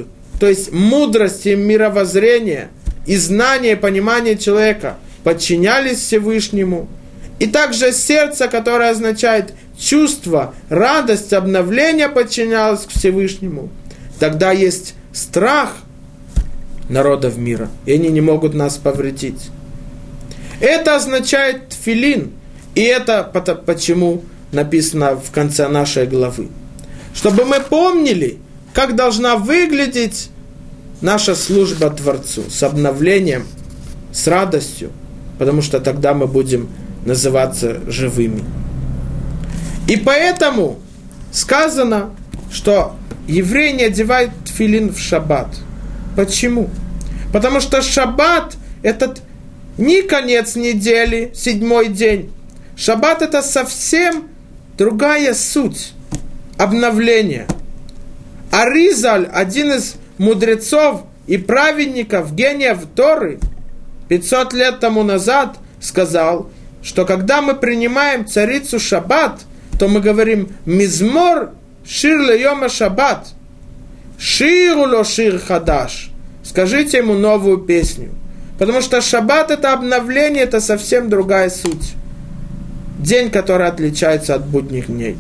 то 0.42 0.48
есть 0.48 0.74
мудрость 0.74 1.46
и 1.46 1.56
мировоззрение, 1.56 2.68
и 3.06 3.16
знание, 3.16 3.74
и 3.74 3.76
понимание 3.78 4.38
человека 4.38 4.98
подчинялись 5.24 6.00
Всевышнему, 6.00 6.90
и 7.40 7.48
также 7.48 7.92
сердце, 7.92 8.48
которое 8.48 8.92
означает 8.92 9.54
чувство, 9.78 10.56
радость, 10.70 11.34
обновление 11.34 12.10
подчинялось 12.10 12.86
к 12.86 12.90
Всевышнему, 12.90 13.70
тогда 14.20 14.52
есть 14.52 14.96
страх 15.14 15.76
народов 16.90 17.38
мира, 17.38 17.70
и 17.86 17.94
они 17.94 18.10
не 18.10 18.22
могут 18.22 18.54
нас 18.54 18.78
повредить. 18.78 19.50
Это 20.60 20.96
означает 20.96 21.70
тфилин, 21.70 22.32
и 22.74 22.82
это 22.82 23.24
почему 23.24 24.24
написано 24.52 25.16
в 25.16 25.32
конце 25.32 25.68
нашей 25.68 26.08
главы. 26.08 26.50
Чтобы 27.14 27.46
мы 27.46 27.60
помнили, 27.60 28.40
как 28.74 28.96
должна 28.96 29.36
выглядеть 29.36 30.30
наша 31.02 31.36
служба 31.36 31.90
Творцу 31.90 32.44
с 32.50 32.64
обновлением, 32.64 33.46
с 34.12 34.28
радостью, 34.28 34.92
потому 35.38 35.62
что 35.62 35.80
тогда 35.80 36.14
мы 36.14 36.26
будем 36.28 36.70
называться 37.06 37.82
живыми. 37.90 38.44
И 39.88 39.98
поэтому 39.98 40.80
сказано, 41.32 42.12
что 42.52 42.96
еврей 43.28 43.74
не 43.74 43.84
одевает 43.84 44.32
филин 44.46 44.94
в 44.94 45.00
шаббат. 45.00 45.48
Почему? 46.16 46.70
Потому 47.32 47.60
что 47.60 47.82
шаббат– 47.82 48.56
это 48.84 49.16
не 49.78 50.02
конец 50.02 50.56
недели, 50.56 51.32
седьмой 51.36 51.90
день. 51.90 52.32
Шаббат– 52.76 53.22
это 53.24 53.42
совсем 53.42 54.28
другая 54.78 55.34
суть, 55.34 55.94
обновление. 56.58 57.48
Аризаль, 58.52 59.30
один 59.32 59.74
из 59.74 59.96
мудрецов 60.18 61.04
и 61.28 61.38
праведников, 61.38 62.34
гениев 62.34 62.80
Торы, 62.96 63.40
500 64.08 64.54
лет 64.54 64.80
тому 64.80 65.04
назад 65.04 65.58
сказал, 65.80 66.50
что 66.82 67.06
когда 67.06 67.42
мы 67.42 67.56
принимаем 67.56 68.26
царицу 68.26 68.80
Шаббат, 68.80 69.42
то 69.80 69.88
мы 69.88 70.00
говорим 70.00 70.50
«Мизмор 70.66 71.52
шир 71.86 72.20
лейома 72.20 72.70
Шаббат», 72.70 73.28
«Ширу 74.20 74.88
ло 74.88 75.04
шир 75.04 75.40
хадаш», 75.40 76.10
скажите 76.44 76.98
ему 76.98 77.14
новую 77.14 77.60
песню. 77.60 78.10
Потому 78.58 78.82
что 78.82 79.02
Шаббат 79.02 79.52
это 79.52 79.74
обновление, 79.74 80.44
это 80.44 80.60
совсем 80.60 81.10
другая 81.10 81.50
суть 81.50 81.94
день, 82.98 83.30
который 83.30 83.68
отличается 83.68 84.36
от 84.36 84.46
будних 84.48 84.88
дней. 84.88 85.18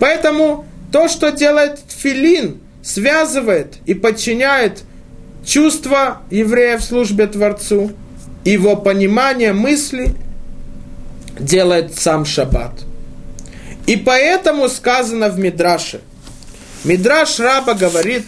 Поэтому 0.00 0.64
то, 0.90 1.08
что 1.08 1.30
делает 1.30 1.80
Тфилин, 1.88 2.58
связывает 2.82 3.76
и 3.86 3.94
подчиняет 3.94 4.82
чувства 5.44 6.22
еврея 6.30 6.78
в 6.78 6.82
службе 6.82 7.26
Творцу, 7.26 7.92
его 8.44 8.76
понимание 8.76 9.52
мысли, 9.52 10.14
делает 11.38 11.98
сам 11.98 12.24
Шаббат. 12.24 12.72
И 13.86 13.96
поэтому 13.96 14.68
сказано 14.68 15.28
в 15.28 15.38
Мидраше. 15.38 16.00
Мидраш 16.84 17.38
Раба 17.40 17.74
говорит, 17.74 18.24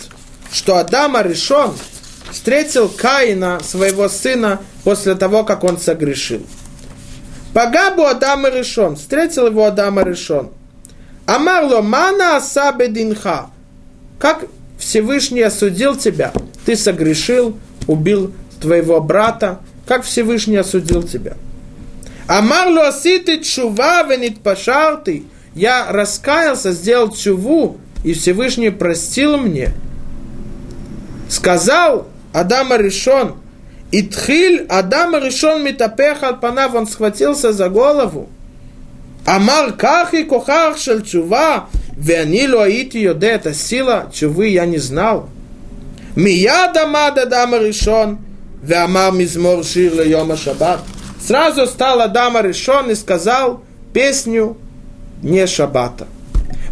что 0.53 0.77
Адама 0.77 1.23
решен 1.23 1.73
встретил 2.31 2.89
Каина, 2.89 3.61
своего 3.63 4.09
сына, 4.09 4.61
после 4.83 5.15
того, 5.15 5.45
как 5.45 5.65
он 5.65 5.79
согрешил. 5.79 6.45
Пагабу 7.53 8.05
Адама 8.05 8.51
решен. 8.51 8.97
Встретил 8.97 9.47
его 9.47 9.65
Адама 9.65 10.03
решен. 10.03 10.51
Амарло 11.27 11.81
мана 11.81 12.37
асабе 12.37 12.89
динха. 12.89 13.47
Как 14.19 14.45
Всевышний 14.79 15.43
осудил 15.43 15.97
тебя? 15.97 16.33
Ты 16.67 16.77
согрешил, 16.77 17.57
убил 17.87 18.35
твоего 18.61 19.01
брата. 19.01 19.61
Как 19.87 20.03
Всевышний 20.03 20.57
осудил 20.57 21.05
тебя? 21.05 21.37
Амарло 22.27 22.89
аситы 22.89 23.43
чува 23.43 24.03
венит 24.03 24.41
пашарты. 24.41 25.25
Я 25.55 25.87
раскаялся, 25.91 26.73
сделал 26.73 27.11
чуву, 27.11 27.79
и 28.03 28.13
Всевышний 28.15 28.71
простил 28.71 29.37
мне. 29.37 29.71
Сказал 31.29 32.09
Адама 32.33 32.77
решен, 32.77 33.35
Итхиль 33.93 34.67
Адам 34.69 35.15
решен 35.17 35.63
митапех 35.63 36.23
от 36.23 36.41
панав, 36.41 36.75
он 36.75 36.87
схватился 36.87 37.53
за 37.53 37.69
голову. 37.69 38.29
Амар 39.27 39.73
кахи 39.73 40.25
кохах 40.25 40.77
шел 40.79 41.01
чува, 41.01 41.69
веанилу 41.97 42.59
аити 42.59 42.99
йоде, 42.99 43.29
это 43.29 43.55
сила 43.55 44.11
чувы 44.13 44.49
я 44.49 44.67
не 44.67 44.79
знал. 44.79 45.29
Мияд 46.17 46.77
амад 46.77 47.19
Адам 47.19 47.55
решен, 47.55 48.19
веамар 48.63 49.13
мизмор 49.13 49.65
шир 49.65 50.03
йома 50.03 50.37
шаббат. 50.37 50.81
Сразу 51.27 51.67
стал 51.67 52.01
Адам 52.01 52.39
решен 52.41 52.91
и 52.91 52.95
сказал 52.95 53.63
песню 53.93 54.57
не 55.23 55.47
шаббата. 55.47 56.07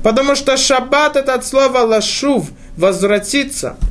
Потому 0.02 0.34
что 0.34 0.56
шаббат 0.56 1.16
это 1.16 1.34
от 1.34 1.46
слова 1.46 1.78
лашув, 1.78 2.50
возвратиться– 2.76 3.76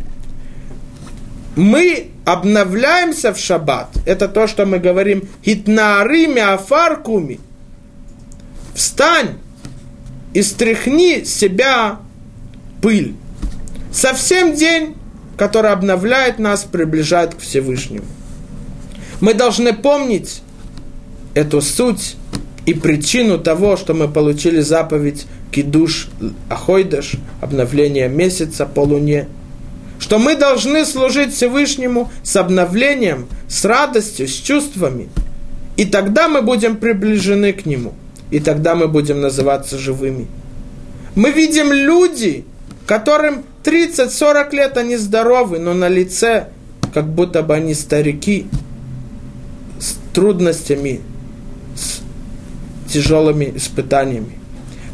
мы 1.55 2.11
обновляемся 2.25 3.33
в 3.33 3.39
шаббат. 3.39 3.89
Это 4.05 4.27
то, 4.27 4.47
что 4.47 4.65
мы 4.65 4.79
говорим 4.79 5.27
хитнаарими 5.43 6.41
афаркуми. 6.41 7.39
Встань 8.73 9.37
и 10.33 10.41
стряхни 10.41 11.23
себя 11.25 11.99
пыль. 12.81 13.15
Совсем 13.91 14.55
день, 14.55 14.95
который 15.37 15.71
обновляет 15.71 16.39
нас, 16.39 16.63
приближает 16.63 17.35
к 17.35 17.39
Всевышнему. 17.39 18.05
Мы 19.19 19.33
должны 19.33 19.73
помнить 19.73 20.41
эту 21.33 21.61
суть 21.61 22.15
и 22.65 22.73
причину 22.73 23.37
того, 23.37 23.77
что 23.77 23.93
мы 23.93 24.07
получили 24.07 24.61
заповедь 24.61 25.25
Кидуш 25.51 26.09
Ахойдаш, 26.49 27.13
обновление 27.41 28.07
месяца 28.09 28.65
по 28.65 28.81
луне– 28.81 29.27
что 30.01 30.17
мы 30.17 30.35
должны 30.35 30.83
служить 30.83 31.33
Всевышнему 31.33 32.11
с 32.23 32.35
обновлением, 32.35 33.27
с 33.47 33.63
радостью, 33.63 34.27
с 34.27 34.33
чувствами. 34.33 35.09
И 35.77 35.85
тогда 35.85 36.27
мы 36.27 36.41
будем 36.41 36.77
приближены 36.77 37.53
к 37.53 37.67
Нему. 37.67 37.93
И 38.31 38.39
тогда 38.39 38.73
мы 38.73 38.87
будем 38.87 39.21
называться 39.21 39.77
живыми. 39.77 40.27
Мы 41.13 41.31
видим 41.31 41.71
люди, 41.71 42.45
которым 42.87 43.43
30-40 43.63 44.55
лет 44.55 44.77
они 44.77 44.97
здоровы, 44.97 45.59
но 45.59 45.75
на 45.75 45.87
лице 45.87 46.47
как 46.93 47.07
будто 47.07 47.43
бы 47.43 47.53
они 47.53 47.75
старики 47.75 48.47
с 49.79 49.97
трудностями, 50.13 51.01
тяжелыми 52.91 53.53
испытаниями. 53.55 54.37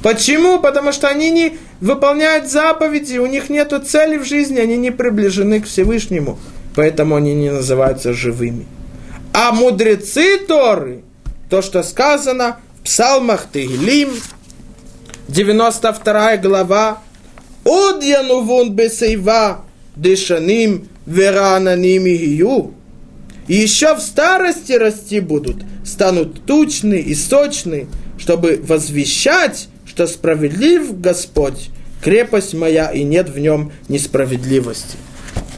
Почему? 0.04 0.60
Потому 0.60 0.92
что 0.92 1.08
они 1.08 1.32
не 1.32 1.58
выполняют 1.82 2.50
заповеди, 2.50 3.18
у 3.18 3.26
них 3.26 3.50
нет 3.50 3.74
цели 3.86 4.18
в 4.18 4.26
жизни, 4.26 4.60
они 4.60 4.78
не 4.78 4.92
приближены 4.92 5.60
к 5.60 5.66
Всевышнему, 5.66 6.40
поэтому 6.76 7.16
они 7.16 7.34
не 7.34 7.52
называются 7.52 8.14
живыми. 8.14 8.66
А 9.34 9.52
мудрецы 9.52 10.38
Торы, 10.48 11.02
то, 11.50 11.62
что 11.62 11.84
сказано 11.84 12.58
в 12.80 12.84
псалмах 12.84 13.48
Тегилим, 13.52 14.10
92 15.28 16.38
глава, 16.38 17.00
«Од 17.64 18.04
янувун 18.04 18.72
бесейва 18.72 19.66
дышаним 19.96 20.88
верананими 21.06 22.12
гию». 22.12 22.74
еще 23.48 23.96
в 23.96 24.00
старости 24.00 24.74
расти 24.74 25.20
будут, 25.20 25.64
станут 25.88 26.46
тучны 26.46 27.00
и 27.00 27.16
сочны, 27.16 27.88
чтобы 28.18 28.62
возвещать 28.62 29.70
что 29.98 30.06
справедлив 30.06 31.02
Господь, 31.02 31.70
крепость 32.04 32.54
моя, 32.54 32.92
и 32.92 33.02
нет 33.04 33.30
в 33.30 33.40
нем 33.40 33.72
несправедливости. 33.90 34.96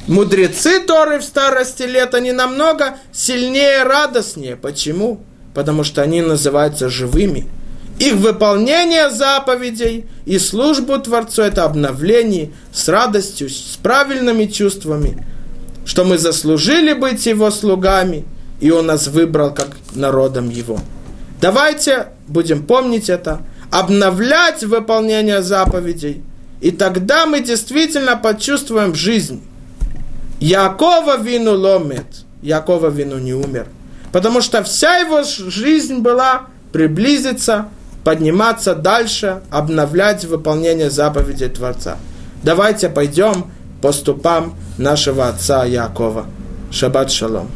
Мудрецы 0.07 0.79
Торы 0.79 1.19
в 1.19 1.23
старости 1.23 1.83
лет, 1.83 2.15
они 2.15 2.31
намного 2.31 2.97
сильнее, 3.11 3.83
радостнее. 3.83 4.55
Почему? 4.55 5.19
Потому 5.53 5.83
что 5.83 6.01
они 6.01 6.21
называются 6.21 6.87
живыми. 6.87 7.47
Их 7.99 8.13
выполнение 8.13 9.09
заповедей 9.09 10.05
и 10.25 10.39
службу 10.39 10.97
Творцу– 10.99 11.41
это 11.43 11.65
обновление 11.65 12.51
с 12.71 12.87
радостью, 12.87 13.49
с 13.49 13.77
правильными 13.83 14.45
чувствами, 14.45 15.27
что 15.83 16.05
мы 16.05 16.17
заслужили 16.17 16.93
быть 16.93 17.25
Его 17.25 17.51
слугами, 17.51 18.23
и 18.59 18.71
Он 18.71 18.87
нас 18.87 19.07
выбрал 19.07 19.53
как 19.53 19.69
народом 19.93 20.49
Его. 20.49 20.79
Давайте 21.41 22.07
будем 22.27 22.63
помнить 22.63 23.09
это, 23.09 23.41
обновлять 23.71 24.63
выполнение 24.63 25.41
заповедей, 25.41 26.23
и 26.61 26.71
тогда 26.71 27.25
мы 27.25 27.41
действительно 27.41 28.17
почувствуем 28.17 28.93
жизнь. 28.93 29.41
Якова 30.39 31.17
вину 31.17 31.55
ломет, 31.55 32.25
Якова 32.41 32.87
вину 32.87 33.17
не 33.17 33.33
умер. 33.33 33.67
Потому 34.11 34.41
что 34.41 34.63
вся 34.63 34.97
его 34.97 35.23
жизнь 35.23 35.99
была 35.99 36.47
приблизиться, 36.71 37.69
подниматься 38.03 38.73
дальше, 38.73 39.41
обновлять 39.51 40.25
выполнение 40.25 40.89
заповедей 40.89 41.49
Творца. 41.49 41.97
Давайте 42.43 42.89
пойдем 42.89 43.51
по 43.81 43.91
ступам 43.91 44.55
нашего 44.77 45.27
отца 45.27 45.65
Якова. 45.65 46.25
Шаббат 46.71 47.11
шалом. 47.11 47.49